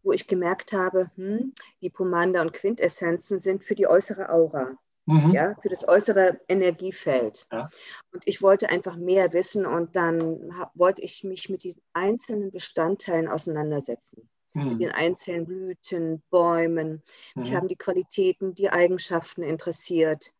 wo 0.02 0.10
ich 0.10 0.26
gemerkt 0.26 0.72
habe, 0.72 1.08
hm, 1.14 1.52
die 1.82 1.90
Pomander 1.90 2.40
und 2.40 2.52
Quintessenzen 2.52 3.38
sind 3.38 3.62
für 3.62 3.76
die 3.76 3.86
äußere 3.86 4.30
Aura 4.30 4.76
mhm. 5.06 5.32
ja, 5.32 5.54
für 5.60 5.68
das 5.68 5.86
äußere 5.86 6.40
Energiefeld. 6.48 7.46
Ja. 7.52 7.68
Und 8.12 8.22
ich 8.26 8.42
wollte 8.42 8.70
einfach 8.70 8.96
mehr 8.96 9.32
wissen 9.32 9.66
und 9.66 9.96
dann 9.96 10.50
hab, 10.58 10.70
wollte 10.74 11.02
ich 11.02 11.24
mich 11.24 11.48
mit 11.48 11.64
den 11.64 11.76
einzelnen 11.92 12.50
Bestandteilen 12.50 13.28
auseinandersetzen. 13.28 14.28
Mhm. 14.54 14.68
Mit 14.68 14.80
den 14.82 14.90
einzelnen 14.90 15.46
Blüten, 15.46 16.22
Bäumen. 16.30 17.02
Mhm. 17.34 17.42
Mich 17.42 17.54
haben 17.54 17.68
die 17.68 17.76
Qualitäten, 17.76 18.54
die 18.54 18.70
Eigenschaften 18.70 19.42
interessiert. 19.42 20.32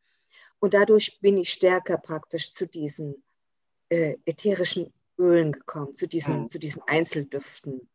Und 0.59 0.75
dadurch 0.75 1.19
bin 1.21 1.37
ich 1.39 1.53
stärker 1.53 1.97
praktisch 1.97 2.53
zu 2.53 2.67
diesen 2.67 3.23
äh, 3.89 4.17
ätherischen 4.25 4.93
Ölen 5.19 5.53
gekommen, 5.53 5.95
zu 5.95 6.07
diesen, 6.07 6.43
Mhm. 6.43 6.49
zu 6.49 6.59
diesen 6.59 6.83
Einzeldüften, 6.87 7.89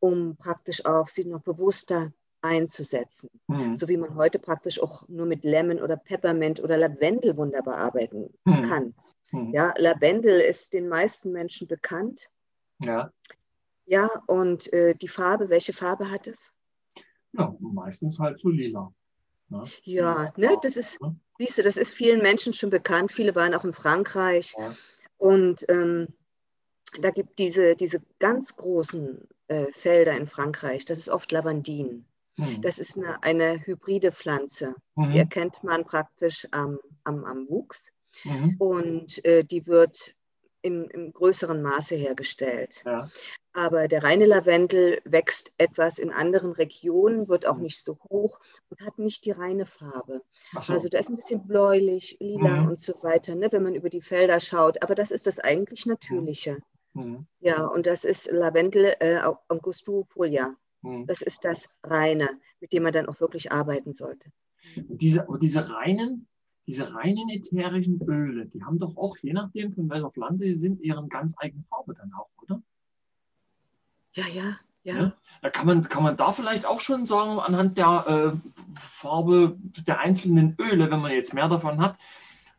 um 0.00 0.36
praktisch 0.36 0.84
auch 0.84 1.08
sie 1.08 1.24
noch 1.24 1.42
bewusster 1.42 2.12
einzusetzen. 2.40 3.30
Hm. 3.48 3.76
So 3.76 3.88
wie 3.88 3.96
man 3.96 4.14
heute 4.14 4.38
praktisch 4.38 4.80
auch 4.80 5.08
nur 5.08 5.26
mit 5.26 5.44
Lemon 5.44 5.80
oder 5.80 5.96
Peppermint 5.96 6.62
oder 6.62 6.76
Lavendel 6.76 7.36
wunderbar 7.36 7.76
arbeiten 7.78 8.32
Hm. 8.46 8.62
kann. 8.62 8.94
Hm. 9.30 9.52
Ja, 9.52 9.74
Lavendel 9.76 10.40
ist 10.40 10.72
den 10.72 10.88
meisten 10.88 11.32
Menschen 11.32 11.66
bekannt. 11.68 12.28
Ja. 12.80 13.12
Ja, 13.86 14.08
und 14.26 14.72
äh, 14.72 14.94
die 14.94 15.08
Farbe, 15.08 15.48
welche 15.48 15.72
Farbe 15.72 16.10
hat 16.10 16.26
es? 16.26 16.50
ja, 17.32 17.54
meistens 17.60 18.18
halt 18.18 18.38
so 18.40 18.48
lila. 18.48 18.92
Ne? 19.48 19.64
Ja, 19.82 20.32
ne, 20.36 20.56
das 20.62 20.76
ist, 20.76 20.98
siehst 21.38 21.58
du, 21.58 21.62
das 21.62 21.76
ist 21.76 21.92
vielen 21.92 22.20
Menschen 22.22 22.52
schon 22.52 22.70
bekannt. 22.70 23.12
Viele 23.12 23.34
waren 23.34 23.54
auch 23.54 23.64
in 23.64 23.72
Frankreich. 23.72 24.54
Ja. 24.58 24.74
Und 25.16 25.64
ähm, 25.68 26.08
da 27.00 27.10
gibt 27.10 27.38
diese, 27.38 27.76
diese 27.76 28.00
ganz 28.18 28.56
großen 28.56 29.26
äh, 29.48 29.66
Felder 29.72 30.16
in 30.16 30.26
Frankreich, 30.26 30.84
das 30.84 30.98
ist 30.98 31.08
oft 31.08 31.32
Lavandin. 31.32 32.04
Hm. 32.38 32.62
Das 32.62 32.78
ist 32.78 32.96
eine, 32.96 33.22
eine 33.22 33.66
hybride 33.66 34.12
Pflanze. 34.12 34.74
Die 34.96 35.02
Mhm. 35.02 35.14
erkennt 35.16 35.62
man 35.64 35.84
praktisch 35.84 36.46
am, 36.52 36.78
am, 37.04 37.24
am 37.24 37.48
Wuchs. 37.48 37.90
Mhm. 38.24 38.56
Und 38.58 39.24
äh, 39.24 39.44
die 39.44 39.66
wird 39.66 40.14
im, 40.62 40.88
im 40.90 41.12
größeren 41.12 41.60
Maße 41.62 41.94
hergestellt. 41.94 42.82
Ja. 42.84 43.08
Aber 43.52 43.88
der 43.88 44.02
reine 44.04 44.26
Lavendel 44.26 45.00
wächst 45.04 45.52
etwas 45.58 45.98
in 45.98 46.12
anderen 46.12 46.52
Regionen, 46.52 47.28
wird 47.28 47.44
auch 47.46 47.56
Mhm. 47.56 47.62
nicht 47.64 47.82
so 47.82 47.98
hoch 48.08 48.38
und 48.70 48.80
hat 48.80 48.98
nicht 48.98 49.24
die 49.24 49.32
reine 49.32 49.66
Farbe. 49.66 50.22
So. 50.60 50.72
Also 50.72 50.88
da 50.88 50.98
ist 50.98 51.10
ein 51.10 51.16
bisschen 51.16 51.46
bläulich, 51.46 52.16
lila 52.20 52.62
Mhm. 52.62 52.68
und 52.70 52.80
so 52.80 52.92
weiter, 53.02 53.34
ne, 53.34 53.50
wenn 53.50 53.62
man 53.64 53.74
über 53.74 53.90
die 53.90 54.00
Felder 54.00 54.38
schaut. 54.40 54.82
Aber 54.82 54.94
das 54.94 55.10
ist 55.10 55.26
das 55.26 55.38
eigentlich 55.40 55.86
Natürliche. 55.86 56.58
Hm. 56.94 57.26
Ja, 57.40 57.66
und 57.66 57.86
das 57.86 58.04
ist 58.04 58.30
Lavendel 58.30 58.96
äh, 59.00 59.20
angustifolia. 59.48 60.56
Hm. 60.82 61.06
Das 61.06 61.22
ist 61.22 61.44
das 61.44 61.68
Reine, 61.82 62.28
mit 62.60 62.72
dem 62.72 62.82
man 62.82 62.92
dann 62.92 63.08
auch 63.08 63.20
wirklich 63.20 63.52
arbeiten 63.52 63.92
sollte. 63.92 64.30
Diese, 64.76 65.28
aber 65.28 65.38
diese 65.38 65.68
reinen, 65.70 66.26
diese 66.66 66.92
reinen 66.92 67.28
ätherischen 67.30 68.00
Öle, 68.02 68.46
die 68.46 68.62
haben 68.62 68.78
doch 68.78 68.96
auch, 68.96 69.16
je 69.22 69.32
nachdem 69.32 69.72
von 69.72 69.88
welcher 69.88 70.10
Pflanze 70.10 70.44
sie 70.44 70.56
sind, 70.56 70.80
ihren 70.80 71.08
ganz 71.08 71.34
eigenen 71.38 71.64
Farbe 71.64 71.94
dann 71.94 72.12
auch, 72.12 72.30
oder? 72.42 72.62
Ja, 74.12 74.26
ja, 74.26 74.58
ja. 74.82 74.94
Ja. 74.94 75.12
Da 75.42 75.50
kann 75.50 75.66
man, 75.66 75.88
kann 75.88 76.02
man 76.02 76.16
da 76.16 76.32
vielleicht 76.32 76.66
auch 76.66 76.80
schon 76.80 77.06
sagen, 77.06 77.38
anhand 77.38 77.78
der 77.78 78.34
äh, 78.34 78.74
Farbe 78.74 79.56
der 79.86 80.00
einzelnen 80.00 80.56
Öle, 80.58 80.90
wenn 80.90 81.00
man 81.00 81.12
jetzt 81.12 81.34
mehr 81.34 81.48
davon 81.48 81.80
hat, 81.80 81.96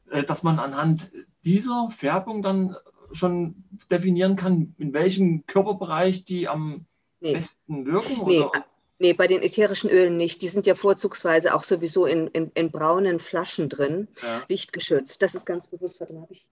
äh, 0.10 0.24
dass 0.24 0.44
man 0.44 0.60
anhand 0.60 1.12
dieser 1.44 1.90
Färbung 1.92 2.42
dann 2.42 2.76
schon 3.12 3.64
definieren 3.90 4.36
kann, 4.36 4.76
in 4.78 4.94
welchem 4.94 5.46
Körperbereich 5.46 6.26
die 6.26 6.48
am 6.48 6.86
Nee. 7.22 7.34
besten 7.34 7.86
wirken? 7.86 8.26
Nee, 8.26 8.42
Oder? 8.42 8.66
nee, 9.00 9.14
bei 9.14 9.28
den 9.28 9.42
ätherischen 9.42 9.90
Ölen 9.90 10.18
nicht. 10.18 10.42
Die 10.42 10.50
sind 10.50 10.66
ja 10.68 10.76
vorzugsweise 10.76 11.54
auch 11.54 11.64
sowieso 11.64 12.06
in, 12.06 12.28
in, 12.28 12.52
in 12.54 12.72
braunen 12.72 13.20
Flaschen 13.20 13.70
drin, 13.70 14.08
Ja. 14.22 14.44
lichtgeschützt. 14.48 15.22
Das 15.22 15.36
ist 15.36 15.46
ganz 15.46 15.68
bewusst. 15.68 16.00
Warte 16.00 16.14
mal, 16.14 16.22
habe 16.24 16.34
ich. 16.34 16.48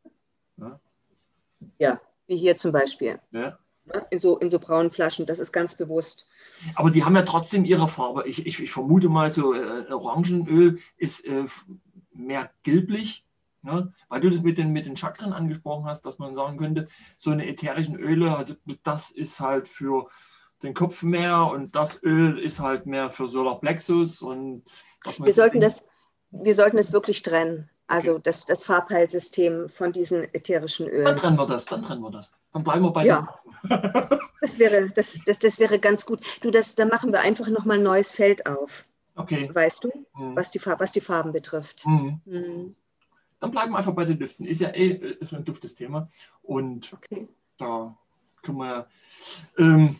Ja. 0.57 0.79
Ja, 1.79 2.01
wie 2.27 2.37
hier 2.37 2.57
zum 2.57 2.71
Beispiel. 2.71 3.19
Ja. 3.31 3.57
In 4.09 4.19
so, 4.19 4.37
in 4.37 4.49
so 4.49 4.59
braunen 4.59 4.91
Flaschen. 4.91 5.25
Das 5.25 5.39
ist 5.39 5.53
ganz 5.53 5.75
bewusst. 5.75 6.27
Aber 6.75 6.91
die 6.91 7.05
haben 7.05 7.15
ja 7.15 7.21
trotzdem 7.21 7.63
ihre 7.63 7.87
Farbe. 7.87 8.27
Ich, 8.27 8.45
ich, 8.45 8.61
ich 8.61 8.71
vermute 8.71 9.07
mal, 9.07 9.29
so 9.29 9.53
äh, 9.53 9.91
Orangenöl 9.91 10.79
ist 10.97 11.25
äh, 11.25 11.45
mehr 12.13 12.51
gelblich. 12.63 13.23
Ne? 13.61 13.93
Weil 14.09 14.21
du 14.21 14.29
das 14.29 14.41
mit 14.41 14.57
den, 14.57 14.71
mit 14.73 14.85
den 14.85 14.97
Chakren 14.97 15.31
angesprochen 15.33 15.85
hast, 15.85 16.05
dass 16.05 16.19
man 16.19 16.35
sagen 16.35 16.57
könnte, 16.57 16.87
so 17.17 17.31
eine 17.31 17.47
ätherischen 17.47 17.95
Öle, 17.97 18.35
also 18.35 18.55
das 18.83 19.11
ist 19.11 19.39
halt 19.39 19.67
für 19.67 20.09
den 20.63 20.73
Kopf 20.73 21.03
mehr 21.03 21.45
und 21.45 21.75
das 21.75 22.01
Öl 22.03 22.39
ist 22.39 22.59
halt 22.59 22.85
mehr 22.85 23.09
für 23.09 23.27
Solar 23.27 23.59
Plexus 23.59 24.21
und 24.21 24.63
Wir 25.19 25.33
sollten 25.33 25.59
das, 25.59 25.85
wir 26.31 26.55
sollten 26.55 26.77
das 26.77 26.91
wirklich 26.91 27.21
trennen. 27.23 27.69
Also 27.89 28.17
das, 28.17 28.45
das 28.45 28.63
Farbheilsystem 28.65 29.69
von 29.69 29.93
diesen 29.93 30.23
ätherischen 30.33 30.87
Dann 30.87 30.95
Ölen. 30.95 31.15
trennen 31.17 31.37
wir 31.37 31.45
das, 31.47 31.65
dann 31.65 31.83
trennen 31.83 32.01
wir 32.01 32.11
das. 32.11 32.31
Dann 32.51 32.63
bleiben 32.63 32.83
wir 32.83 32.91
bei 32.91 33.05
Ja. 33.05 33.39
Das 34.41 34.59
wäre, 34.59 34.89
das, 34.91 35.19
das, 35.25 35.39
das 35.39 35.57
wäre 35.59 35.79
ganz 35.79 36.05
gut. 36.05 36.21
Du, 36.41 36.51
das, 36.51 36.75
da 36.75 36.85
machen 36.85 37.11
wir 37.11 37.21
einfach 37.21 37.47
nochmal 37.47 37.77
ein 37.77 37.83
neues 37.83 38.11
Feld 38.11 38.45
auf. 38.45 38.85
Okay. 39.15 39.49
Weißt 39.53 39.83
du, 39.83 39.89
Mhm. 40.15 40.35
was 40.35 40.51
die, 40.51 40.59
Farb, 40.59 40.79
was 40.79 40.91
die 40.91 41.01
Farben 41.01 41.31
betrifft. 41.31 41.83
Mhm. 41.85 42.21
Hm, 42.25 42.75
Dann 43.39 43.51
bleiben 43.51 43.71
wir 43.71 43.77
einfach 43.77 43.93
bei 43.93 44.05
den 44.05 44.19
Düften. 44.19 44.45
Ist 44.45 44.61
ja 44.61 44.69
eh 44.69 44.91
äh, 44.91 45.17
ein 45.31 45.43
duftes 45.43 45.73
Thema. 45.75 46.07
Und 46.43 46.93
Okay. 46.93 47.27
da 47.57 47.97
können 48.43 48.57
wir. 48.59 48.87
Ähm, 49.57 49.95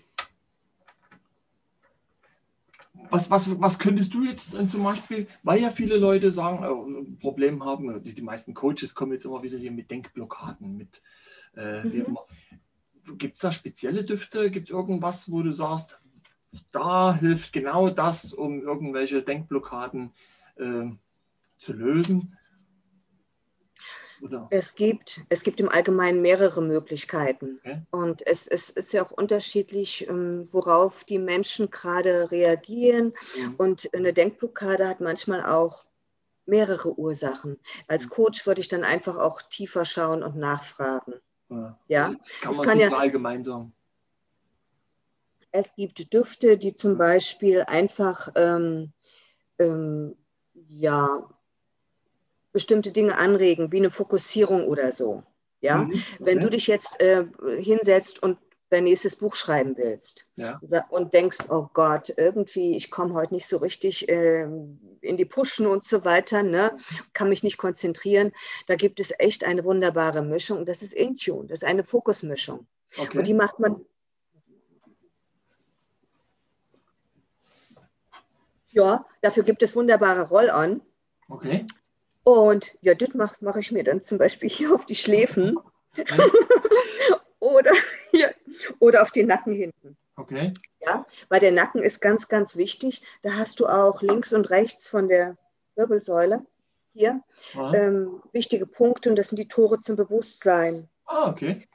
was, 3.09 3.29
was, 3.29 3.59
was 3.59 3.79
könntest 3.79 4.13
du 4.13 4.23
jetzt 4.23 4.55
äh, 4.55 4.67
zum 4.67 4.83
Beispiel, 4.83 5.27
weil 5.43 5.61
ja 5.61 5.69
viele 5.69 5.97
Leute 5.97 6.31
sagen, 6.31 6.63
äh, 6.63 6.67
ein 6.67 7.19
Problem 7.19 7.63
haben, 7.63 8.01
die, 8.03 8.13
die 8.13 8.21
meisten 8.21 8.53
Coaches 8.53 8.95
kommen 8.95 9.13
jetzt 9.13 9.25
immer 9.25 9.43
wieder 9.43 9.57
hier 9.57 9.71
mit 9.71 9.89
Denkblockaden, 9.91 10.77
mit 10.77 11.01
äh, 11.55 11.83
Mhm. 11.83 12.17
Gibt 13.17 13.35
es 13.35 13.41
da 13.41 13.51
spezielle 13.51 14.03
Düfte? 14.03 14.51
Gibt 14.51 14.67
es 14.69 14.73
irgendwas, 14.73 15.31
wo 15.31 15.41
du 15.41 15.53
sagst, 15.53 16.01
da 16.71 17.15
hilft 17.15 17.53
genau 17.53 17.89
das, 17.89 18.33
um 18.33 18.61
irgendwelche 18.61 19.21
Denkblockaden 19.21 20.11
äh, 20.57 20.87
zu 21.57 21.73
lösen? 21.73 22.36
Oder? 24.21 24.47
Es 24.49 24.75
gibt, 24.75 25.21
es 25.29 25.43
gibt 25.43 25.59
im 25.59 25.69
Allgemeinen 25.69 26.21
mehrere 26.21 26.61
Möglichkeiten. 26.61 27.59
Okay. 27.59 27.81
Und 27.91 28.25
es, 28.25 28.47
es 28.47 28.69
ist 28.69 28.93
ja 28.93 29.03
auch 29.05 29.11
unterschiedlich, 29.11 30.07
ähm, 30.09 30.47
worauf 30.51 31.03
die 31.03 31.19
Menschen 31.19 31.69
gerade 31.69 32.31
reagieren. 32.31 33.13
Mhm. 33.37 33.55
Und 33.57 33.93
eine 33.93 34.13
Denkblockade 34.13 34.87
hat 34.87 35.01
manchmal 35.01 35.45
auch 35.45 35.85
mehrere 36.45 36.97
Ursachen. 36.97 37.59
Als 37.87 38.05
Mhm. 38.05 38.09
Coach 38.09 38.45
würde 38.47 38.61
ich 38.61 38.67
dann 38.69 38.83
einfach 38.83 39.17
auch 39.17 39.41
tiefer 39.41 39.85
schauen 39.85 40.23
und 40.23 40.35
nachfragen. 40.37 41.13
Ja, 41.49 41.77
Ja, 41.87 42.05
Also, 42.05 42.17
kann 42.41 42.51
ich 42.51 42.57
man 42.57 42.65
kann 42.65 42.77
es 42.77 42.81
ja- 42.83 42.89
nicht 42.89 42.99
allgemein 42.99 43.43
sagen. 43.43 43.73
Es 45.51 45.73
gibt 45.75 46.13
Düfte, 46.13 46.57
die 46.57 46.75
zum 46.75 46.97
Beispiel 46.97 47.63
einfach 47.67 48.29
ähm, 48.35 48.91
ähm, 49.59 50.15
ja, 50.69 51.27
bestimmte 52.57 52.91
Dinge 52.91 53.15
anregen, 53.15 53.71
wie 53.71 53.77
eine 53.77 53.91
Fokussierung 53.91 54.67
oder 54.67 54.91
so. 54.91 55.21
Ja? 55.61 55.83
Mhm, 55.83 56.01
Wenn 56.17 56.39
du 56.39 56.49
dich 56.49 56.65
jetzt 56.65 56.99
äh, 56.99 57.23
hinsetzt 57.59 58.23
und 58.23 58.39
dein 58.69 58.85
nächstes 58.85 59.15
Buch 59.15 59.35
schreiben 59.35 59.77
willst 59.77 60.27
ja. 60.37 60.59
und 60.89 61.13
denkst, 61.13 61.37
oh 61.49 61.67
Gott, 61.71 62.11
irgendwie, 62.17 62.75
ich 62.75 62.89
komme 62.89 63.13
heute 63.13 63.35
nicht 63.35 63.47
so 63.47 63.57
richtig 63.57 64.09
ähm, 64.09 64.97
in 65.01 65.17
die 65.17 65.25
Pushen 65.25 65.67
und 65.67 65.83
so 65.83 66.03
weiter, 66.03 66.41
ne? 66.41 66.75
kann 67.13 67.29
mich 67.29 67.43
nicht 67.43 67.59
konzentrieren, 67.59 68.31
da 68.65 68.75
gibt 68.75 68.99
es 68.99 69.13
echt 69.19 69.43
eine 69.43 69.63
wunderbare 69.63 70.23
Mischung. 70.23 70.65
Das 70.65 70.81
ist 70.81 70.95
Intune, 70.95 71.45
das 71.47 71.61
ist 71.61 71.67
eine 71.67 71.83
Fokusmischung. 71.83 72.65
Okay. 72.97 73.19
Und 73.19 73.27
die 73.27 73.35
macht 73.35 73.59
man. 73.59 73.85
Ja, 78.71 79.05
dafür 79.21 79.43
gibt 79.43 79.61
es 79.61 79.75
wunderbare 79.75 80.27
Roll-On. 80.27 80.81
okay. 81.29 81.67
Und 82.27 82.75
ja, 82.81 82.93
das 82.93 83.13
mache 83.13 83.37
mach 83.39 83.55
ich 83.55 83.71
mir 83.71 83.85
dann 83.85 84.01
zum 84.01 84.17
Beispiel 84.17 84.49
hier 84.49 84.75
auf 84.75 84.85
die 84.85 84.95
Schläfen 84.95 85.57
oder, 87.39 87.71
hier, 88.11 88.35
oder 88.79 89.01
auf 89.01 89.11
den 89.11 89.27
Nacken 89.27 89.53
hinten. 89.53 89.95
Okay. 90.17 90.51
Ja, 90.81 91.05
weil 91.29 91.39
der 91.39 91.53
Nacken 91.53 91.81
ist 91.81 92.01
ganz, 92.01 92.27
ganz 92.27 92.57
wichtig. 92.57 93.01
Da 93.21 93.35
hast 93.35 93.61
du 93.61 93.65
auch 93.65 94.01
links 94.01 94.33
und 94.33 94.49
rechts 94.49 94.89
von 94.89 95.07
der 95.07 95.37
Wirbelsäule 95.75 96.45
hier 96.91 97.21
Ja. 97.53 97.73
ähm, 97.73 98.21
wichtige 98.33 98.65
Punkte 98.65 99.09
und 99.09 99.15
das 99.15 99.29
sind 99.29 99.37
die 99.39 99.47
Tore 99.47 99.79
zum 99.79 99.95
Bewusstsein. 99.95 100.89
Ah, 101.05 101.29
okay. 101.29 101.65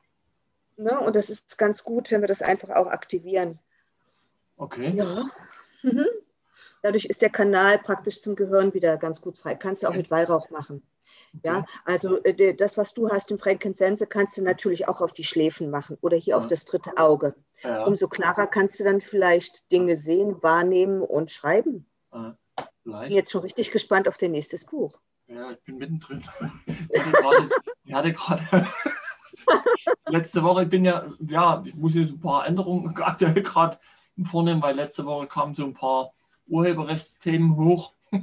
Ne? 0.76 1.00
Und 1.00 1.16
das 1.16 1.30
ist 1.30 1.56
ganz 1.56 1.82
gut, 1.82 2.10
wenn 2.10 2.20
wir 2.20 2.28
das 2.28 2.42
einfach 2.42 2.68
auch 2.68 2.88
aktivieren. 2.88 3.58
Okay. 4.58 4.90
Ja. 4.94 5.30
Mhm. 5.82 6.04
Dadurch 6.82 7.04
ist 7.06 7.22
der 7.22 7.30
Kanal 7.30 7.78
praktisch 7.78 8.20
zum 8.20 8.34
Gehirn 8.36 8.74
wieder 8.74 8.96
ganz 8.96 9.20
gut 9.20 9.38
frei. 9.38 9.54
Kannst 9.54 9.82
du 9.82 9.88
auch 9.88 9.94
mit 9.94 10.10
Weihrauch 10.10 10.50
machen. 10.50 10.82
Ja, 11.42 11.64
also 11.84 12.22
äh, 12.24 12.54
das, 12.54 12.76
was 12.76 12.92
du 12.94 13.08
hast 13.08 13.30
im 13.30 13.38
Frankincense, 13.38 14.06
kannst 14.06 14.36
du 14.36 14.42
natürlich 14.42 14.88
auch 14.88 15.00
auf 15.00 15.12
die 15.12 15.24
Schläfen 15.24 15.70
machen 15.70 15.96
oder 16.00 16.16
hier 16.16 16.36
auf 16.36 16.44
Ja. 16.44 16.48
das 16.50 16.64
dritte 16.64 16.96
Auge. 16.98 17.34
Ja. 17.62 17.84
Umso 17.84 18.08
klarer 18.08 18.46
kannst 18.46 18.78
du 18.80 18.84
dann 18.84 19.00
vielleicht 19.00 19.70
Dinge 19.72 19.96
sehen, 19.96 20.42
wahrnehmen 20.42 21.00
und 21.02 21.30
schreiben. 21.30 21.86
Ah, 22.10 22.34
Bin 22.84 23.12
jetzt 23.12 23.30
schon 23.30 23.42
richtig 23.42 23.70
gespannt 23.70 24.08
auf 24.08 24.18
dein 24.18 24.32
nächstes 24.32 24.64
Buch. 24.64 24.98
Ja, 25.28 25.52
ich 25.52 25.62
bin 25.62 25.78
mittendrin. 25.78 26.22
Ich 26.94 27.00
hatte 27.00 27.12
gerade, 27.12 27.50
ich 27.84 27.92
hatte 27.94 28.12
gerade 28.12 28.68
letzte 30.06 30.42
Woche, 30.42 30.64
ich 30.64 30.68
bin 30.68 30.84
ja, 30.84 31.06
ja, 31.20 31.62
ich 31.64 31.74
muss 31.74 31.94
jetzt 31.94 32.10
ein 32.10 32.20
paar 32.20 32.46
Änderungen 32.46 32.94
aktuell 33.02 33.40
gerade 33.42 33.78
vornehmen, 34.24 34.60
weil 34.62 34.76
letzte 34.76 35.04
Woche 35.06 35.26
kamen 35.26 35.54
so 35.54 35.64
ein 35.64 35.74
paar 35.74 36.12
Urheberrechtsthemen 36.46 37.56
hoch. 37.56 37.94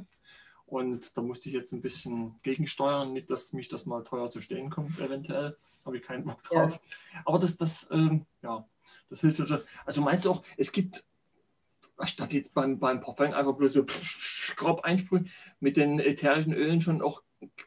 Und 0.66 1.18
da 1.18 1.22
musste 1.22 1.50
ich 1.50 1.56
jetzt 1.56 1.72
ein 1.72 1.82
bisschen 1.82 2.40
gegensteuern, 2.44 3.14
nicht, 3.14 3.30
dass 3.30 3.54
mich 3.54 3.70
das 3.70 3.86
mal 3.86 4.04
teuer 4.04 4.30
zu 4.30 4.42
stehen 4.42 4.70
kommt, 4.70 5.00
eventuell. 5.00 5.58
Habe 5.86 5.98
ich 5.98 6.04
keinen 6.04 6.26
Bock 6.26 6.44
drauf. 6.44 6.80
Ja. 7.14 7.22
Aber 7.26 7.40
das, 7.40 7.58
das, 7.58 7.88
ähm, 7.92 8.26
ja, 8.42 8.68
das 9.10 9.22
hilft 9.22 9.48
schon. 9.48 9.62
Also 9.86 10.02
meinst 10.02 10.26
du 10.26 10.32
auch, 10.32 10.44
es 10.58 10.72
gibt, 10.72 11.04
statt 12.06 12.34
jetzt 12.34 12.54
beim, 12.54 12.80
beim 12.80 13.02
Parfum 13.02 13.34
einfach 13.34 13.54
bloß 13.54 13.74
so 13.74 13.86
grob 14.56 14.82
einsprühen, 14.84 15.30
mit 15.60 15.78
den 15.78 16.00
ätherischen 16.00 16.54
Ölen 16.54 16.82
schon 16.82 17.02
auch 17.02 17.24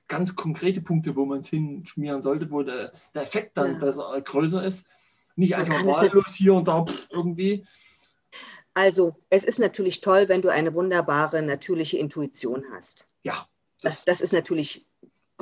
ganz 0.08 0.36
konkrete 0.36 0.82
Punkte, 0.82 1.16
wo 1.16 1.24
man 1.24 1.40
es 1.40 1.48
hinschmieren 1.48 2.22
sollte, 2.22 2.50
wo 2.50 2.62
der, 2.62 2.92
der 3.14 3.22
Effekt 3.22 3.56
dann 3.56 3.74
ja. 3.74 3.78
besser, 3.78 4.14
äh, 4.14 4.22
größer 4.22 4.62
ist. 4.62 4.86
Nicht 5.34 5.56
einfach 5.56 5.84
wahllos 5.84 6.34
hier 6.34 6.54
und 6.54 6.68
da 6.68 6.84
irgendwie. 7.10 7.64
Also, 8.74 9.16
es 9.28 9.44
ist 9.44 9.58
natürlich 9.58 10.00
toll, 10.00 10.28
wenn 10.28 10.42
du 10.42 10.48
eine 10.48 10.74
wunderbare 10.74 11.42
natürliche 11.42 11.98
Intuition 11.98 12.64
hast. 12.72 13.06
Ja. 13.22 13.46
Das, 13.82 14.04
das 14.04 14.20
ist 14.20 14.32
natürlich 14.32 14.86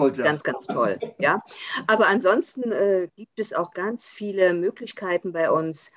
ganz, 0.09 0.43
ganz 0.43 0.66
toll. 0.66 0.99
Ja? 1.18 1.43
Aber 1.87 2.09
ansonsten 2.09 2.72
äh, 2.72 3.09
gibt 3.16 3.39
es 3.39 3.53
auch 3.53 3.72
ganz 3.72 4.09
viele 4.09 4.55
Möglichkeiten 4.55 5.33
bei 5.33 5.51
uns, 5.51 5.91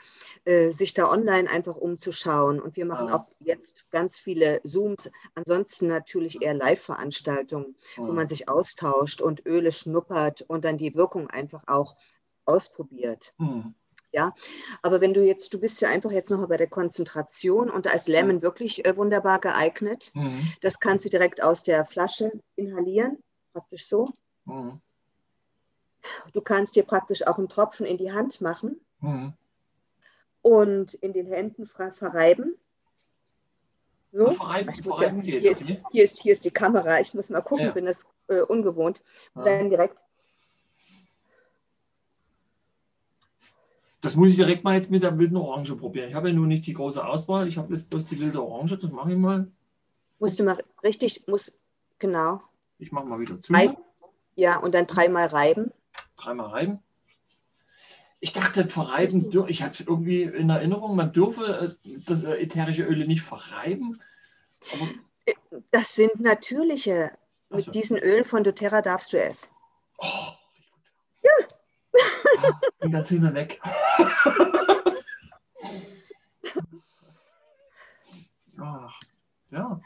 äh, 0.45 0.71
sich 0.71 0.93
da 0.93 1.09
online 1.09 1.49
einfach 1.49 1.77
umzuschauen. 1.77 2.61
Und 2.61 2.75
wir 2.75 2.85
machen 2.85 3.07
ja. 3.07 3.15
auch 3.15 3.27
jetzt 3.39 3.89
ganz 3.91 4.19
viele 4.19 4.61
Zooms. 4.63 5.09
Ansonsten 5.35 5.87
natürlich 5.87 6.41
eher 6.41 6.53
Live-Veranstaltungen, 6.53 7.75
ja. 7.97 8.03
wo 8.07 8.11
man 8.11 8.27
sich 8.27 8.49
austauscht 8.49 9.21
und 9.21 9.45
Öle 9.45 9.71
schnuppert 9.71 10.41
und 10.41 10.65
dann 10.65 10.77
die 10.77 10.95
Wirkung 10.95 11.29
einfach 11.29 11.63
auch 11.67 11.95
ausprobiert. 12.45 13.33
Mhm. 13.37 13.73
Ja, 14.13 14.31
aber 14.83 15.01
wenn 15.01 15.15
du 15.15 15.25
jetzt, 15.25 15.51
du 15.55 15.59
bist 15.59 15.81
ja 15.81 15.89
einfach 15.89 16.11
jetzt 16.11 16.29
noch 16.29 16.47
bei 16.47 16.55
der 16.55 16.67
Konzentration 16.67 17.71
und 17.71 17.87
da 17.87 17.91
ist 17.91 18.07
Lemon 18.07 18.43
wirklich 18.43 18.85
äh, 18.85 18.95
wunderbar 18.95 19.39
geeignet. 19.39 20.11
Mhm. 20.13 20.53
Das 20.61 20.79
kannst 20.79 21.03
du 21.03 21.09
direkt 21.09 21.41
aus 21.41 21.63
der 21.63 21.83
Flasche 21.83 22.31
inhalieren, 22.55 23.17
praktisch 23.53 23.87
so. 23.87 24.07
Mhm. 24.45 24.79
Du 26.31 26.41
kannst 26.41 26.75
dir 26.75 26.83
praktisch 26.83 27.25
auch 27.25 27.39
einen 27.39 27.49
Tropfen 27.49 27.87
in 27.87 27.97
die 27.97 28.11
Hand 28.11 28.39
machen 28.39 28.79
mhm. 28.99 29.33
und 30.43 30.93
in 30.93 31.13
den 31.13 31.25
Händen 31.25 31.65
verreiben. 31.65 32.55
So. 34.11 34.29
Verreiben, 34.29 34.75
verreiben 34.75 35.21
ja, 35.23 35.39
hier, 35.39 35.51
ist, 35.51 35.65
hier, 35.65 36.03
ist, 36.03 36.21
hier 36.21 36.33
ist 36.33 36.45
die 36.45 36.51
Kamera. 36.51 36.99
Ich 36.99 37.15
muss 37.15 37.31
mal 37.31 37.41
gucken, 37.41 37.65
ja. 37.65 37.71
bin 37.71 37.85
das 37.85 38.05
äh, 38.27 38.41
ungewohnt. 38.41 39.01
Ja. 39.33 39.43
Dann 39.43 39.71
direkt 39.71 39.97
Das 44.03 44.15
muss 44.15 44.27
ich 44.27 44.35
direkt 44.35 44.65
mal 44.65 44.75
jetzt 44.75 44.91
mit 44.91 45.01
der 45.01 45.17
wilden 45.17 45.37
Orange 45.37 45.77
probieren. 45.77 46.09
Ich 46.09 46.13
habe 46.13 46.27
ja 46.27 46.35
nur 46.35 46.45
nicht 46.45 46.67
die 46.67 46.73
große 46.73 47.03
Auswahl. 47.03 47.47
Ich 47.47 47.57
habe 47.57 47.73
jetzt 47.73 47.89
bloß 47.89 48.05
die 48.05 48.19
wilde 48.19 48.43
Orange. 48.43 48.77
Das 48.77 48.91
mache 48.91 49.13
ich 49.13 49.17
mal. 49.17 49.47
Musst 50.19 50.37
du 50.37 50.43
mal 50.43 50.61
richtig, 50.83 51.25
muss, 51.25 51.57
genau. 51.99 52.41
Ich 52.79 52.91
mache 52.91 53.05
mal 53.05 53.17
wieder 53.21 53.39
zu. 53.39 53.53
Ja, 54.35 54.57
und 54.57 54.75
dann 54.75 54.87
dreimal 54.87 55.27
reiben. 55.27 55.71
Dreimal 56.17 56.47
reiben. 56.47 56.79
Ich 58.19 58.33
dachte, 58.33 58.67
verreiben, 58.67 59.31
ich 59.47 59.63
hatte 59.63 59.85
irgendwie 59.87 60.23
in 60.23 60.49
Erinnerung, 60.49 60.97
man 60.97 61.13
dürfe 61.13 61.77
äh, 61.85 61.99
das 62.05 62.23
äh, 62.23 62.35
ätherische 62.35 62.83
Öle 62.83 63.07
nicht 63.07 63.21
verreiben. 63.21 64.01
Äh, 65.25 65.33
das 65.71 65.95
sind 65.95 66.19
natürliche. 66.19 67.17
So. 67.49 67.55
Mit 67.55 67.73
diesen 67.73 67.97
Ölen 67.99 68.25
von 68.25 68.43
doTERRA 68.43 68.81
darfst 68.81 69.13
du 69.13 69.21
es. 69.21 69.49
Oh. 69.97 70.33
Ah, 72.37 72.59
bin 72.79 72.91
ganz 72.91 73.09
hin 73.09 73.33
weg. 73.33 73.61
Ach, 78.59 78.99
ja. 79.51 79.81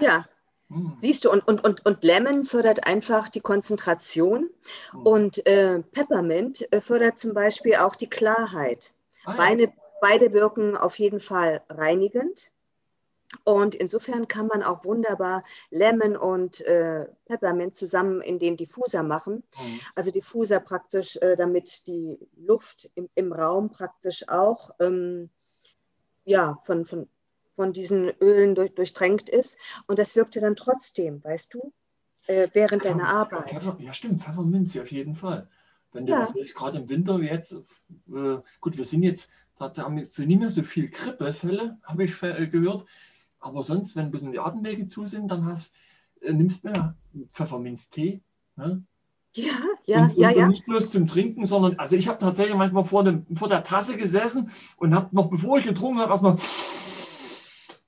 Ja. 0.00 0.26
Hm. 0.70 0.96
Siehst 0.98 1.24
du, 1.24 1.30
und, 1.30 1.46
und, 1.48 1.64
und, 1.64 1.86
und 1.86 2.04
Lemon 2.04 2.44
fördert 2.44 2.86
einfach 2.86 3.28
die 3.30 3.40
Konzentration 3.40 4.50
hm. 4.90 5.02
und 5.02 5.46
äh, 5.46 5.80
Peppermint 5.92 6.70
äh, 6.72 6.80
fördert 6.80 7.16
zum 7.18 7.32
Beispiel 7.34 7.76
auch 7.76 7.96
die 7.96 8.10
Klarheit. 8.10 8.92
Ah, 9.24 9.30
ja. 9.32 9.36
beide, 9.36 9.72
beide 10.00 10.32
wirken 10.32 10.76
auf 10.76 10.98
jeden 10.98 11.20
Fall 11.20 11.62
reinigend. 11.68 12.50
Und 13.44 13.74
insofern 13.74 14.26
kann 14.26 14.46
man 14.46 14.62
auch 14.62 14.84
wunderbar 14.84 15.44
Lemon 15.70 16.16
und 16.16 16.60
äh, 16.62 17.06
Peppermint 17.26 17.76
zusammen 17.76 18.22
in 18.22 18.38
den 18.38 18.56
Diffuser 18.56 19.02
machen. 19.02 19.42
Mhm. 19.58 19.80
Also 19.94 20.10
Diffuser 20.10 20.60
praktisch, 20.60 21.16
äh, 21.16 21.36
damit 21.36 21.86
die 21.86 22.18
Luft 22.36 22.90
im, 22.94 23.08
im 23.14 23.32
Raum 23.32 23.70
praktisch 23.70 24.28
auch 24.28 24.70
ähm, 24.80 25.28
ja, 26.24 26.58
von, 26.64 26.86
von, 26.86 27.08
von 27.54 27.72
diesen 27.72 28.10
Ölen 28.20 28.54
durch, 28.54 28.74
durchtränkt 28.74 29.28
ist. 29.28 29.58
Und 29.86 29.98
das 29.98 30.16
wirkte 30.16 30.40
dann 30.40 30.56
trotzdem, 30.56 31.22
weißt 31.22 31.52
du, 31.52 31.72
äh, 32.28 32.48
während 32.54 32.84
ja, 32.84 32.92
deiner 32.92 33.08
Arbeit. 33.08 33.50
Pfeffer, 33.50 33.76
ja, 33.80 33.92
stimmt, 33.92 34.22
Pfefferminze 34.22 34.82
auf 34.82 34.90
jeden 34.90 35.14
Fall. 35.14 35.48
Wenn 35.92 36.06
du 36.06 36.12
ja. 36.12 36.20
das 36.20 36.34
willst, 36.34 36.54
gerade 36.54 36.78
im 36.78 36.88
Winter 36.88 37.18
jetzt, 37.20 37.52
äh, 37.52 38.38
gut, 38.60 38.76
wir 38.76 38.84
sind 38.84 39.02
jetzt 39.02 39.30
tatsächlich 39.58 39.84
haben 39.84 39.98
jetzt 39.98 40.18
nicht 40.18 40.38
mehr 40.38 40.50
so 40.50 40.62
viel 40.62 40.88
Grippefälle, 40.88 41.78
habe 41.82 42.04
ich 42.04 42.22
äh, 42.22 42.46
gehört. 42.46 42.86
Aber 43.40 43.62
sonst, 43.62 43.96
wenn 43.96 44.06
ein 44.06 44.10
bisschen 44.10 44.32
die 44.32 44.40
Atemwege 44.40 44.88
zu 44.88 45.06
sind, 45.06 45.28
dann 45.28 45.46
hast, 45.46 45.72
äh, 46.20 46.32
nimmst 46.32 46.64
du 46.64 46.68
mehr 46.68 46.96
Pfefferminztee. 47.32 48.20
Ne? 48.56 48.82
Ja, 49.34 49.52
ja, 49.84 50.04
und, 50.04 50.16
ja, 50.16 50.28
und 50.30 50.36
ja. 50.36 50.48
Nicht 50.48 50.66
bloß 50.66 50.90
zum 50.90 51.06
Trinken, 51.06 51.46
sondern, 51.46 51.78
also 51.78 51.96
ich 51.96 52.08
habe 52.08 52.18
tatsächlich 52.18 52.56
manchmal 52.56 52.84
vor, 52.84 53.04
dem, 53.04 53.26
vor 53.36 53.48
der 53.48 53.62
Tasse 53.62 53.96
gesessen 53.96 54.50
und 54.76 54.94
habe 54.94 55.14
noch, 55.14 55.30
bevor 55.30 55.58
ich 55.58 55.64
getrunken 55.64 56.00
habe, 56.00 56.10
erstmal 56.10 56.36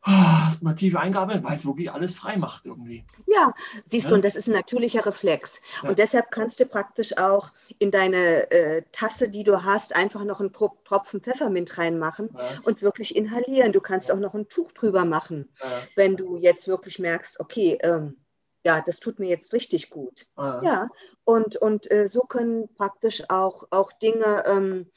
erstmal 0.06 0.74
tiefe 0.74 0.98
Eingabe, 0.98 1.42
weil 1.42 1.54
es 1.54 1.66
wirklich 1.66 1.90
alles 1.90 2.14
frei 2.14 2.36
macht 2.36 2.64
irgendwie. 2.66 3.04
Ja, 3.26 3.52
siehst 3.84 4.04
ja. 4.04 4.10
du, 4.10 4.16
und 4.16 4.24
das 4.24 4.36
ist 4.36 4.48
ein 4.48 4.54
natürlicher 4.54 5.04
Reflex. 5.04 5.60
Ja. 5.82 5.90
Und 5.90 5.98
deshalb 5.98 6.30
kannst 6.30 6.60
du 6.60 6.66
praktisch 6.66 7.18
auch 7.18 7.52
in 7.78 7.90
deine 7.90 8.50
äh, 8.50 8.82
Tasse, 8.92 9.28
die 9.28 9.44
du 9.44 9.64
hast, 9.64 9.94
einfach 9.94 10.24
noch 10.24 10.40
einen 10.40 10.52
Tropfen 10.52 11.20
Pfeffermint 11.20 11.76
reinmachen 11.76 12.30
ja. 12.32 12.40
und 12.64 12.82
wirklich 12.82 13.14
inhalieren. 13.14 13.72
Du 13.72 13.80
kannst 13.80 14.10
auch 14.10 14.18
noch 14.18 14.34
ein 14.34 14.48
Tuch 14.48 14.72
drüber 14.72 15.04
machen, 15.04 15.48
wenn 15.96 16.16
du 16.16 16.36
jetzt 16.36 16.66
wirklich 16.66 16.98
merkst, 16.98 17.40
okay, 17.40 17.78
ähm, 17.82 18.16
ja, 18.64 18.80
das 18.80 19.00
tut 19.00 19.18
mir 19.18 19.28
jetzt 19.28 19.52
richtig 19.52 19.90
gut. 19.90 20.26
Ja, 20.36 20.88
und, 21.24 21.56
und 21.56 21.90
äh, 21.90 22.06
so 22.06 22.20
können 22.20 22.68
praktisch 22.74 23.22
auch, 23.28 23.64
auch 23.70 23.92
Dinge 23.92 24.44
ähm, 24.46 24.90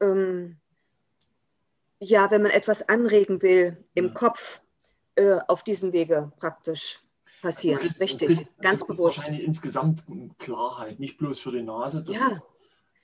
ähm, 0.00 0.58
ja, 2.04 2.30
wenn 2.30 2.42
man 2.42 2.50
etwas 2.50 2.88
anregen 2.88 3.42
will 3.42 3.76
im 3.94 4.06
ja. 4.06 4.12
Kopf, 4.12 4.60
äh, 5.16 5.38
auf 5.48 5.62
diesem 5.62 5.92
Wege 5.92 6.32
praktisch 6.38 7.00
passieren. 7.42 7.80
Kriegst, 7.80 8.00
Richtig, 8.00 8.46
ganz 8.60 8.86
bewusst. 8.86 9.18
Wahrscheinlich 9.18 9.44
insgesamt 9.44 10.04
Klarheit, 10.38 10.98
nicht 10.98 11.18
bloß 11.18 11.40
für 11.40 11.52
die 11.52 11.62
Nase. 11.62 12.04
ja. 12.08 12.28
Ist, 12.28 12.42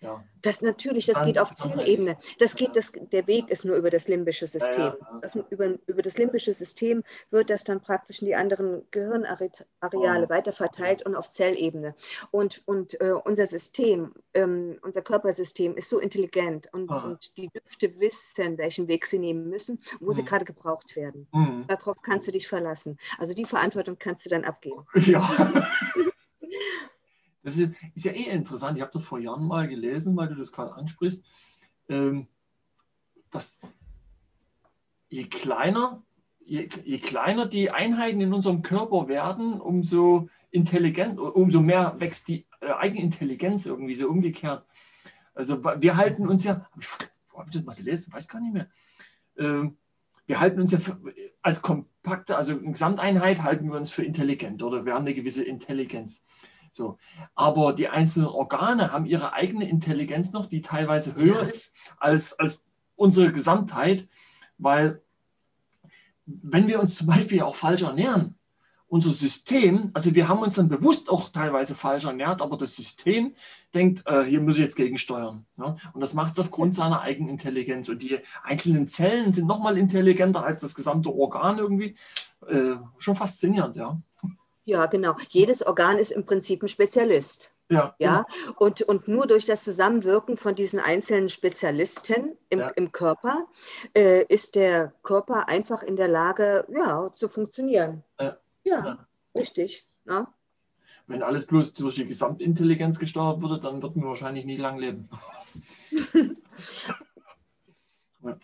ja. 0.00 0.24
Das 0.42 0.62
natürlich, 0.62 1.04
das 1.04 1.22
geht 1.22 1.38
auf 1.38 1.54
Zellebene. 1.54 2.16
Das 2.38 2.54
geht, 2.54 2.74
das, 2.74 2.92
der 3.12 3.26
Weg 3.26 3.50
ist 3.50 3.66
nur 3.66 3.76
über 3.76 3.90
das 3.90 4.08
limbische 4.08 4.46
System. 4.46 4.94
Das, 5.20 5.34
über, 5.34 5.74
über 5.86 6.00
das 6.00 6.16
limbische 6.16 6.54
System 6.54 7.02
wird 7.30 7.50
das 7.50 7.64
dann 7.64 7.82
praktisch 7.82 8.22
in 8.22 8.26
die 8.26 8.34
anderen 8.34 8.82
Gehirnareale 8.90 9.60
oh. 9.82 10.28
weiter 10.30 10.52
verteilt 10.52 11.04
und 11.04 11.14
auf 11.14 11.30
Zellebene. 11.30 11.94
Und, 12.30 12.62
und 12.66 12.98
äh, 13.02 13.12
unser 13.12 13.46
System, 13.46 14.14
ähm, 14.32 14.78
unser 14.80 15.02
Körpersystem 15.02 15.76
ist 15.76 15.90
so 15.90 15.98
intelligent 15.98 16.72
und, 16.72 16.90
oh. 16.90 16.94
und, 16.94 17.36
die 17.36 17.48
Düfte 17.48 18.00
wissen, 18.00 18.56
welchen 18.56 18.88
Weg 18.88 19.04
sie 19.04 19.18
nehmen 19.18 19.50
müssen, 19.50 19.80
wo 20.00 20.12
mhm. 20.12 20.16
sie 20.16 20.24
gerade 20.24 20.46
gebraucht 20.46 20.96
werden. 20.96 21.26
Mhm. 21.32 21.66
Darauf 21.68 22.00
kannst 22.00 22.26
du 22.26 22.32
dich 22.32 22.48
verlassen. 22.48 22.98
Also 23.18 23.34
die 23.34 23.44
Verantwortung 23.44 23.98
kannst 23.98 24.24
du 24.24 24.30
dann 24.30 24.44
abgeben. 24.44 24.86
Ja. 24.94 25.62
Das 27.42 27.56
ist, 27.56 27.72
ist, 27.94 28.04
ja 28.04 28.12
eh 28.12 28.30
interessant. 28.30 28.76
Ich 28.76 28.82
habe 28.82 28.92
das 28.92 29.02
vor 29.02 29.18
Jahren 29.18 29.46
mal 29.46 29.68
gelesen, 29.68 30.16
weil 30.16 30.28
du 30.28 30.34
das 30.34 30.52
gerade 30.52 30.74
ansprichst, 30.74 31.24
ähm, 31.88 32.26
dass 33.30 33.58
je 35.08 35.24
kleiner, 35.24 36.02
je, 36.40 36.68
je, 36.84 36.98
kleiner 36.98 37.46
die 37.46 37.70
Einheiten 37.70 38.20
in 38.20 38.34
unserem 38.34 38.62
Körper 38.62 39.08
werden, 39.08 39.60
umso 39.60 40.28
intelligent, 40.50 41.18
umso 41.18 41.60
mehr 41.60 41.94
wächst 41.98 42.28
die 42.28 42.46
äh, 42.60 42.72
eigene 42.72 43.02
Intelligenz 43.02 43.66
irgendwie 43.66 43.94
so 43.94 44.08
umgekehrt. 44.08 44.66
Also 45.34 45.62
wir 45.64 45.96
halten 45.96 46.28
uns 46.28 46.44
ja, 46.44 46.68
habe 47.34 47.48
ich 47.48 47.54
das 47.54 47.64
mal 47.64 47.76
gelesen, 47.76 48.12
weiß 48.12 48.28
gar 48.28 48.40
nicht 48.40 48.52
mehr. 48.52 48.68
Ähm, 49.38 49.78
wir 50.26 50.38
halten 50.38 50.60
uns 50.60 50.72
ja 50.72 50.78
für, 50.78 51.00
als 51.42 51.62
kompakte, 51.62 52.36
also 52.36 52.56
Gesamteinheit 52.60 53.42
halten 53.42 53.68
wir 53.68 53.76
uns 53.76 53.90
für 53.90 54.04
intelligent 54.04 54.62
oder 54.62 54.84
wir 54.84 54.94
haben 54.94 55.04
eine 55.04 55.14
gewisse 55.14 55.42
Intelligenz. 55.42 56.24
So. 56.70 56.98
Aber 57.34 57.72
die 57.72 57.88
einzelnen 57.88 58.28
Organe 58.28 58.92
haben 58.92 59.06
ihre 59.06 59.32
eigene 59.32 59.68
Intelligenz 59.68 60.32
noch, 60.32 60.46
die 60.46 60.62
teilweise 60.62 61.14
höher 61.16 61.48
ist 61.48 61.74
als, 61.98 62.38
als 62.38 62.64
unsere 62.96 63.32
Gesamtheit, 63.32 64.08
weil 64.58 65.02
wenn 66.26 66.68
wir 66.68 66.80
uns 66.80 66.96
zum 66.96 67.06
Beispiel 67.06 67.42
auch 67.42 67.56
falsch 67.56 67.82
ernähren, 67.82 68.36
unser 68.90 69.10
System, 69.10 69.90
also 69.94 70.14
wir 70.16 70.28
haben 70.28 70.40
uns 70.40 70.56
dann 70.56 70.68
bewusst 70.68 71.10
auch 71.10 71.28
teilweise 71.28 71.76
falsch 71.76 72.04
ernährt, 72.04 72.42
aber 72.42 72.56
das 72.56 72.74
System 72.74 73.34
denkt, 73.72 74.02
äh, 74.06 74.24
hier 74.24 74.40
muss 74.40 74.56
ich 74.56 74.62
jetzt 74.62 74.74
gegensteuern. 74.74 75.46
Ja? 75.58 75.76
Und 75.92 76.00
das 76.00 76.12
macht 76.12 76.32
es 76.32 76.40
aufgrund 76.40 76.74
seiner 76.74 77.00
eigenen 77.00 77.30
Intelligenz. 77.30 77.88
Und 77.88 78.02
die 78.02 78.18
einzelnen 78.42 78.88
Zellen 78.88 79.32
sind 79.32 79.46
nochmal 79.46 79.78
intelligenter 79.78 80.42
als 80.42 80.60
das 80.60 80.74
gesamte 80.74 81.14
Organ 81.14 81.58
irgendwie. 81.58 81.94
äh, 82.48 82.76
schon 82.98 83.14
faszinierend, 83.14 83.76
ja. 83.76 84.00
Ja, 84.64 84.86
genau. 84.86 85.16
Jedes 85.28 85.66
Organ 85.66 85.98
ist 85.98 86.12
im 86.12 86.24
Prinzip 86.26 86.62
ein 86.62 86.68
Spezialist. 86.68 87.52
Ja, 87.70 87.94
Ja, 87.98 88.24
und, 88.56 88.82
und 88.82 89.06
nur 89.06 89.28
durch 89.28 89.46
das 89.46 89.62
Zusammenwirken 89.62 90.36
von 90.36 90.56
diesen 90.56 90.80
einzelnen 90.80 91.28
Spezialisten 91.28 92.36
im, 92.48 92.58
Ja. 92.58 92.68
im 92.70 92.90
Körper 92.90 93.46
äh, 93.96 94.24
ist 94.24 94.56
der 94.56 94.92
Körper 95.02 95.48
einfach 95.48 95.84
in 95.84 95.94
der 95.94 96.08
Lage, 96.08 96.66
ja, 96.68 97.12
zu 97.14 97.28
funktionieren. 97.28 98.02
Ja. 98.18 98.36
Ja, 98.64 99.06
richtig. 99.36 99.86
Ja. 100.04 100.34
Wenn 101.06 101.22
alles 101.22 101.46
bloß 101.46 101.72
durch 101.74 101.94
die 101.94 102.06
Gesamtintelligenz 102.06 102.98
gesteuert 102.98 103.40
würde, 103.40 103.60
dann 103.60 103.80
würden 103.82 104.02
wir 104.02 104.08
wahrscheinlich 104.08 104.44
nie 104.44 104.56
lang 104.56 104.78
leben. 104.78 105.08
Ja. 108.22 108.36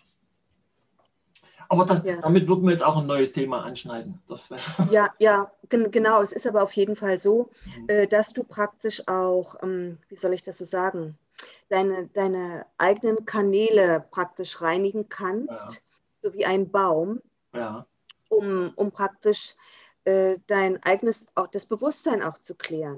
Aber 1.69 1.85
das, 1.85 2.03
Ja. 2.03 2.17
damit 2.21 2.47
würden 2.47 2.63
wir 2.65 2.71
jetzt 2.71 2.83
auch 2.83 2.97
ein 2.97 3.07
neues 3.07 3.31
Thema 3.33 3.63
anschneiden. 3.63 4.21
Das. 4.27 4.49
Ja, 4.91 5.13
ja, 5.19 5.51
gen 5.69 5.91
genau. 5.91 6.21
Es 6.21 6.31
ist 6.31 6.47
aber 6.47 6.63
auf 6.63 6.71
jeden 6.73 6.95
Fall 6.95 7.19
so, 7.19 7.49
Mhm. 7.65 7.89
äh, 7.89 8.07
dass 8.07 8.33
du 8.33 8.43
praktisch 8.43 9.07
auch, 9.07 9.55
ähm, 9.63 9.97
wie 10.09 10.15
soll 10.17 10.33
ich 10.33 10.43
das 10.43 10.57
so 10.57 10.65
sagen, 10.65 11.17
deine, 11.69 12.07
deine 12.07 12.65
eigenen 12.77 13.25
Kanäle 13.25 14.03
praktisch 14.11 14.61
reinigen 14.61 15.09
kannst, 15.09 15.71
Ja. 15.71 15.77
so 16.29 16.33
wie 16.33 16.45
ein 16.45 16.71
Baum, 16.71 17.21
Ja. 17.53 17.85
um, 18.29 18.71
um 18.75 18.91
praktisch 18.91 19.55
äh, 20.05 20.37
dein 20.47 20.81
eigenes, 20.83 21.25
auch 21.35 21.47
das 21.47 21.65
Bewusstsein 21.65 22.23
auch 22.23 22.37
zu 22.37 22.55
klären. 22.55 22.97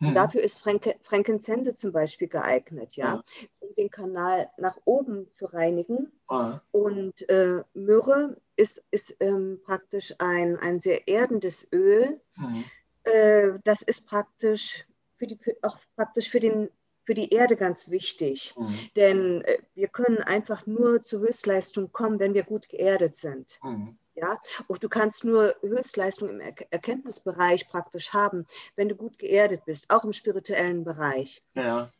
Und 0.00 0.10
Mhm. 0.10 0.14
dafür 0.14 0.42
ist 0.42 0.58
Franke, 0.58 0.96
Frankincense 1.00 1.74
zum 1.74 1.90
Beispiel 1.90 2.28
geeignet, 2.28 2.96
ja, 2.96 3.14
Ja. 3.14 3.22
Um 3.70 3.74
den 3.76 3.90
Kanal 3.90 4.50
nach 4.56 4.78
oben 4.84 5.32
zu 5.32 5.46
reinigen. 5.46 6.12
Ah, 6.28 6.60
Und 6.72 7.28
äh, 7.28 7.62
Myrrhe 7.74 8.36
ist, 8.56 8.82
ist 8.90 9.16
ähm, 9.20 9.60
praktisch 9.64 10.14
ein, 10.18 10.56
ein 10.58 10.80
sehr 10.80 11.08
erdendes 11.08 11.68
Öl. 11.72 12.20
mhm. 12.36 12.64
Äh, 13.04 13.52
das 13.64 13.80
ist 13.80 14.06
praktisch 14.06 14.86
für 15.16 15.26
die, 15.26 15.38
auch 15.62 15.78
praktisch 15.96 16.28
für, 16.28 16.40
den, 16.40 16.68
für 17.04 17.14
die 17.14 17.30
Erde 17.30 17.56
ganz 17.56 17.90
wichtig. 17.90 18.54
Mhm. 18.58 18.78
Denn 18.96 19.42
äh, 19.42 19.58
wir 19.74 19.88
können 19.88 20.18
einfach 20.18 20.66
nur 20.66 21.00
zur 21.02 21.20
Höchstleistung 21.20 21.92
kommen, 21.92 22.18
wenn 22.18 22.34
wir 22.34 22.42
gut 22.42 22.68
geerdet 22.68 23.16
sind. 23.16 23.58
Mhm. 23.64 23.96
Ja, 24.14 24.38
und 24.66 24.84
du 24.84 24.88
kannst 24.90 25.24
nur 25.24 25.54
Höchstleistung 25.62 26.28
im 26.28 26.40
Er 26.40 26.52
Erkenntnisbereich 26.70 27.68
praktisch 27.68 28.12
haben, 28.12 28.44
wenn 28.76 28.90
du 28.90 28.94
gut 28.94 29.18
geerdet 29.18 29.64
bist, 29.64 29.88
auch 29.88 30.04
im 30.04 30.12
spirituellen 30.12 30.84
Bereich. 30.84 31.42
Ja. 31.54 31.90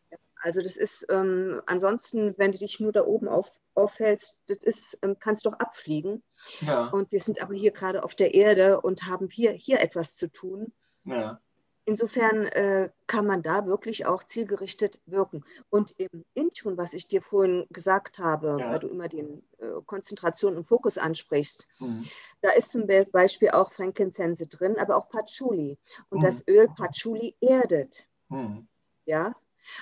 Also 0.42 0.62
das 0.62 0.76
ist, 0.76 1.06
ähm, 1.10 1.60
ansonsten, 1.66 2.34
wenn 2.38 2.52
du 2.52 2.58
dich 2.58 2.80
nur 2.80 2.92
da 2.92 3.04
oben 3.04 3.28
auf, 3.28 3.52
aufhältst, 3.74 4.40
das 4.46 4.58
ist, 4.62 4.98
ähm, 5.02 5.16
kannst 5.18 5.46
doch 5.46 5.54
abfliegen. 5.54 6.22
Ja. 6.60 6.88
Und 6.88 7.12
wir 7.12 7.20
sind 7.20 7.42
aber 7.42 7.54
hier 7.54 7.70
gerade 7.72 8.02
auf 8.04 8.14
der 8.14 8.34
Erde 8.34 8.80
und 8.80 9.04
haben 9.06 9.28
hier, 9.28 9.52
hier 9.52 9.80
etwas 9.80 10.16
zu 10.16 10.28
tun. 10.28 10.72
Ja. 11.04 11.40
Insofern 11.86 12.44
äh, 12.46 12.90
kann 13.06 13.26
man 13.26 13.42
da 13.42 13.66
wirklich 13.66 14.06
auch 14.06 14.22
zielgerichtet 14.22 15.00
wirken. 15.06 15.44
Und 15.70 15.92
im 15.98 16.24
Intune, 16.34 16.76
was 16.76 16.92
ich 16.92 17.08
dir 17.08 17.20
vorhin 17.22 17.66
gesagt 17.70 18.18
habe, 18.18 18.56
Ja. 18.60 18.70
weil 18.70 18.78
du 18.78 18.88
immer 18.88 19.08
den 19.08 19.42
äh, 19.58 19.66
Konzentration 19.86 20.56
und 20.56 20.68
Fokus 20.68 20.98
ansprichst, 20.98 21.66
Mhm. 21.80 22.04
da 22.42 22.50
ist 22.50 22.72
zum 22.72 22.86
Beispiel 23.12 23.50
auch 23.50 23.72
Frankincense 23.72 24.46
drin, 24.46 24.78
aber 24.78 24.96
auch 24.96 25.08
Patchouli. 25.08 25.78
Und 26.10 26.18
Mhm. 26.18 26.22
das 26.22 26.46
Öl 26.46 26.68
Patchouli 26.68 27.34
erdet. 27.40 28.06
Mhm. 28.28 28.68
Ja, 29.06 29.34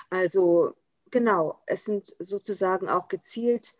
also 0.09 0.75
genau, 1.11 1.61
es 1.65 1.85
sind 1.85 2.15
sozusagen 2.19 2.89
auch 2.89 3.07
gezielt 3.07 3.75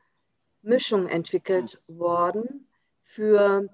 Mischungen 0.61 1.07
entwickelt 1.07 1.81
worden 1.87 2.67
für 3.03 3.69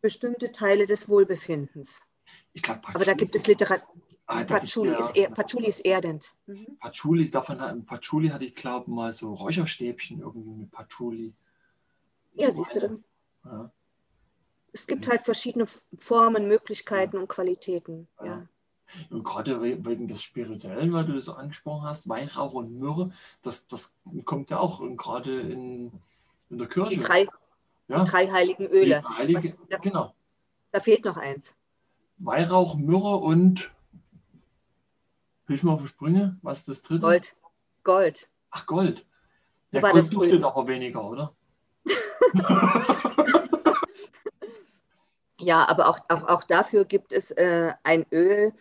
bestimmte 0.00 0.52
Teile 0.52 0.86
des 0.86 1.08
Wohlbefindens. 1.08 2.00
Ich 2.52 2.62
glaube, 2.62 2.80
Aber 2.92 3.04
da 3.04 3.14
gibt 3.14 3.34
es 3.34 3.46
Literatur. 3.46 3.88
ah, 4.26 4.44
Patchouli, 4.44 4.94
ist, 4.98 5.16
ja, 5.16 5.24
er, 5.24 5.30
Patchouli 5.30 5.68
ist 5.68 5.80
erdend. 5.80 6.34
Mhm. 6.46 6.76
Patchouli, 6.78 7.30
davon 7.30 7.60
hat- 7.60 7.86
Patchouli 7.86 8.28
hatte 8.28 8.44
ich 8.44 8.54
glaube 8.54 8.90
mal 8.90 9.12
so 9.12 9.32
Räucherstäbchen 9.32 10.20
irgendwie 10.20 10.50
mit 10.50 10.70
Patchouli. 10.70 11.34
Ich 12.34 12.42
Ja, 12.42 12.50
siehst 12.50 12.76
du 12.76 12.80
meine. 12.80 13.02
Ja. 13.44 13.72
Es 14.72 14.86
gibt 14.86 15.08
halt 15.08 15.22
verschiedene 15.22 15.66
Formen, 15.98 16.46
Möglichkeiten 16.46 17.16
und 17.16 17.28
Qualitäten. 17.28 18.06
Ja. 18.22 18.46
Und 19.10 19.22
gerade 19.24 19.60
we- 19.60 19.84
wegen 19.84 20.08
des 20.08 20.22
Spirituellen, 20.22 20.92
weil 20.92 21.04
du 21.04 21.12
das 21.14 21.26
so 21.26 21.34
angesprochen 21.34 21.86
hast, 21.86 22.08
Weihrauch 22.08 22.52
und 22.54 22.78
Myrrhe, 22.78 23.12
das, 23.42 23.66
das 23.66 23.92
kommt 24.24 24.50
ja 24.50 24.58
auch 24.58 24.80
gerade 24.96 25.40
in, 25.40 25.92
in 26.50 26.58
der 26.58 26.66
Die 26.68 26.72
Kirche. 26.74 27.00
drei, 27.00 27.26
ja, 27.88 28.04
drei 28.04 28.30
heiligen 28.30 28.64
die 28.64 28.70
Öle. 28.70 29.02
Heilige, 29.16 29.38
Was- 29.38 29.56
da- 29.68 29.78
genau. 29.78 30.14
Da 30.72 30.80
fehlt 30.80 31.04
noch 31.04 31.16
eins. 31.16 31.54
Weihrauch, 32.18 32.74
Myrrhe 32.76 33.16
und 33.16 33.70
Hilf 35.46 35.62
mir 35.62 35.70
auf 35.72 35.80
die 35.80 35.88
Sprünge, 35.88 36.36
was 36.42 36.58
ist 36.58 36.68
das 36.68 36.82
dritte? 36.82 37.00
Gold. 37.00 37.34
Gold. 37.82 38.28
Ach, 38.50 38.66
Gold. 38.66 39.06
Der 39.72 39.80
Gold 39.80 40.12
duftet 40.12 40.42
aber 40.44 40.66
weniger, 40.66 41.02
oder? 41.04 41.32
Ja, 45.40 45.68
aber 45.68 45.88
auch, 45.88 46.00
auch, 46.08 46.28
auch 46.28 46.44
dafür 46.44 46.84
gibt 46.84 47.12
es 47.12 47.30
äh, 47.30 47.72
ein 47.84 48.04
Öl, 48.12 48.52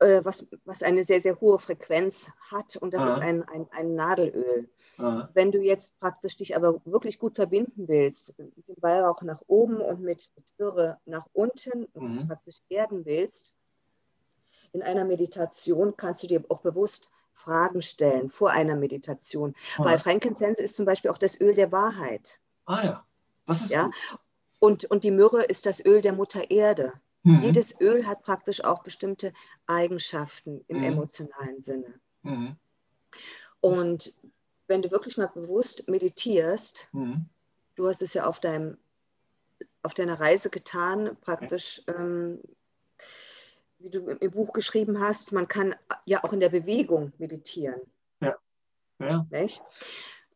äh, 0.00 0.20
was, 0.24 0.44
was 0.64 0.82
eine 0.82 1.04
sehr, 1.04 1.20
sehr 1.20 1.40
hohe 1.40 1.58
Frequenz 1.58 2.30
hat 2.50 2.76
und 2.76 2.92
das 2.92 3.04
Ah. 3.04 3.08
ist 3.10 3.22
ein, 3.22 3.48
ein, 3.48 3.66
ein 3.70 3.94
Nadelöl. 3.94 4.68
Ja. 4.98 5.28
Wenn 5.34 5.52
du 5.52 5.60
jetzt 5.60 5.98
praktisch 6.00 6.36
dich 6.36 6.56
aber 6.56 6.80
wirklich 6.84 7.18
gut 7.18 7.36
verbinden 7.36 7.86
willst, 7.88 8.36
mit 8.38 8.68
dem 8.68 8.76
Weihrauch 8.82 9.22
nach 9.22 9.40
oben 9.46 9.80
und 9.80 10.00
mit 10.00 10.28
Dürre 10.58 10.98
nach 11.04 11.26
unten 11.32 11.86
Mhm. 11.94 12.26
praktisch 12.26 12.60
erden 12.68 13.04
willst, 13.04 13.54
in 14.72 14.82
einer 14.82 15.04
Meditation 15.04 15.96
kannst 15.96 16.22
du 16.22 16.26
dir 16.26 16.44
auch 16.48 16.60
bewusst 16.60 17.10
Fragen 17.32 17.82
stellen 17.82 18.30
vor 18.30 18.50
einer 18.50 18.76
Meditation. 18.76 19.54
Weil 19.78 19.98
Frankincense 19.98 20.62
ist 20.62 20.74
zum 20.76 20.86
Beispiel 20.86 21.10
auch 21.10 21.18
das 21.18 21.40
Öl 21.40 21.54
der 21.54 21.70
Wahrheit. 21.70 22.40
Ah 22.64 22.82
ja, 22.84 23.06
das 23.46 23.62
ist 23.62 23.70
Ja? 23.70 23.84
gut. 23.84 23.94
Und, 24.66 24.84
und 24.86 25.04
die 25.04 25.12
Myrrhe 25.12 25.44
ist 25.44 25.64
das 25.64 25.78
Öl 25.84 26.00
der 26.02 26.12
Mutter 26.12 26.50
Erde. 26.50 26.92
Mhm. 27.22 27.40
Jedes 27.40 27.80
Öl 27.80 28.04
hat 28.04 28.22
praktisch 28.24 28.64
auch 28.64 28.82
bestimmte 28.82 29.32
Eigenschaften 29.68 30.64
im 30.66 30.78
Mhm. 30.78 30.82
emotionalen 30.82 31.62
Sinne. 31.62 31.94
Mhm. 32.24 32.56
Und 33.60 34.12
wenn 34.66 34.82
du 34.82 34.90
wirklich 34.90 35.16
mal 35.18 35.28
bewusst 35.28 35.88
meditierst, 35.88 36.88
Mhm. 36.90 37.26
du 37.76 37.86
hast 37.86 38.02
es 38.02 38.12
ja 38.14 38.26
auf, 38.26 38.40
deinem, 38.40 38.76
auf 39.84 39.94
deiner 39.94 40.18
Reise 40.18 40.50
getan, 40.50 41.16
praktisch, 41.20 41.82
ähm, 41.86 42.40
wie 43.78 43.90
du 43.90 44.08
im 44.08 44.30
Buch 44.32 44.52
geschrieben 44.52 44.98
hast, 44.98 45.30
man 45.30 45.46
kann 45.46 45.76
ja 46.06 46.24
auch 46.24 46.32
in 46.32 46.40
der 46.40 46.48
Bewegung 46.48 47.12
meditieren. 47.18 47.80
Ja. 48.98 49.24
Nicht? 49.30 49.62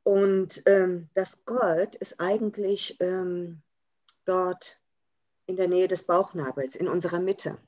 Und 0.04 0.62
ähm, 0.66 1.08
das 1.14 1.44
Gold 1.46 1.96
ist 1.96 2.20
eigentlich 2.20 2.96
ähm, 3.00 3.62
dort 4.24 4.78
in 5.46 5.56
der 5.56 5.68
Nähe 5.68 5.88
des 5.88 6.04
Bauchnabels, 6.04 6.76
in 6.76 6.88
unserer 6.88 7.20
Mitte. 7.20 7.58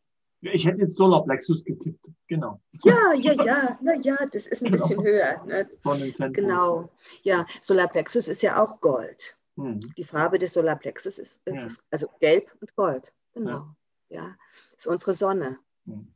Ich 0.41 0.67
hätte 0.67 0.81
jetzt 0.81 0.97
Solarplexus 0.97 1.65
getippt, 1.65 2.05
genau. 2.27 2.61
Ja, 2.85 3.13
ja, 3.15 3.33
ja, 3.45 3.79
na 3.81 3.95
ja, 4.01 4.17
das 4.33 4.47
ist 4.49 4.63
ein 4.65 4.73
Genau. 4.73 4.85
bisschen 4.89 5.03
höher. 5.05 5.45
Ne? 5.45 5.69
Genau. 6.33 6.91
Ja, 7.23 7.47
Solarplexus 7.61 8.27
ist 8.29 8.43
ja 8.43 8.61
auch 8.63 8.81
Gold. 8.81 9.37
Mhm. 9.57 9.79
Die 9.97 10.05
Farbe 10.05 10.39
des 10.39 10.53
Solarplexus 10.55 11.19
ist, 11.19 11.41
Ja. 11.47 11.65
ist 11.67 11.83
also 11.91 12.09
gelb 12.19 12.57
und 12.61 12.75
gold. 12.75 13.13
Genau. 13.35 13.67
Ja, 14.09 14.37
ist 14.77 14.87
unsere 14.89 15.15
Sonne. 15.15 15.59
Mhm. 15.85 16.13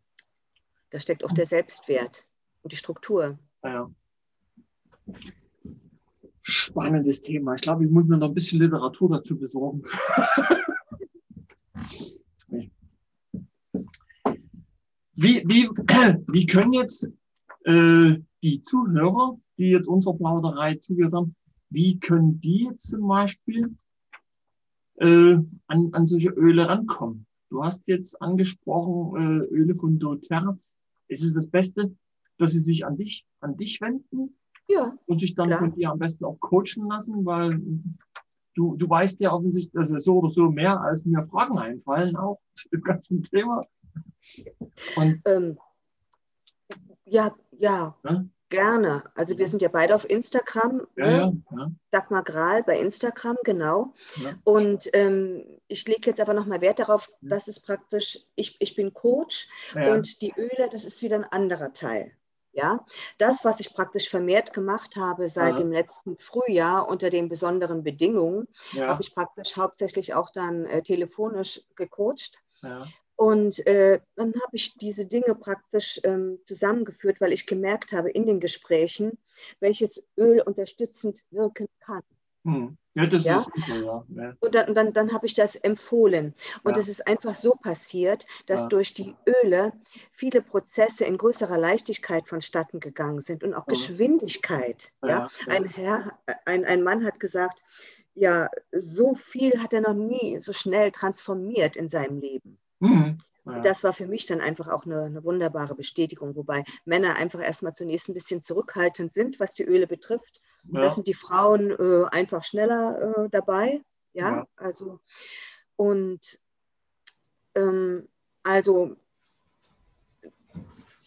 Da 0.90 0.98
steckt 1.00 1.24
auch 1.24 1.32
der 1.32 1.46
Selbstwert 1.46 2.24
und 2.62 2.72
die 2.72 2.76
Struktur. 2.76 3.38
Ja. 3.62 3.88
Spannendes 6.48 7.22
Thema. 7.22 7.54
Ich 7.54 7.62
glaube, 7.62 7.84
ich 7.84 7.90
muss 7.90 8.06
mir 8.06 8.18
noch 8.18 8.28
ein 8.28 8.34
bisschen 8.34 8.60
Literatur 8.60 9.10
dazu 9.10 9.36
besorgen. 9.36 9.82
wie, 15.14 15.42
wie, 15.44 15.68
wie 16.28 16.46
können 16.46 16.74
jetzt 16.74 17.10
äh, 17.64 18.18
die 18.44 18.62
Zuhörer, 18.62 19.40
die 19.58 19.70
jetzt 19.70 19.88
unserer 19.88 20.16
Plauderei 20.16 20.76
zugehört 20.76 21.14
haben, 21.14 21.34
wie 21.68 21.98
können 21.98 22.40
die 22.40 22.68
jetzt 22.70 22.90
zum 22.90 23.08
Beispiel 23.08 23.76
äh, 25.00 25.38
an, 25.66 25.88
an 25.90 26.06
solche 26.06 26.30
Öle 26.30 26.68
rankommen? 26.68 27.26
Du 27.50 27.64
hast 27.64 27.88
jetzt 27.88 28.22
angesprochen, 28.22 29.16
äh, 29.16 29.46
Öle 29.52 29.74
von 29.74 29.98
doTERRA. 29.98 30.56
Ist 31.08 31.24
es 31.24 31.34
das 31.34 31.48
Beste, 31.48 31.96
dass 32.38 32.52
sie 32.52 32.60
sich 32.60 32.86
an 32.86 32.96
dich, 32.96 33.26
an 33.40 33.56
dich 33.56 33.80
wenden 33.80 34.36
Ja, 34.68 34.96
und 35.06 35.20
sich 35.20 35.34
dann 35.34 35.48
Klar. 35.48 35.58
von 35.60 35.74
dir 35.74 35.90
am 35.90 35.98
besten 35.98 36.24
auch 36.24 36.40
coachen 36.40 36.88
lassen, 36.88 37.24
weil 37.24 37.60
du, 38.54 38.76
du 38.76 38.88
weißt 38.88 39.20
ja 39.20 39.32
offensichtlich, 39.32 39.72
dass 39.72 39.90
es 39.90 40.04
so 40.04 40.18
oder 40.18 40.30
so 40.30 40.50
mehr 40.50 40.80
als 40.80 41.04
mir 41.04 41.26
Fragen 41.26 41.58
einfallen 41.58 42.16
auch 42.16 42.40
zu 42.56 42.68
dem 42.70 42.82
ganzen 42.82 43.22
Thema. 43.22 43.64
Und 44.96 45.22
ähm, 45.24 45.58
ja, 47.04 47.34
ja. 47.52 47.96
Ja. 48.02 48.24
Gerne. 48.48 49.02
Also 49.16 49.38
wir 49.38 49.48
sind 49.48 49.60
ja 49.60 49.68
beide 49.68 49.94
auf 49.94 50.08
Instagram. 50.08 50.86
Ja, 50.96 51.06
ne? 51.06 51.42
ja, 51.50 51.58
ja. 51.58 51.70
Dagmar 51.90 52.22
Grahl 52.22 52.62
bei 52.62 52.78
Instagram, 52.78 53.36
genau. 53.42 53.92
Ja. 54.22 54.34
Und 54.44 54.88
ähm, 54.92 55.44
ich 55.66 55.86
lege 55.88 56.10
jetzt 56.10 56.20
aber 56.20 56.32
nochmal 56.32 56.60
Wert 56.60 56.78
darauf, 56.78 57.10
dass 57.20 57.48
es 57.48 57.58
praktisch, 57.58 58.20
ich, 58.36 58.56
ich 58.60 58.76
bin 58.76 58.94
Coach 58.94 59.48
und 59.74 60.22
die 60.22 60.32
Öle, 60.36 60.68
das 60.70 60.84
ist 60.84 61.02
wieder 61.02 61.16
ein 61.16 61.24
anderer 61.24 61.72
Teil. 61.72 62.12
Ja, 62.56 62.86
das, 63.18 63.44
was 63.44 63.60
ich 63.60 63.74
praktisch 63.74 64.08
vermehrt 64.08 64.54
gemacht 64.54 64.96
habe 64.96 65.28
seit 65.28 65.54
Aha. 65.54 65.58
dem 65.58 65.72
letzten 65.72 66.16
Frühjahr 66.16 66.88
unter 66.88 67.10
den 67.10 67.28
besonderen 67.28 67.82
Bedingungen, 67.82 68.48
ja, 68.72 68.88
habe 68.88 69.02
ich 69.02 69.14
praktisch 69.14 69.58
hauptsächlich 69.58 70.14
auch 70.14 70.30
dann 70.30 70.64
äh, 70.64 70.82
telefonisch 70.82 71.60
gecoacht. 71.74 72.42
ja. 72.62 72.86
Und 73.18 73.66
äh, 73.66 74.00
dann 74.14 74.34
habe 74.34 74.56
ich 74.56 74.76
diese 74.76 75.06
Dinge 75.06 75.34
praktisch 75.34 76.00
ähm, 76.04 76.38
zusammengeführt, 76.44 77.20
weil 77.20 77.32
ich 77.32 77.46
gemerkt 77.46 77.92
habe 77.92 78.10
in 78.10 78.26
den 78.26 78.40
Gesprächen, 78.40 79.18
welches 79.58 80.02
Öl 80.18 80.40
unterstützend 80.42 81.24
wirken 81.30 81.66
kann. 81.80 82.02
Hm. 82.46 82.76
ja, 82.94 83.06
das 83.06 83.24
Ja. 83.24 83.38
ist 83.38 83.44
super, 83.46 83.76
ja. 83.80 84.04
ja. 84.22 84.34
Und 84.40 84.54
dann, 84.54 84.72
dann, 84.74 84.92
dann 84.92 85.12
habe 85.12 85.26
ich 85.26 85.34
das 85.34 85.56
empfohlen. 85.56 86.32
Und 86.62 86.74
Ja. 86.74 86.78
es 86.80 86.88
ist 86.88 87.06
einfach 87.06 87.34
so 87.34 87.52
passiert, 87.60 88.24
dass 88.46 88.62
Ja. 88.62 88.66
durch 88.68 88.94
die 88.94 89.16
Öle 89.42 89.72
viele 90.12 90.40
Prozesse 90.42 91.04
in 91.04 91.18
größerer 91.18 91.58
Leichtigkeit 91.58 92.28
vonstatten 92.28 92.78
gegangen 92.80 93.20
sind 93.20 93.42
und 93.42 93.52
auch 93.54 93.66
Ja. 93.66 93.72
Geschwindigkeit. 93.74 94.92
Ja. 95.02 95.08
Ja, 95.08 95.28
ja. 95.48 95.54
Ein 95.54 95.64
Herr, 95.64 96.18
ein, 96.44 96.64
ein 96.64 96.82
Mann 96.84 97.04
hat 97.04 97.18
gesagt, 97.20 97.64
ja, 98.14 98.48
so 98.72 99.14
viel 99.14 99.60
hat 99.62 99.72
er 99.74 99.80
noch 99.82 99.92
nie 99.94 100.38
so 100.40 100.52
schnell 100.52 100.90
transformiert 100.92 101.76
in 101.76 101.88
seinem 101.88 102.20
Leben. 102.20 102.58
Hm. 102.80 103.18
Ja. 103.46 103.60
Das 103.60 103.84
war 103.84 103.92
für 103.92 104.06
mich 104.06 104.26
dann 104.26 104.40
einfach 104.40 104.68
auch 104.68 104.84
eine, 104.86 105.02
eine 105.04 105.24
wunderbare 105.24 105.74
Bestätigung, 105.74 106.34
wobei 106.36 106.64
Männer 106.84 107.14
einfach 107.16 107.40
erstmal 107.40 107.74
zunächst 107.74 108.08
ein 108.08 108.14
bisschen 108.14 108.42
zurückhaltend 108.42 109.12
sind, 109.12 109.38
was 109.40 109.54
die 109.54 109.64
Öle 109.64 109.86
betrifft. 109.86 110.42
ja. 110.72 110.80
Da 110.82 110.90
sind 110.90 111.06
die 111.06 111.14
Frauen 111.14 111.70
äh, 111.70 112.04
einfach 112.10 112.42
schneller 112.42 113.14
äh, 113.26 113.28
dabei. 113.30 113.82
Ja, 114.12 114.38
Ja. 114.38 114.46
also 114.56 115.00
und 115.76 116.38
ähm, 117.54 118.08
also 118.42 118.96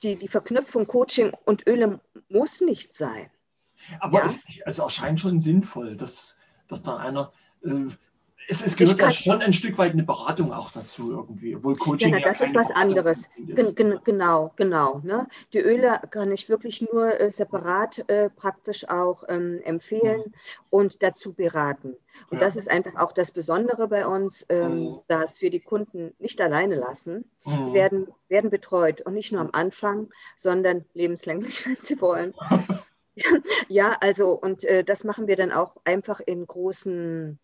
die, 0.04 0.16
die 0.16 0.28
Verknüpfung 0.28 0.86
Coaching 0.88 1.34
und 1.46 1.68
Öle 1.68 2.00
muss 2.30 2.62
nicht 2.62 2.94
sein. 2.94 3.30
Aber 4.00 4.20
Ja. 4.20 4.26
es, 4.26 4.40
es 4.66 4.80
erscheint 4.80 5.20
schon 5.20 5.40
sinnvoll, 5.40 5.96
dass, 5.98 6.36
dass 6.68 6.84
da 6.84 6.98
einer. 6.98 7.34
Äh, 7.64 7.88
es, 8.50 8.62
es 8.66 8.76
gehört 8.76 8.98
ja 9.00 9.06
kann- 9.06 9.14
schon 9.14 9.42
ein 9.42 9.54
Stück 9.54 9.78
weit 9.78 9.94
eine 9.94 10.04
Beratung 10.04 10.52
auch 10.52 10.72
dazu 10.72 11.12
irgendwie, 11.12 11.56
obwohl 11.56 11.76
Coaching. 11.78 12.14
Ja, 12.14 12.20
na, 12.20 12.26
das 12.26 12.42
ist 12.42 12.48
keine 12.54 12.60
was 12.60 12.68
Beratung 12.70 12.90
anderes. 12.90 13.20
ist. 13.38 13.56
Gen, 13.56 13.76
gen, 13.76 14.00
genau, 14.04 14.52
genau. 14.56 15.00
Ne? 15.04 15.28
Die 15.54 15.60
Öle 15.60 16.02
kann 16.12 16.32
ich 16.32 16.50
wirklich 16.50 16.82
nur 16.92 17.20
äh, 17.20 17.32
separat 17.32 18.04
äh, 18.10 18.30
praktisch 18.30 18.90
auch 18.90 19.24
ähm, 19.30 19.62
empfehlen 19.64 20.34
und 20.70 21.02
dazu 21.04 21.34
beraten. 21.34 21.96
Und 22.30 22.40
Ja. 22.40 22.40
das 22.40 22.56
ist 22.56 22.70
einfach 22.70 22.96
auch 22.96 23.12
das 23.12 23.32
Besondere 23.32 23.88
bei 23.88 24.06
uns, 24.08 24.46
ähm, 24.50 24.84
Mhm. 24.84 25.00
dass 25.08 25.42
wir 25.42 25.52
die 25.52 25.60
Kunden 25.62 26.14
nicht 26.20 26.42
alleine 26.42 26.76
lassen. 26.76 27.26
Die 27.46 27.50
Mhm. 27.52 27.74
werden, 27.74 28.08
werden 28.28 28.50
betreut 28.50 29.02
und 29.02 29.14
nicht 29.14 29.32
nur 29.32 29.42
am 29.42 29.50
Anfang, 29.54 30.10
sondern 30.38 30.86
lebenslänglich, 30.94 31.66
wenn 31.68 31.76
sie 31.78 32.02
wollen. 32.02 32.34
ja, 33.68 33.96
also 34.02 34.32
und 34.32 34.64
äh, 34.64 34.84
das 34.84 35.04
machen 35.04 35.28
wir 35.28 35.36
dann 35.36 35.52
auch 35.52 35.76
einfach 35.84 36.20
in 36.20 36.46
großen, 36.48 37.40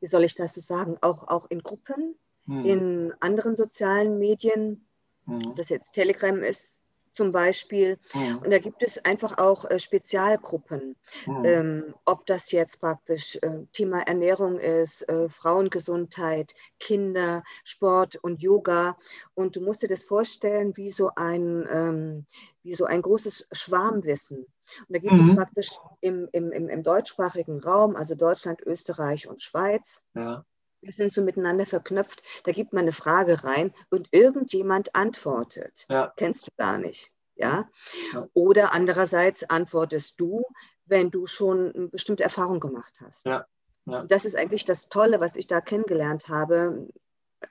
wie 0.00 0.06
soll 0.06 0.24
ich 0.24 0.34
das 0.34 0.54
so 0.54 0.60
sagen, 0.60 0.96
auch, 1.00 1.28
auch 1.28 1.46
in 1.50 1.62
Gruppen, 1.62 2.16
Mhm. 2.46 2.64
in 2.64 3.14
anderen 3.20 3.54
sozialen 3.56 4.18
Medien, 4.18 4.86
Mhm. 5.26 5.48
ob 5.48 5.56
das 5.56 5.68
jetzt 5.68 5.92
Telegram 5.92 6.42
ist 6.42 6.80
zum 7.12 7.32
Beispiel. 7.32 7.98
Mhm. 8.14 8.38
Und 8.38 8.50
da 8.50 8.58
gibt 8.58 8.82
es 8.82 9.04
einfach 9.04 9.36
auch 9.38 9.64
äh, 9.68 9.78
Spezialgruppen, 9.78 10.96
Mhm. 11.26 11.44
ähm, 11.44 11.94
ob 12.04 12.24
das 12.26 12.50
jetzt 12.52 12.80
praktisch 12.80 13.36
äh, 13.42 13.66
Thema 13.72 14.00
Ernährung 14.02 14.58
ist, 14.58 15.06
äh, 15.08 15.28
Frauengesundheit, 15.28 16.54
Kinder, 16.78 17.42
Sport 17.64 18.16
und 18.16 18.42
Yoga. 18.42 18.96
Und 19.34 19.56
du 19.56 19.60
musst 19.60 19.82
dir 19.82 19.88
das 19.88 20.04
vorstellen 20.04 20.76
wie 20.76 20.92
so 20.92 21.10
ein, 21.16 21.66
ähm, 21.70 22.26
wie 22.62 22.74
so 22.74 22.84
ein 22.84 23.02
großes 23.02 23.48
Schwarmwissen. 23.52 24.46
Und 24.88 24.94
da 24.94 24.98
gibt 24.98 25.12
Mhm. 25.12 25.20
es 25.30 25.34
praktisch 25.36 25.68
im, 26.00 26.28
im, 26.32 26.52
im, 26.52 26.68
im 26.68 26.82
deutschsprachigen 26.82 27.60
Raum, 27.60 27.96
also 27.96 28.14
Deutschland, 28.14 28.60
Österreich 28.62 29.28
und 29.28 29.42
Schweiz, 29.42 30.02
Ja. 30.14 30.44
wir 30.82 30.92
sind 30.92 31.12
so 31.12 31.22
miteinander 31.22 31.66
verknüpft. 31.66 32.22
Da 32.44 32.52
gibt 32.52 32.72
man 32.72 32.82
eine 32.82 32.92
Frage 32.92 33.44
rein 33.44 33.72
und 33.90 34.08
irgendjemand 34.12 34.94
antwortet. 34.94 35.86
Ja. 35.88 36.12
Kennst 36.16 36.46
du 36.46 36.50
gar 36.56 36.78
nicht. 36.78 37.10
Ja? 37.34 37.68
Ja. 38.12 38.28
Oder 38.34 38.72
andererseits 38.72 39.44
antwortest 39.48 40.20
du, 40.20 40.44
wenn 40.86 41.10
du 41.10 41.26
schon 41.26 41.72
eine 41.74 41.88
bestimmte 41.88 42.22
Erfahrung 42.22 42.60
gemacht 42.60 42.94
hast. 43.00 43.26
Ja. 43.26 43.46
Ja. 43.86 44.04
Das 44.04 44.24
ist 44.24 44.36
eigentlich 44.36 44.64
das 44.64 44.88
Tolle, 44.88 45.20
was 45.20 45.36
ich 45.36 45.46
da 45.46 45.60
kennengelernt 45.60 46.28
habe 46.28 46.88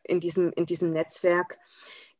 in 0.03 0.19
diesem, 0.19 0.51
in 0.53 0.65
diesem 0.67 0.91
Netzwerk, 0.91 1.57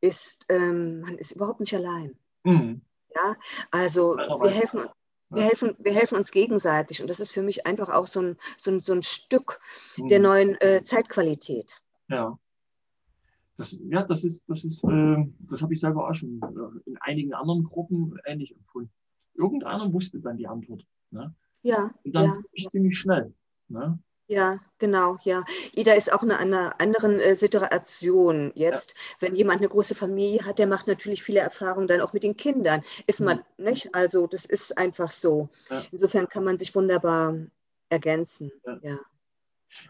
ist, 0.02 0.46
ähm, 0.50 1.02
man 1.02 1.18
ist 1.18 1.32
überhaupt 1.34 1.60
nicht 1.60 1.76
allein. 1.76 2.18
Mhm. 2.44 2.82
Ja, 3.16 3.36
also 3.72 4.16
wir 4.18 4.52
helfen, 4.52 4.86
wir, 5.30 5.44
helfen, 5.44 5.76
wir 5.80 5.94
helfen 5.94 6.18
uns 6.18 6.32
gegenseitig 6.32 7.02
und 7.02 7.08
das 7.08 7.20
ist 7.20 7.32
für 7.32 7.42
mich 7.42 7.66
einfach 7.66 7.90
auch 7.90 8.08
so 8.08 8.22
ein, 8.22 8.38
so 8.58 8.72
ein, 8.72 8.80
so 8.82 8.94
ein 8.94 9.04
Stück 9.04 9.60
Mhm. 9.98 10.08
der 10.10 10.20
neuen 10.20 10.56
äh, 10.62 10.84
Zeitqualität. 10.84 11.82
Ja. 12.08 12.38
Das, 13.58 13.78
ja, 13.90 14.04
das 14.06 14.24
ist, 14.24 14.44
das 14.48 14.64
ist, 14.64 14.82
äh, 14.84 15.26
das 15.40 15.62
habe 15.62 15.74
ich 15.74 15.82
selber 15.82 16.08
auch 16.08 16.14
schon 16.14 16.40
äh, 16.42 16.90
in 16.90 16.98
einigen 17.02 17.34
anderen 17.34 17.64
Gruppen 17.64 18.18
ähnlich 18.26 18.56
empfunden. 18.56 18.92
Irgendeiner 19.34 19.92
wusste 19.92 20.20
dann 20.20 20.38
die 20.38 20.48
Antwort. 20.48 20.86
Ne? 21.12 21.36
Ja, 21.62 21.94
Und 22.04 22.14
dann 22.14 22.34
ja, 22.54 22.70
ziemlich 22.70 22.98
schnell. 22.98 23.34
Ne? 23.68 24.00
Ja, 24.30 24.60
genau, 24.78 25.18
ja. 25.24 25.44
Jeder 25.74 25.96
ist 25.96 26.14
auch 26.14 26.22
in 26.22 26.32
einer 26.32 26.80
anderen 26.80 27.20
äh, 27.20 27.36
Situation 27.36 28.52
jetzt. 28.54 28.94
Wenn 29.20 29.34
jemand 29.34 29.58
eine 29.58 29.70
große 29.70 29.96
Familie 29.96 30.46
hat, 30.46 30.60
der 30.60 30.68
macht 30.68 30.86
natürlich 30.86 31.24
viele 31.24 31.40
Erfahrungen 31.40 31.88
dann 31.88 32.02
auch 32.02 32.14
mit 32.14 32.22
den 32.22 32.38
Kindern. 32.38 32.84
Ist 33.08 33.22
man 33.22 33.44
nicht? 33.58 33.94
Also 33.96 34.28
das 34.28 34.46
ist 34.46 34.78
einfach 34.78 35.10
so. 35.10 35.50
Ja. 35.72 35.84
Insofern 35.92 36.30
kann 36.30 36.44
man 36.44 36.60
sich 36.60 36.76
wunderbar 36.76 37.38
ergänzen. 37.90 38.52
Ja. 38.84 39.00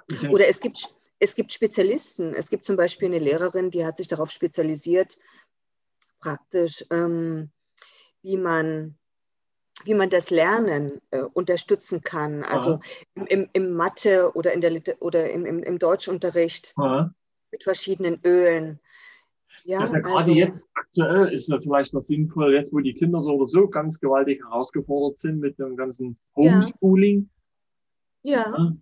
Ja. 0.09 0.29
Oder 0.29 0.47
es 0.47 0.61
gibt, 0.61 0.87
es 1.19 1.35
gibt 1.35 1.51
Spezialisten. 1.51 2.33
Es 2.33 2.49
gibt 2.49 2.65
zum 2.65 2.77
Beispiel 2.77 3.09
eine 3.09 3.19
Lehrerin, 3.19 3.71
die 3.71 3.85
hat 3.85 3.97
sich 3.97 4.07
darauf 4.07 4.31
spezialisiert, 4.31 5.17
praktisch, 6.21 6.85
ähm, 6.91 7.49
wie 8.21 8.37
man 8.37 8.97
wie 9.85 9.93
man 9.93 10.09
das 10.09 10.29
Lernen 10.29 11.01
äh, 11.11 11.21
unterstützen 11.21 12.01
kann, 12.01 12.43
also 12.43 12.73
Aha. 12.73 12.81
im, 13.15 13.25
im, 13.27 13.49
im 13.53 13.73
Mathe 13.73 14.31
oder, 14.35 14.53
in 14.53 14.61
der 14.61 14.69
Liter 14.71 14.93
oder 14.99 15.29
im, 15.29 15.45
im, 15.45 15.63
im 15.63 15.79
Deutschunterricht 15.79 16.73
Ja. 16.77 17.13
mit 17.51 17.63
verschiedenen 17.63 18.19
Ölen. 18.25 18.79
Ja, 19.63 19.79
Das 19.79 19.89
ist 19.89 19.95
ja 19.95 19.99
gerade 20.01 20.17
also, 20.17 20.31
jetzt 20.31 20.69
aktuell 20.73 21.27
ist 21.33 21.49
ja 21.49 21.59
vielleicht 21.59 21.93
noch 21.93 22.03
sinnvoll, 22.03 22.53
jetzt 22.53 22.73
wo 22.73 22.79
die 22.79 22.93
Kinder 22.93 23.21
so 23.21 23.35
oder 23.35 23.47
so 23.47 23.67
ganz 23.67 23.99
gewaltig 23.99 24.41
herausgefordert 24.43 25.19
sind 25.19 25.39
mit 25.39 25.59
dem 25.59 25.75
ganzen 25.75 26.17
Ja. 26.35 26.53
Homeschooling. 26.53 27.29
ja, 28.23 28.73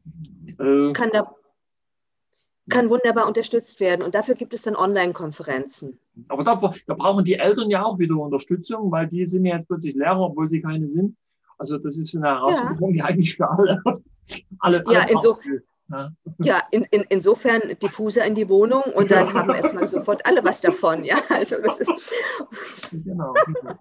Äh, 0.60 0.94
kann, 0.94 1.10
da, 1.12 1.36
kann 2.70 2.90
wunderbar 2.90 3.28
unterstützt 3.28 3.80
werden. 3.80 4.02
Und 4.04 4.14
dafür 4.16 4.36
gibt 4.36 4.54
es 4.54 4.62
dann 4.62 4.76
Online-Konferenzen. 4.76 6.00
aber 6.28 6.44
da, 6.44 6.74
da 6.88 6.94
brauchen 6.94 7.24
die 7.26 7.36
Eltern 7.36 7.70
ja 7.70 7.84
auch 7.84 7.98
wieder 8.00 8.16
Unterstützung, 8.18 8.92
weil 8.92 9.08
die 9.08 9.26
sind 9.26 9.46
ja 9.46 9.56
jetzt 9.56 9.68
plötzlich 9.68 9.96
Lehrer, 9.96 10.20
obwohl 10.20 10.50
sie 10.50 10.62
keine 10.62 10.88
sind. 10.90 11.16
Also 11.58 11.78
das 11.78 11.98
ist 11.98 12.14
eine 12.16 12.28
Herausforderung, 12.28 12.94
die 12.94 13.02
eigentlich 13.02 13.36
für 13.36 13.50
alle, 13.50 13.82
alle, 14.60 14.84
Ja, 14.88 15.02
alle 15.02 15.12
inso- 15.14 15.42
gilt, 15.42 15.64
ne? 15.88 16.16
Ja, 16.40 16.62
in, 16.72 16.84
in, 16.92 17.04
insofern 17.10 17.62
Diffuser 17.82 18.26
in 18.26 18.36
die 18.36 18.48
Wohnung 18.50 18.84
und 18.84 19.10
dann 19.10 19.34
haben 19.34 19.50
erstmal 19.52 19.88
sofort 19.88 20.24
alle 20.28 20.44
was 20.44 20.62
davon. 20.62 21.04
Ja, 21.04 21.18
also 21.30 21.56
das 21.64 21.80
ist, 21.80 22.14
Genau. 22.92 23.34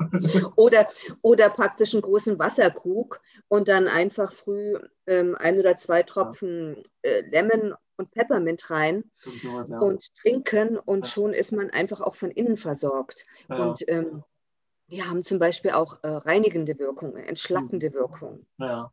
oder, 0.56 0.86
oder 1.22 1.50
praktisch 1.50 1.92
einen 1.94 2.02
großen 2.02 2.38
Wasserkrug 2.38 3.20
und 3.48 3.68
dann 3.68 3.88
einfach 3.88 4.32
früh 4.32 4.78
ähm, 5.06 5.36
ein 5.38 5.58
oder 5.58 5.76
zwei 5.76 6.02
Tropfen 6.02 6.82
äh, 7.02 7.22
Lemon 7.30 7.74
und 7.96 8.10
Peppermint 8.10 8.70
rein 8.70 9.10
Und 9.24 9.42
sowas, 9.42 9.68
ja. 9.68 9.78
und 9.78 10.14
trinken 10.16 10.78
und 10.78 11.06
Ja. 11.06 11.12
schon 11.12 11.32
ist 11.32 11.52
man 11.52 11.70
einfach 11.70 12.00
auch 12.00 12.14
von 12.14 12.30
innen 12.30 12.56
versorgt. 12.56 13.24
Ja, 13.48 13.56
Und 13.56 13.88
ähm, 13.88 14.22
die 14.88 15.02
haben 15.02 15.22
zum 15.22 15.38
Beispiel 15.38 15.72
auch 15.72 16.02
äh, 16.02 16.08
reinigende 16.08 16.78
Wirkung, 16.78 17.16
entschlackende 17.16 17.92
Wirkung. 17.92 18.46
ja. 18.58 18.90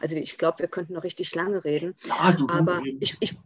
Also 0.00 0.16
ich 0.16 0.38
glaube, 0.38 0.60
wir 0.60 0.68
könnten 0.68 0.92
noch 0.94 1.04
richtig 1.04 1.34
lange 1.34 1.64
reden, 1.64 1.94
ja, 2.04 2.32
du, 2.32 2.46
aber 2.48 2.80
ich, 3.00 3.16
ich 3.20 3.38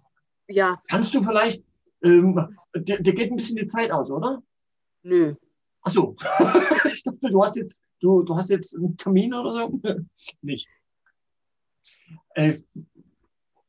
ja, 0.48 0.82
kannst 0.88 1.14
du 1.14 1.22
vielleicht, 1.22 1.64
ähm, 2.02 2.56
dir, 2.74 3.00
dir 3.00 3.14
geht 3.14 3.30
ein 3.30 3.36
bisschen 3.36 3.56
die 3.56 3.66
Zeit 3.66 3.90
aus, 3.90 4.10
oder? 4.10 4.42
nö. 5.02 5.34
Ach 5.84 5.90
so. 5.90 6.14
ich 6.92 7.02
dachte, 7.02 7.18
du 7.30 7.42
hast 7.42 7.56
jetzt, 7.56 7.82
du, 8.00 8.22
du 8.22 8.36
hast 8.36 8.50
jetzt 8.50 8.76
einen 8.76 8.96
Termin 8.96 9.34
oder 9.34 9.50
so? 9.52 9.80
Nicht. 10.42 10.68
Äh, 12.34 12.60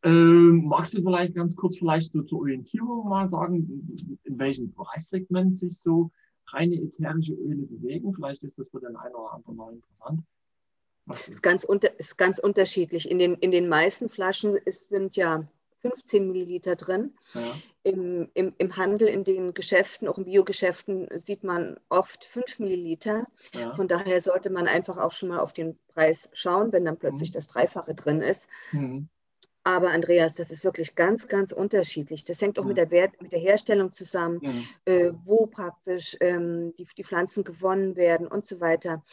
äh, 0.04 0.10
magst 0.10 0.93
du 0.93 1.01
vielleicht 1.01 1.36
ganz 1.36 1.56
kurz 1.56 1.78
vielleicht 1.78 2.12
so 2.12 2.22
zur 2.24 2.39
Orientierung 2.39 3.08
mal 3.08 3.30
sagen, 3.30 4.20
in 4.24 4.39
welchem 4.39 4.74
Preissegment 4.74 5.58
sich 5.58 5.78
so 5.78 6.12
reine 6.47 6.76
ätherische 6.76 7.34
Öle 7.34 7.66
bewegen. 7.66 8.14
Vielleicht 8.14 8.43
ist 8.43 8.60
das 8.60 8.70
für 8.70 8.80
den 8.80 8.95
einen 8.95 9.16
oder 9.16 9.34
anderen 9.34 9.56
noch 9.56 9.72
interessant. 9.72 10.22
Was 11.06 11.28
ist 11.28 11.41
ganz, 11.41 11.64
unter, 11.64 11.99
ist 11.99 12.18
ganz 12.18 12.39
unterschiedlich. 12.39 13.10
In 13.10 13.20
den, 13.20 13.36
in 13.36 13.51
den 13.51 13.68
meisten 13.68 14.10
Flaschen 14.10 14.56
ist, 14.56 14.89
sind 14.89 15.16
ja 15.16 15.45
15 15.82 16.28
Milliliter 16.28 16.78
drin. 16.78 17.14
Ja. 17.34 17.56
Im, 17.84 18.30
im, 18.34 18.54
Im 18.58 18.78
Handel, 18.78 19.10
in 19.10 19.26
den 19.26 19.54
Geschäften, 19.54 20.08
auch 20.08 20.18
in 20.18 20.24
Biogeschäften, 20.26 21.10
sieht 21.20 21.43
man 21.43 21.78
oft 21.89 22.24
5 22.24 22.60
Milliliter. 22.60 23.28
Ja. 23.54 23.76
Von 23.76 23.89
daher 23.89 24.22
sollte 24.22 24.49
man 24.49 24.68
einfach 24.68 24.97
auch 24.97 25.12
schon 25.12 25.30
mal 25.30 25.39
auf 25.39 25.51
den 25.51 25.78
Preis 25.89 26.30
schauen, 26.32 26.72
wenn 26.72 26.86
dann 26.86 26.97
plötzlich 26.97 27.32
mhm. 27.32 27.34
das 27.34 27.47
Dreifache 27.47 27.95
drin 27.95 28.22
ist. 28.22 28.47
Mhm. 28.72 29.10
Aber 29.66 29.91
Andreas, 29.91 30.36
das 30.36 30.51
ist 30.51 30.66
wirklich 30.66 30.95
ganz, 30.95 31.28
ganz 31.28 31.53
unterschiedlich. 31.53 32.26
Das 32.26 32.41
hängt 32.41 32.59
auch 32.59 32.64
ja. 32.64 32.68
mit, 32.68 32.78
der 32.78 32.91
Wert, 32.91 33.22
mit 33.22 33.32
der 33.32 33.39
Herstellung 33.39 33.93
zusammen, 33.93 34.39
mhm. 34.41 34.66
äh, 34.86 35.11
wo 35.24 35.45
praktisch 35.45 36.18
ähm, 36.20 36.74
die, 36.78 36.86
die 36.97 37.03
Pflanzen 37.03 37.45
gewonnen 37.45 37.95
werden 37.95 38.28
und 38.28 38.45
so 38.45 38.59
weiter. 38.59 39.03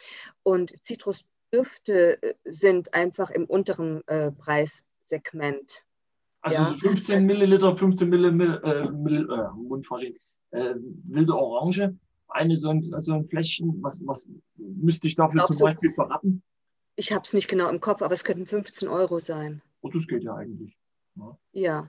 Und 0.43 0.73
Zitrusdüfte 0.85 2.21
äh, 2.21 2.33
sind 2.43 2.93
einfach 2.93 3.29
im 3.29 3.45
unteren 3.45 4.05
äh, 4.07 4.31
Preissegment. 4.31 5.83
Also 6.41 6.57
ja. 6.57 6.75
15 6.79 7.25
Milliliter, 7.25 7.77
15 7.77 8.09
Milliliter, 8.09 8.63
äh, 8.63 8.89
Mill, 8.89 9.29
äh, 9.31 10.57
äh, 10.57 10.75
wilde 11.07 11.33
Orange, 11.33 11.95
eine 12.27 12.57
so 12.57 12.69
ein, 12.69 12.83
so 12.99 13.13
ein 13.13 13.27
Fläschchen, 13.27 13.77
was, 13.81 14.01
was 14.05 14.27
müsste 14.57 15.07
ich 15.07 15.15
dafür 15.15 15.45
zum 15.45 15.59
Beispiel 15.59 15.93
verraten? 15.93 16.41
Ich 16.95 17.13
habe 17.13 17.23
es 17.25 17.33
nicht 17.33 17.47
genau 17.47 17.69
im 17.69 17.79
Kopf, 17.79 18.01
aber 18.01 18.13
es 18.13 18.23
könnten 18.23 18.45
15 18.45 18.89
Euro 18.89 19.19
sein. 19.19 19.61
Und 19.81 19.95
das 19.95 20.07
geht 20.07 20.23
ja 20.23 20.35
eigentlich. 20.35 20.77
Ne? 21.15 21.37
Ja. 21.51 21.87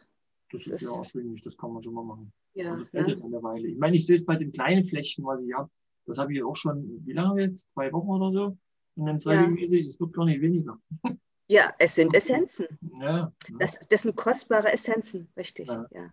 Das, 0.51 0.64
das 0.64 0.74
ist 0.74 0.82
ja 0.82 0.97
erschwinglich, 0.97 1.43
das 1.43 1.57
kann 1.57 1.72
man 1.72 1.82
schon 1.82 1.95
mal 1.95 2.05
machen. 2.05 2.32
Ja. 2.55 2.74
Und 2.74 2.80
das 2.93 2.93
hält 2.93 3.18
ja. 3.18 3.24
eine 3.24 3.43
Weile. 3.43 3.68
Ich 3.68 3.78
meine, 3.78 3.97
ich 3.97 4.07
sehe 4.07 4.16
es 4.16 4.24
bei 4.24 4.36
den 4.36 4.53
kleinen 4.53 4.84
Fläschchen, 4.84 5.24
was 5.24 5.40
ich 5.40 5.53
habe. 5.55 5.70
Das 6.05 6.18
habe 6.18 6.34
ich 6.34 6.43
auch 6.43 6.57
schon, 6.57 7.07
wie 7.07 7.12
lange 7.12 7.43
jetzt? 7.43 7.72
Zwei 7.72 7.93
Wochen 7.93 8.09
oder 8.09 8.32
so? 8.32 8.59
Und 8.97 9.07
dann 9.07 9.16
regelmäßig, 9.16 9.86
es 9.86 10.01
wird 10.01 10.12
gar 10.12 10.24
nicht 10.26 10.40
weniger. 10.40 10.78
Ja, 11.49 11.72
es 11.78 11.95
sind 11.95 12.14
Essenzen. 12.14 12.66
Ja, 13.01 13.32
Das, 13.59 13.78
das 13.88 14.03
sind 14.03 14.16
kostbare 14.16 14.72
Essenzen, 14.72 15.28
richtig. 15.36 15.68
Ja. 15.68 15.86
ja. 15.90 16.12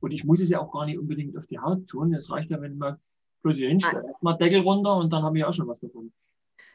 Und 0.00 0.10
ich 0.10 0.24
muss 0.24 0.40
es 0.40 0.50
ja 0.50 0.60
auch 0.60 0.72
gar 0.72 0.86
nicht 0.86 0.98
unbedingt 0.98 1.36
auf 1.36 1.46
die 1.46 1.58
Haut 1.58 1.86
tun. 1.86 2.12
Es 2.12 2.30
reicht 2.30 2.50
ja, 2.50 2.60
wenn 2.60 2.76
man 2.76 2.98
bloß 3.42 3.56
hier 3.56 3.68
hinstellt. 3.68 4.04
Erstmal 4.04 4.36
Deckel 4.36 4.60
runter 4.60 4.96
und 4.96 5.12
dann 5.12 5.22
habe 5.22 5.38
ich 5.38 5.44
auch 5.44 5.52
schon 5.52 5.68
was 5.68 5.80
davon. 5.80 6.12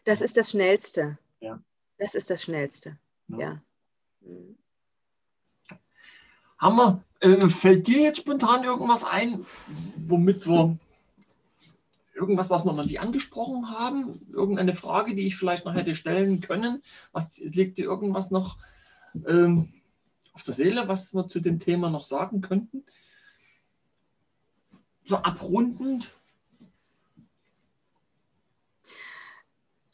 Das 0.06 0.22
ist 0.22 0.38
das 0.38 0.52
Schnellste. 0.52 1.18
Ja. 1.40 1.62
Das 1.98 2.16
ist 2.16 2.30
das 2.30 2.44
Schnellste. 2.44 2.98
Ja. 3.28 3.62
Wir, 6.76 7.04
äh, 7.22 7.50
fällt 7.50 7.88
dir 7.88 8.02
jetzt 8.02 8.20
spontan 8.20 8.64
irgendwas 8.64 9.04
ein, 9.04 9.46
womit 9.96 10.48
wir 10.48 10.78
irgendwas, 12.14 12.50
was 12.50 12.66
wir 12.66 12.74
noch 12.74 12.86
nicht 12.86 13.00
angesprochen 13.00 13.70
haben? 13.70 14.28
Irgendeine 14.32 14.76
Frage, 14.76 15.16
die 15.16 15.28
ich 15.28 15.38
vielleicht 15.38 15.66
noch 15.66 15.74
hätte 15.74 15.96
stellen 15.96 16.42
können? 16.42 16.84
Was 17.12 17.38
liegt 17.40 17.78
dir 17.78 17.86
irgendwas 17.86 18.30
noch 18.30 18.58
ähm, 19.26 19.74
auf 20.34 20.44
der 20.44 20.54
Seele, 20.54 20.88
was 20.88 21.14
wir 21.14 21.28
zu 21.28 21.40
dem 21.40 21.60
Thema 21.60 21.90
noch 21.90 22.04
sagen 22.04 22.42
könnten? 22.42 22.84
So 25.04 25.18
abrundend? 25.18 26.12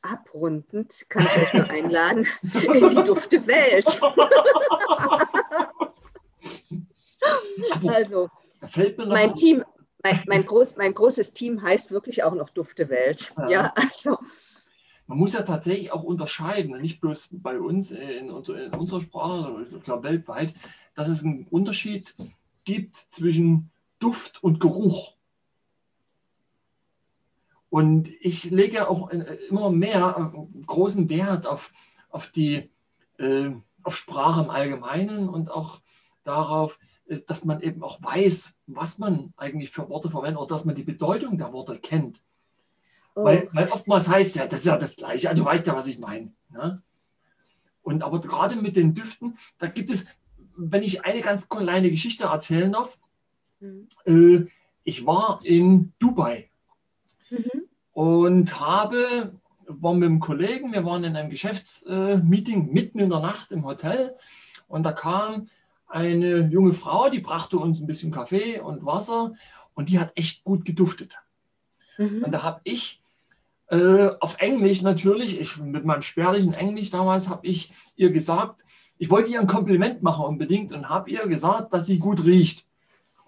Abrundend 0.06 1.10
kann 1.10 1.26
ich 1.26 1.38
euch 1.38 1.54
nur 1.54 1.70
einladen 1.70 2.28
in 2.54 2.90
die 2.90 3.04
dufte 3.04 3.46
Welt. 3.48 4.02
also, 7.88 8.30
mein 9.08 9.36
Team, 9.36 9.64
mein, 10.04 10.24
mein, 10.28 10.46
groß, 10.46 10.78
mein 10.78 10.94
großes 10.94 11.34
Team 11.34 11.62
heißt 11.62 11.92
wirklich 11.92 12.24
auch 12.24 12.36
noch 12.36 12.50
Dufte 12.50 12.90
Welt. 12.90 13.34
Ja. 13.38 13.50
ja, 13.50 13.74
also. 13.76 14.18
Man 15.08 15.18
muss 15.20 15.34
ja 15.34 15.44
tatsächlich 15.44 15.92
auch 15.92 16.04
unterscheiden, 16.04 16.80
nicht 16.82 17.00
bloß 17.00 17.30
bei 17.34 17.60
uns 17.60 17.92
in, 17.92 18.30
in 18.30 18.32
unserer 18.32 19.02
Sprache, 19.02 19.44
sondern 19.44 19.78
ich 19.78 19.84
glaube 19.84 20.04
weltweit, 20.04 20.54
dass 20.96 21.10
es 21.10 21.24
einen 21.24 21.46
Unterschied 21.50 22.16
gibt 22.64 22.96
zwischen 22.96 23.72
Duft 24.00 24.44
und 24.44 24.60
Geruch. 24.60 25.14
Und 27.76 28.08
ich 28.22 28.52
lege 28.52 28.88
auch 28.88 29.10
immer 29.50 29.70
mehr 29.70 30.32
äh, 30.34 30.66
großen 30.66 31.10
Wert 31.10 31.46
auf, 31.46 31.74
auf, 32.08 32.28
die, 32.28 32.72
äh, 33.18 33.52
auf 33.84 33.98
Sprache 33.98 34.44
im 34.44 34.50
Allgemeinen 34.50 35.28
und 35.28 35.52
auch 35.52 35.82
darauf, 36.24 36.80
äh, 37.08 37.20
dass 37.28 37.44
man 37.44 37.60
eben 37.60 37.84
auch 37.84 38.02
weiß, 38.02 38.54
was 38.68 38.98
man 38.98 39.34
eigentlich 39.36 39.72
für 39.72 39.90
Worte 39.90 40.10
verwendet 40.10 40.40
oder 40.40 40.56
dass 40.56 40.64
man 40.64 40.76
die 40.76 40.86
Bedeutung 40.86 41.38
der 41.38 41.52
Worte 41.52 41.78
kennt. 41.78 42.22
Oh. 43.14 43.26
Weil, 43.26 43.50
weil, 43.52 43.68
oftmals 43.68 44.08
heißt 44.08 44.38
ja, 44.38 44.46
das 44.48 44.60
ist 44.60 44.68
ja 44.68 44.78
das 44.78 44.96
Gleiche, 44.96 45.30
also 45.30 45.44
du 45.44 45.50
weißt 45.50 45.68
ja, 45.68 45.76
was 45.76 45.88
ich 45.88 46.00
meine. 46.00 46.32
Ne? 46.52 46.82
Und 47.82 48.04
aber 48.04 48.22
gerade 48.22 48.56
mit 48.56 48.78
den 48.78 48.94
Düften, 48.94 49.38
da 49.58 49.68
gibt 49.68 49.90
es, 49.90 50.06
wenn 50.56 50.82
ich 50.82 51.04
eine 51.04 51.20
ganz 51.20 51.50
kleine 51.50 51.92
Geschichte 51.92 52.24
erzählen 52.24 52.72
darf, 52.72 52.98
mhm. 53.60 53.90
äh, 54.06 54.46
ich 54.86 55.06
war 55.06 55.42
in 55.44 55.92
Dubai 56.00 56.50
mhm. 57.30 57.65
Und 57.96 58.60
habe, 58.60 59.32
war 59.68 59.94
mit 59.94 60.10
einem 60.10 60.20
Kollegen, 60.20 60.74
wir 60.74 60.84
waren 60.84 61.06
in 61.06 61.16
einem 61.16 61.30
Geschäftsmeeting 61.30 62.74
mitten 62.74 63.00
in 63.00 63.10
der 63.10 63.22
Nacht 63.22 63.54
im 63.54 63.66
Hotel 63.66 64.16
und 64.68 64.84
da 64.84 64.92
kam 64.92 65.48
eine 65.88 66.40
junge 66.48 66.74
Frau, 66.74 67.10
die 67.10 67.22
brachte 67.22 67.58
uns 67.58 67.80
ein 67.80 67.88
bisschen 67.88 68.12
Kaffee 68.12 68.60
und 68.60 68.86
Wasser 68.86 69.32
und 69.76 69.88
die 69.88 69.98
hat 69.98 70.12
echt 70.16 70.44
gut 70.44 70.66
geduftet. 70.66 71.14
Mhm. 71.98 72.26
Und 72.26 72.34
da 72.34 72.44
habe 72.44 72.60
ich 72.66 73.02
äh, 73.68 74.10
auf 74.20 74.40
Englisch 74.40 74.82
natürlich, 74.82 75.40
ich, 75.40 75.56
mit 75.58 75.86
meinem 75.86 76.02
spärlichen 76.02 76.54
Englisch 76.54 76.90
damals, 76.90 77.30
habe 77.30 77.48
ich 77.48 77.72
ihr 77.96 78.12
gesagt, 78.12 78.60
ich 78.98 79.10
wollte 79.10 79.32
ihr 79.32 79.40
ein 79.40 79.48
Kompliment 79.48 80.04
machen 80.04 80.26
unbedingt 80.26 80.74
und 80.74 80.90
habe 80.90 81.10
ihr 81.12 81.26
gesagt, 81.28 81.72
dass 81.72 81.86
sie 81.86 81.98
gut 81.98 82.26
riecht. 82.26 82.66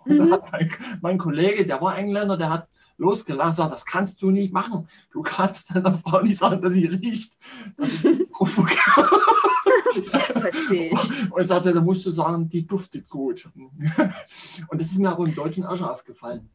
Und 0.03 0.17
mhm. 0.17 0.31
hat 0.33 0.51
mein, 0.51 0.71
mein, 0.99 1.17
Kollege, 1.17 1.65
der 1.65 1.81
war 1.81 1.97
Engländer, 1.97 2.35
der 2.35 2.49
hat 2.49 2.67
losgelassen, 2.97 3.57
sagt, 3.57 3.73
das 3.73 3.85
kannst 3.85 4.21
du 4.21 4.31
nicht 4.31 4.53
machen. 4.53 4.87
Du 5.11 5.21
kannst 5.21 5.69
deiner 5.75 5.97
Frau 5.97 6.21
nicht 6.21 6.37
sagen, 6.37 6.61
dass 6.61 6.73
sie 6.73 6.85
riecht. 6.85 7.37
Das 7.77 7.93
ist 8.03 8.31
provokant. 8.31 9.07
Verstehe 10.41 10.91
ich. 10.91 11.31
Und 11.31 11.43
sagte, 11.43 11.73
da 11.73 11.81
musst 11.81 12.05
du 12.05 12.11
sagen, 12.11 12.47
die 12.49 12.65
duftet 12.65 13.09
gut. 13.09 13.49
Und 13.55 14.81
das 14.81 14.87
ist 14.87 14.99
mir 14.99 15.09
aber 15.09 15.25
im 15.25 15.35
Deutschen 15.35 15.65
auch 15.65 15.75
schon 15.75 15.87
aufgefallen. 15.87 16.49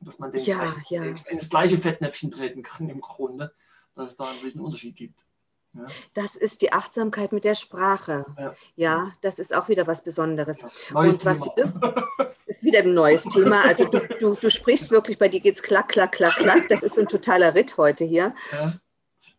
Dass 0.00 0.18
man 0.18 0.32
den 0.32 0.42
ja, 0.42 0.58
gleich, 0.58 0.90
ja. 0.90 1.04
in 1.04 1.38
das 1.38 1.48
gleiche 1.48 1.78
Fettnäpfchen 1.78 2.32
treten 2.32 2.62
kann 2.62 2.88
im 2.88 3.00
Grunde, 3.00 3.52
dass 3.94 4.08
es 4.10 4.16
da 4.16 4.24
einen 4.24 4.40
riesen 4.40 4.60
Unterschied 4.60 4.96
gibt. 4.96 5.24
Ja. 5.74 5.86
Das 6.14 6.36
ist 6.36 6.62
die 6.62 6.72
Achtsamkeit 6.72 7.32
mit 7.32 7.44
der 7.44 7.54
Sprache. 7.54 8.26
Ja, 8.38 8.54
ja 8.76 9.12
das 9.22 9.38
ist 9.38 9.54
auch 9.54 9.68
wieder 9.68 9.86
was 9.86 10.04
Besonderes. 10.04 10.60
Ja, 10.60 10.68
neues 10.92 11.16
Und 11.16 11.24
was 11.24 11.40
Thema. 11.40 12.08
Ist 12.46 12.62
wieder 12.62 12.80
ein 12.80 12.94
neues 12.94 13.24
Thema. 13.24 13.62
Also 13.66 13.84
du, 13.86 14.00
du, 14.20 14.34
du 14.34 14.50
sprichst 14.50 14.90
wirklich, 14.90 15.18
bei 15.18 15.28
dir 15.28 15.40
geht 15.40 15.56
es 15.56 15.62
klack, 15.62 15.88
klack, 15.88 16.12
klack, 16.12 16.36
klack. 16.36 16.68
Das 16.68 16.82
ist 16.82 16.98
ein 16.98 17.08
totaler 17.08 17.54
Ritt 17.54 17.76
heute 17.78 18.04
hier. 18.04 18.34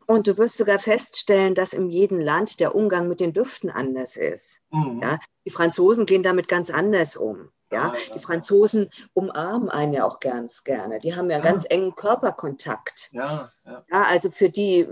Und 0.06 0.28
du 0.28 0.38
wirst 0.38 0.58
sogar 0.58 0.80
feststellen, 0.80 1.56
dass 1.56 1.74
in 1.74 1.90
jedem 1.90 2.20
Land 2.20 2.60
der 2.60 2.76
Umgang 2.76 3.08
mit 3.08 3.20
den 3.20 3.34
Düften 3.34 3.70
anders 3.70 4.16
ist. 4.16 4.60
Mhm. 4.72 5.02
Ja, 5.02 5.20
die 5.46 5.52
Franzosen 5.52 6.06
gehen 6.06 6.24
damit 6.24 6.48
ganz 6.48 6.70
anders 6.70 7.16
um. 7.16 7.50
Ja, 7.72 7.94
die 8.14 8.20
Franzosen 8.20 8.92
umarmen 9.14 9.70
einen 9.70 9.94
ja 9.94 10.06
auch 10.06 10.20
ganz 10.20 10.64
gerne. 10.64 11.00
Die 11.00 11.16
haben 11.16 11.32
ja 11.32 11.38
einen 11.38 11.46
ganz 11.46 11.66
engen 11.68 11.96
Körperkontakt. 11.96 13.10
Ja, 13.14 13.50
ja. 13.66 13.84
ja, 13.90 14.04
also 14.04 14.30
für 14.30 14.50
die, 14.50 14.88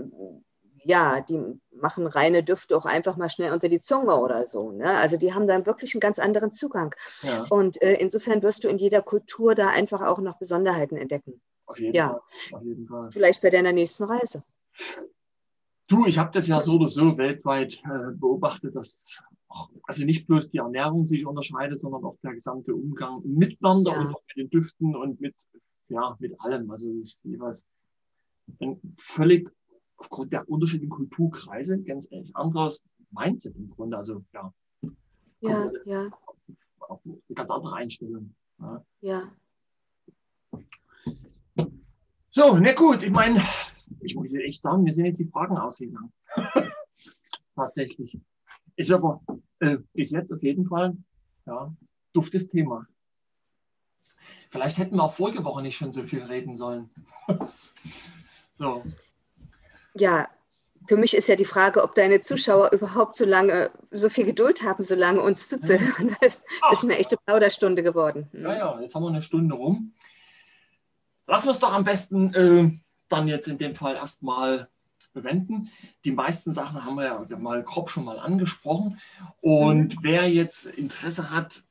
ja, 0.84 1.20
die 1.20 1.40
machen 1.74 2.06
reine 2.06 2.42
Düfte 2.42 2.76
auch 2.76 2.84
einfach 2.84 3.16
mal 3.16 3.28
schnell 3.28 3.52
unter 3.52 3.68
die 3.68 3.80
Zunge 3.80 4.16
oder 4.16 4.46
so. 4.46 4.72
Ne? 4.72 4.90
Also 4.90 5.16
die 5.16 5.32
haben 5.32 5.46
dann 5.46 5.66
wirklich 5.66 5.94
einen 5.94 6.00
ganz 6.00 6.18
anderen 6.18 6.50
Zugang. 6.50 6.94
Ja. 7.22 7.44
Und 7.50 7.80
äh, 7.82 7.94
insofern 7.94 8.42
wirst 8.42 8.64
du 8.64 8.68
in 8.68 8.78
jeder 8.78 9.02
Kultur 9.02 9.54
da 9.54 9.68
einfach 9.68 10.02
auch 10.02 10.20
noch 10.20 10.38
Besonderheiten 10.38 10.96
entdecken. 10.96 11.40
Auf 11.66 11.78
jeden, 11.78 11.94
ja. 11.94 12.10
Fall. 12.10 12.58
Auf 12.58 12.64
jeden 12.64 12.86
Fall. 12.86 13.10
Vielleicht 13.12 13.40
bei 13.40 13.50
deiner 13.50 13.72
nächsten 13.72 14.04
Reise. 14.04 14.42
Du, 15.88 16.06
ich 16.06 16.18
habe 16.18 16.30
das 16.32 16.46
ja 16.46 16.60
so 16.60 16.76
oder 16.76 16.88
so 16.88 17.18
weltweit 17.18 17.82
äh, 17.84 18.12
beobachtet, 18.12 18.74
dass 18.74 19.06
auch, 19.48 19.68
also 19.84 20.04
nicht 20.04 20.26
bloß 20.26 20.50
die 20.50 20.58
Ernährung 20.58 21.04
sich 21.04 21.26
unterscheidet, 21.26 21.80
sondern 21.80 22.04
auch 22.04 22.16
der 22.22 22.34
gesamte 22.34 22.74
Umgang 22.74 23.20
miteinander 23.24 23.92
ja. 23.92 24.00
und 24.00 24.14
auch 24.14 24.22
mit 24.28 24.36
den 24.36 24.50
Düften 24.50 24.96
und 24.96 25.20
mit, 25.20 25.34
ja, 25.88 26.16
mit 26.18 26.40
allem. 26.40 26.70
Also 26.70 26.88
das 26.98 27.08
ist 27.08 27.24
jeweils 27.24 27.66
ein 28.60 28.80
völlig 28.98 29.50
aufgrund 30.02 30.32
der 30.32 30.48
unterschiedlichen 30.48 30.90
Kulturkreise 30.90 31.80
ganz 31.82 32.10
ehrlich 32.10 32.34
anderes 32.34 32.82
Mindset 33.10 33.54
im 33.56 33.70
Grunde. 33.70 33.96
Also 33.96 34.24
ja, 34.32 34.52
ja, 35.40 35.70
ja. 35.84 36.10
Auch 36.80 37.00
eine 37.04 37.34
ganz 37.34 37.50
andere 37.50 37.74
Einstellung. 37.74 38.34
Ja. 38.58 38.84
ja. 39.00 39.32
So, 42.30 42.58
na 42.58 42.72
gut, 42.72 43.04
ich 43.04 43.12
meine, 43.12 43.42
ich 44.00 44.16
muss 44.16 44.34
echt 44.34 44.60
sagen, 44.60 44.82
mir 44.82 44.92
sind 44.92 45.04
jetzt 45.04 45.20
die 45.20 45.26
Fragen 45.28 45.56
ausgegangen. 45.56 46.12
Tatsächlich. 47.54 48.18
Ist 48.74 48.90
aber 48.90 49.22
äh, 49.60 49.78
bis 49.92 50.10
jetzt 50.10 50.32
auf 50.32 50.42
jeden 50.42 50.66
Fall 50.66 50.96
ja, 51.46 51.72
duftes 52.12 52.48
Thema. 52.48 52.86
Vielleicht 54.50 54.78
hätten 54.78 54.96
wir 54.96 55.04
auch 55.04 55.12
vorige 55.12 55.44
Woche 55.44 55.62
nicht 55.62 55.76
schon 55.76 55.92
so 55.92 56.02
viel 56.02 56.22
reden 56.22 56.56
sollen. 56.56 56.90
so. 58.58 58.82
Ja, 59.94 60.28
für 60.86 60.96
mich 60.96 61.14
ist 61.14 61.28
ja 61.28 61.36
die 61.36 61.44
Frage, 61.44 61.82
ob 61.82 61.94
deine 61.94 62.20
Zuschauer 62.20 62.72
überhaupt 62.72 63.16
so 63.16 63.24
lange, 63.24 63.70
so 63.90 64.08
viel 64.08 64.24
Geduld 64.24 64.62
haben, 64.62 64.82
so 64.82 64.94
lange 64.94 65.20
uns 65.20 65.48
zuzuhören. 65.48 66.16
Das 66.20 66.42
ist 66.72 66.84
eine 66.84 66.98
echte 66.98 67.16
Plauderstunde 67.16 67.82
geworden. 67.82 68.28
Ja, 68.32 68.56
ja, 68.56 68.80
jetzt 68.80 68.94
haben 68.94 69.02
wir 69.02 69.10
eine 69.10 69.22
Stunde 69.22 69.54
rum. 69.54 69.92
Lassen 71.26 71.46
wir 71.46 71.52
es 71.52 71.60
doch 71.60 71.72
am 71.72 71.84
besten 71.84 72.34
äh, 72.34 72.70
dann 73.08 73.28
jetzt 73.28 73.46
in 73.46 73.58
dem 73.58 73.74
Fall 73.74 73.94
erstmal 73.94 74.68
bewenden. 75.12 75.70
Die 76.04 76.12
meisten 76.12 76.52
Sachen 76.52 76.84
haben 76.84 76.96
wir 76.96 77.04
ja 77.04 77.36
mal 77.36 77.62
grob 77.62 77.90
schon 77.90 78.04
mal 78.04 78.18
angesprochen. 78.18 78.98
Und 79.40 79.96
mhm. 79.96 79.98
wer 80.02 80.28
jetzt 80.28 80.66
Interesse 80.66 81.30
hat, 81.30 81.62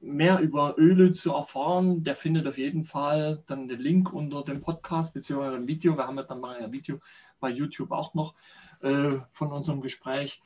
mehr 0.00 0.40
über 0.40 0.74
Öle 0.76 1.14
zu 1.14 1.32
erfahren, 1.32 2.04
der 2.04 2.14
findet 2.14 2.46
auf 2.46 2.58
jeden 2.58 2.84
Fall 2.84 3.42
dann 3.46 3.68
den 3.68 3.80
Link 3.80 4.12
unter 4.12 4.42
dem 4.42 4.60
Podcast 4.60 5.14
bzw. 5.14 5.52
dem 5.52 5.66
Video. 5.66 5.96
Wir 5.96 6.06
haben 6.06 6.18
ja 6.18 6.24
dann 6.24 6.40
mal 6.40 6.56
ein 6.56 6.72
Video 6.72 7.00
bei 7.44 7.50
YouTube 7.50 7.92
auch 7.92 8.14
noch 8.14 8.34
äh, 8.80 9.18
von 9.32 9.52
unserem 9.52 9.82
Gespräch. 9.82 10.40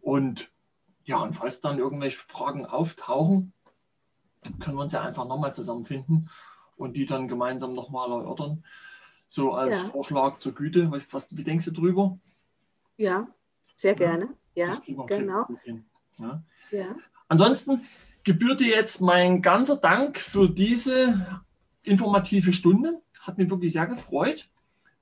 Und 0.00 0.52
ja, 1.04 1.18
und 1.18 1.32
falls 1.32 1.60
dann 1.60 1.80
irgendwelche 1.80 2.18
Fragen 2.18 2.64
auftauchen, 2.64 3.52
können 4.60 4.76
wir 4.76 4.82
uns 4.82 4.92
ja 4.92 5.02
einfach 5.02 5.26
nochmal 5.26 5.52
zusammenfinden 5.52 6.30
und 6.76 6.94
die 6.94 7.06
dann 7.06 7.26
gemeinsam 7.26 7.74
nochmal 7.74 8.08
erörtern. 8.08 8.64
So 9.28 9.52
als 9.52 9.78
ja. 9.78 9.84
Vorschlag 9.86 10.38
zur 10.38 10.54
Güte. 10.54 10.92
Was, 11.10 11.36
wie 11.36 11.42
denkst 11.42 11.64
du 11.64 11.72
drüber? 11.72 12.18
Ja, 12.96 13.26
sehr 13.74 13.96
gerne. 13.96 14.28
Ja, 14.54 14.78
ja 14.86 15.04
genau. 15.06 15.48
Ja. 16.18 16.44
ja. 16.70 16.96
Ansonsten 17.26 17.80
gebührt 18.22 18.60
dir 18.60 18.68
jetzt 18.68 19.00
mein 19.00 19.42
ganzer 19.42 19.76
Dank 19.76 20.18
für 20.20 20.48
diese 20.48 21.42
informative 21.82 22.52
Stunde. 22.52 23.02
Hat 23.22 23.38
mich 23.38 23.50
wirklich 23.50 23.72
sehr 23.72 23.86
gefreut. 23.86 24.48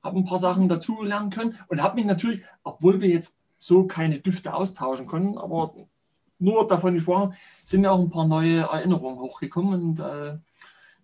Habe 0.03 0.19
ein 0.19 0.25
paar 0.25 0.39
Sachen 0.39 0.69
dazu 0.69 1.03
lernen 1.03 1.31
können 1.31 1.59
und 1.69 1.83
habe 1.83 1.97
mich 1.97 2.05
natürlich, 2.05 2.43
obwohl 2.63 3.01
wir 3.01 3.09
jetzt 3.09 3.37
so 3.59 3.87
keine 3.87 4.19
Düfte 4.19 4.55
austauschen 4.55 5.07
können, 5.07 5.39
aber 5.39 5.75
nur 6.39 6.67
davon 6.67 6.95
gesprochen, 6.95 7.35
sind 7.65 7.83
mir 7.83 7.93
auch 7.93 8.01
ein 8.01 8.11
paar 8.11 8.27
neue 8.27 8.63
Erinnerungen 8.63 9.21
hochgekommen 9.21 9.81
und 9.81 10.01
äh, 10.01 10.39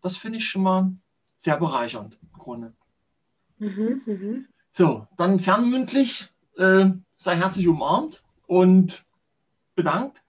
das 0.00 0.16
finde 0.16 0.38
ich 0.38 0.48
schon 0.48 0.62
mal 0.62 0.92
sehr 1.36 1.56
bereichernd 1.56 2.18
im 2.20 2.38
Grunde. 2.38 2.72
Mhm, 3.58 4.02
mh. 4.04 4.44
So, 4.72 5.06
dann 5.16 5.38
fernmündlich 5.38 6.28
äh, 6.56 6.90
sei 7.16 7.36
herzlich 7.36 7.68
umarmt 7.68 8.22
und 8.46 9.04
bedankt. 9.74 10.22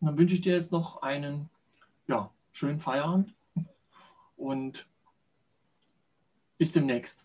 Und 0.00 0.08
dann 0.08 0.18
wünsche 0.18 0.34
ich 0.34 0.40
dir 0.40 0.54
jetzt 0.54 0.72
noch 0.72 1.02
einen 1.02 1.48
ja, 2.06 2.30
schönen 2.52 2.80
Feierabend 2.80 3.34
und 4.36 4.86
bis 6.58 6.72
demnächst. 6.72 7.24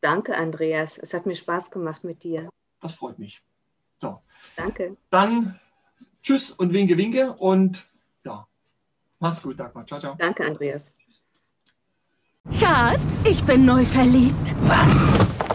Danke, 0.00 0.36
Andreas. 0.36 0.98
Es 0.98 1.12
hat 1.12 1.26
mir 1.26 1.34
Spaß 1.34 1.70
gemacht 1.70 2.04
mit 2.04 2.22
dir. 2.22 2.48
Das 2.80 2.94
freut 2.94 3.18
mich. 3.18 3.42
So. 4.00 4.20
Danke. 4.56 4.96
Dann 5.10 5.60
tschüss 6.22 6.50
und 6.50 6.72
winke, 6.72 6.96
winke 6.96 7.32
und 7.34 7.86
ja, 8.24 8.46
mach's 9.18 9.42
gut, 9.42 9.60
Dagmar. 9.60 9.86
Ciao, 9.86 10.00
ciao. 10.00 10.14
Danke, 10.18 10.44
Andreas. 10.44 10.92
Schatz, 12.50 13.24
ich 13.24 13.44
bin 13.44 13.66
neu 13.66 13.84
verliebt. 13.84 14.54
Was? 14.62 15.06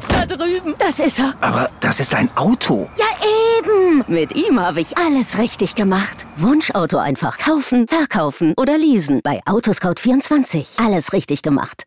Da 0.10 0.26
drüben. 0.26 0.76
Das 0.78 1.00
ist 1.00 1.20
er. 1.20 1.34
Aber 1.42 1.70
das 1.80 2.00
ist 2.00 2.14
ein 2.14 2.30
Auto. 2.38 2.90
Ja, 2.98 3.06
eben. 3.60 4.04
Mit 4.08 4.36
ihm 4.36 4.60
habe 4.60 4.82
ich 4.82 4.98
alles 4.98 5.38
richtig 5.40 5.76
gemacht. 5.76 6.26
Wunschauto 6.38 6.98
einfach 6.98 7.38
kaufen, 7.40 7.88
verkaufen 7.88 8.54
oder 8.56 8.78
leasen. 8.78 9.22
Bei 9.24 9.42
Autoscout24. 9.46 10.84
Alles 10.84 11.12
richtig 11.12 11.42
gemacht. 11.42 11.84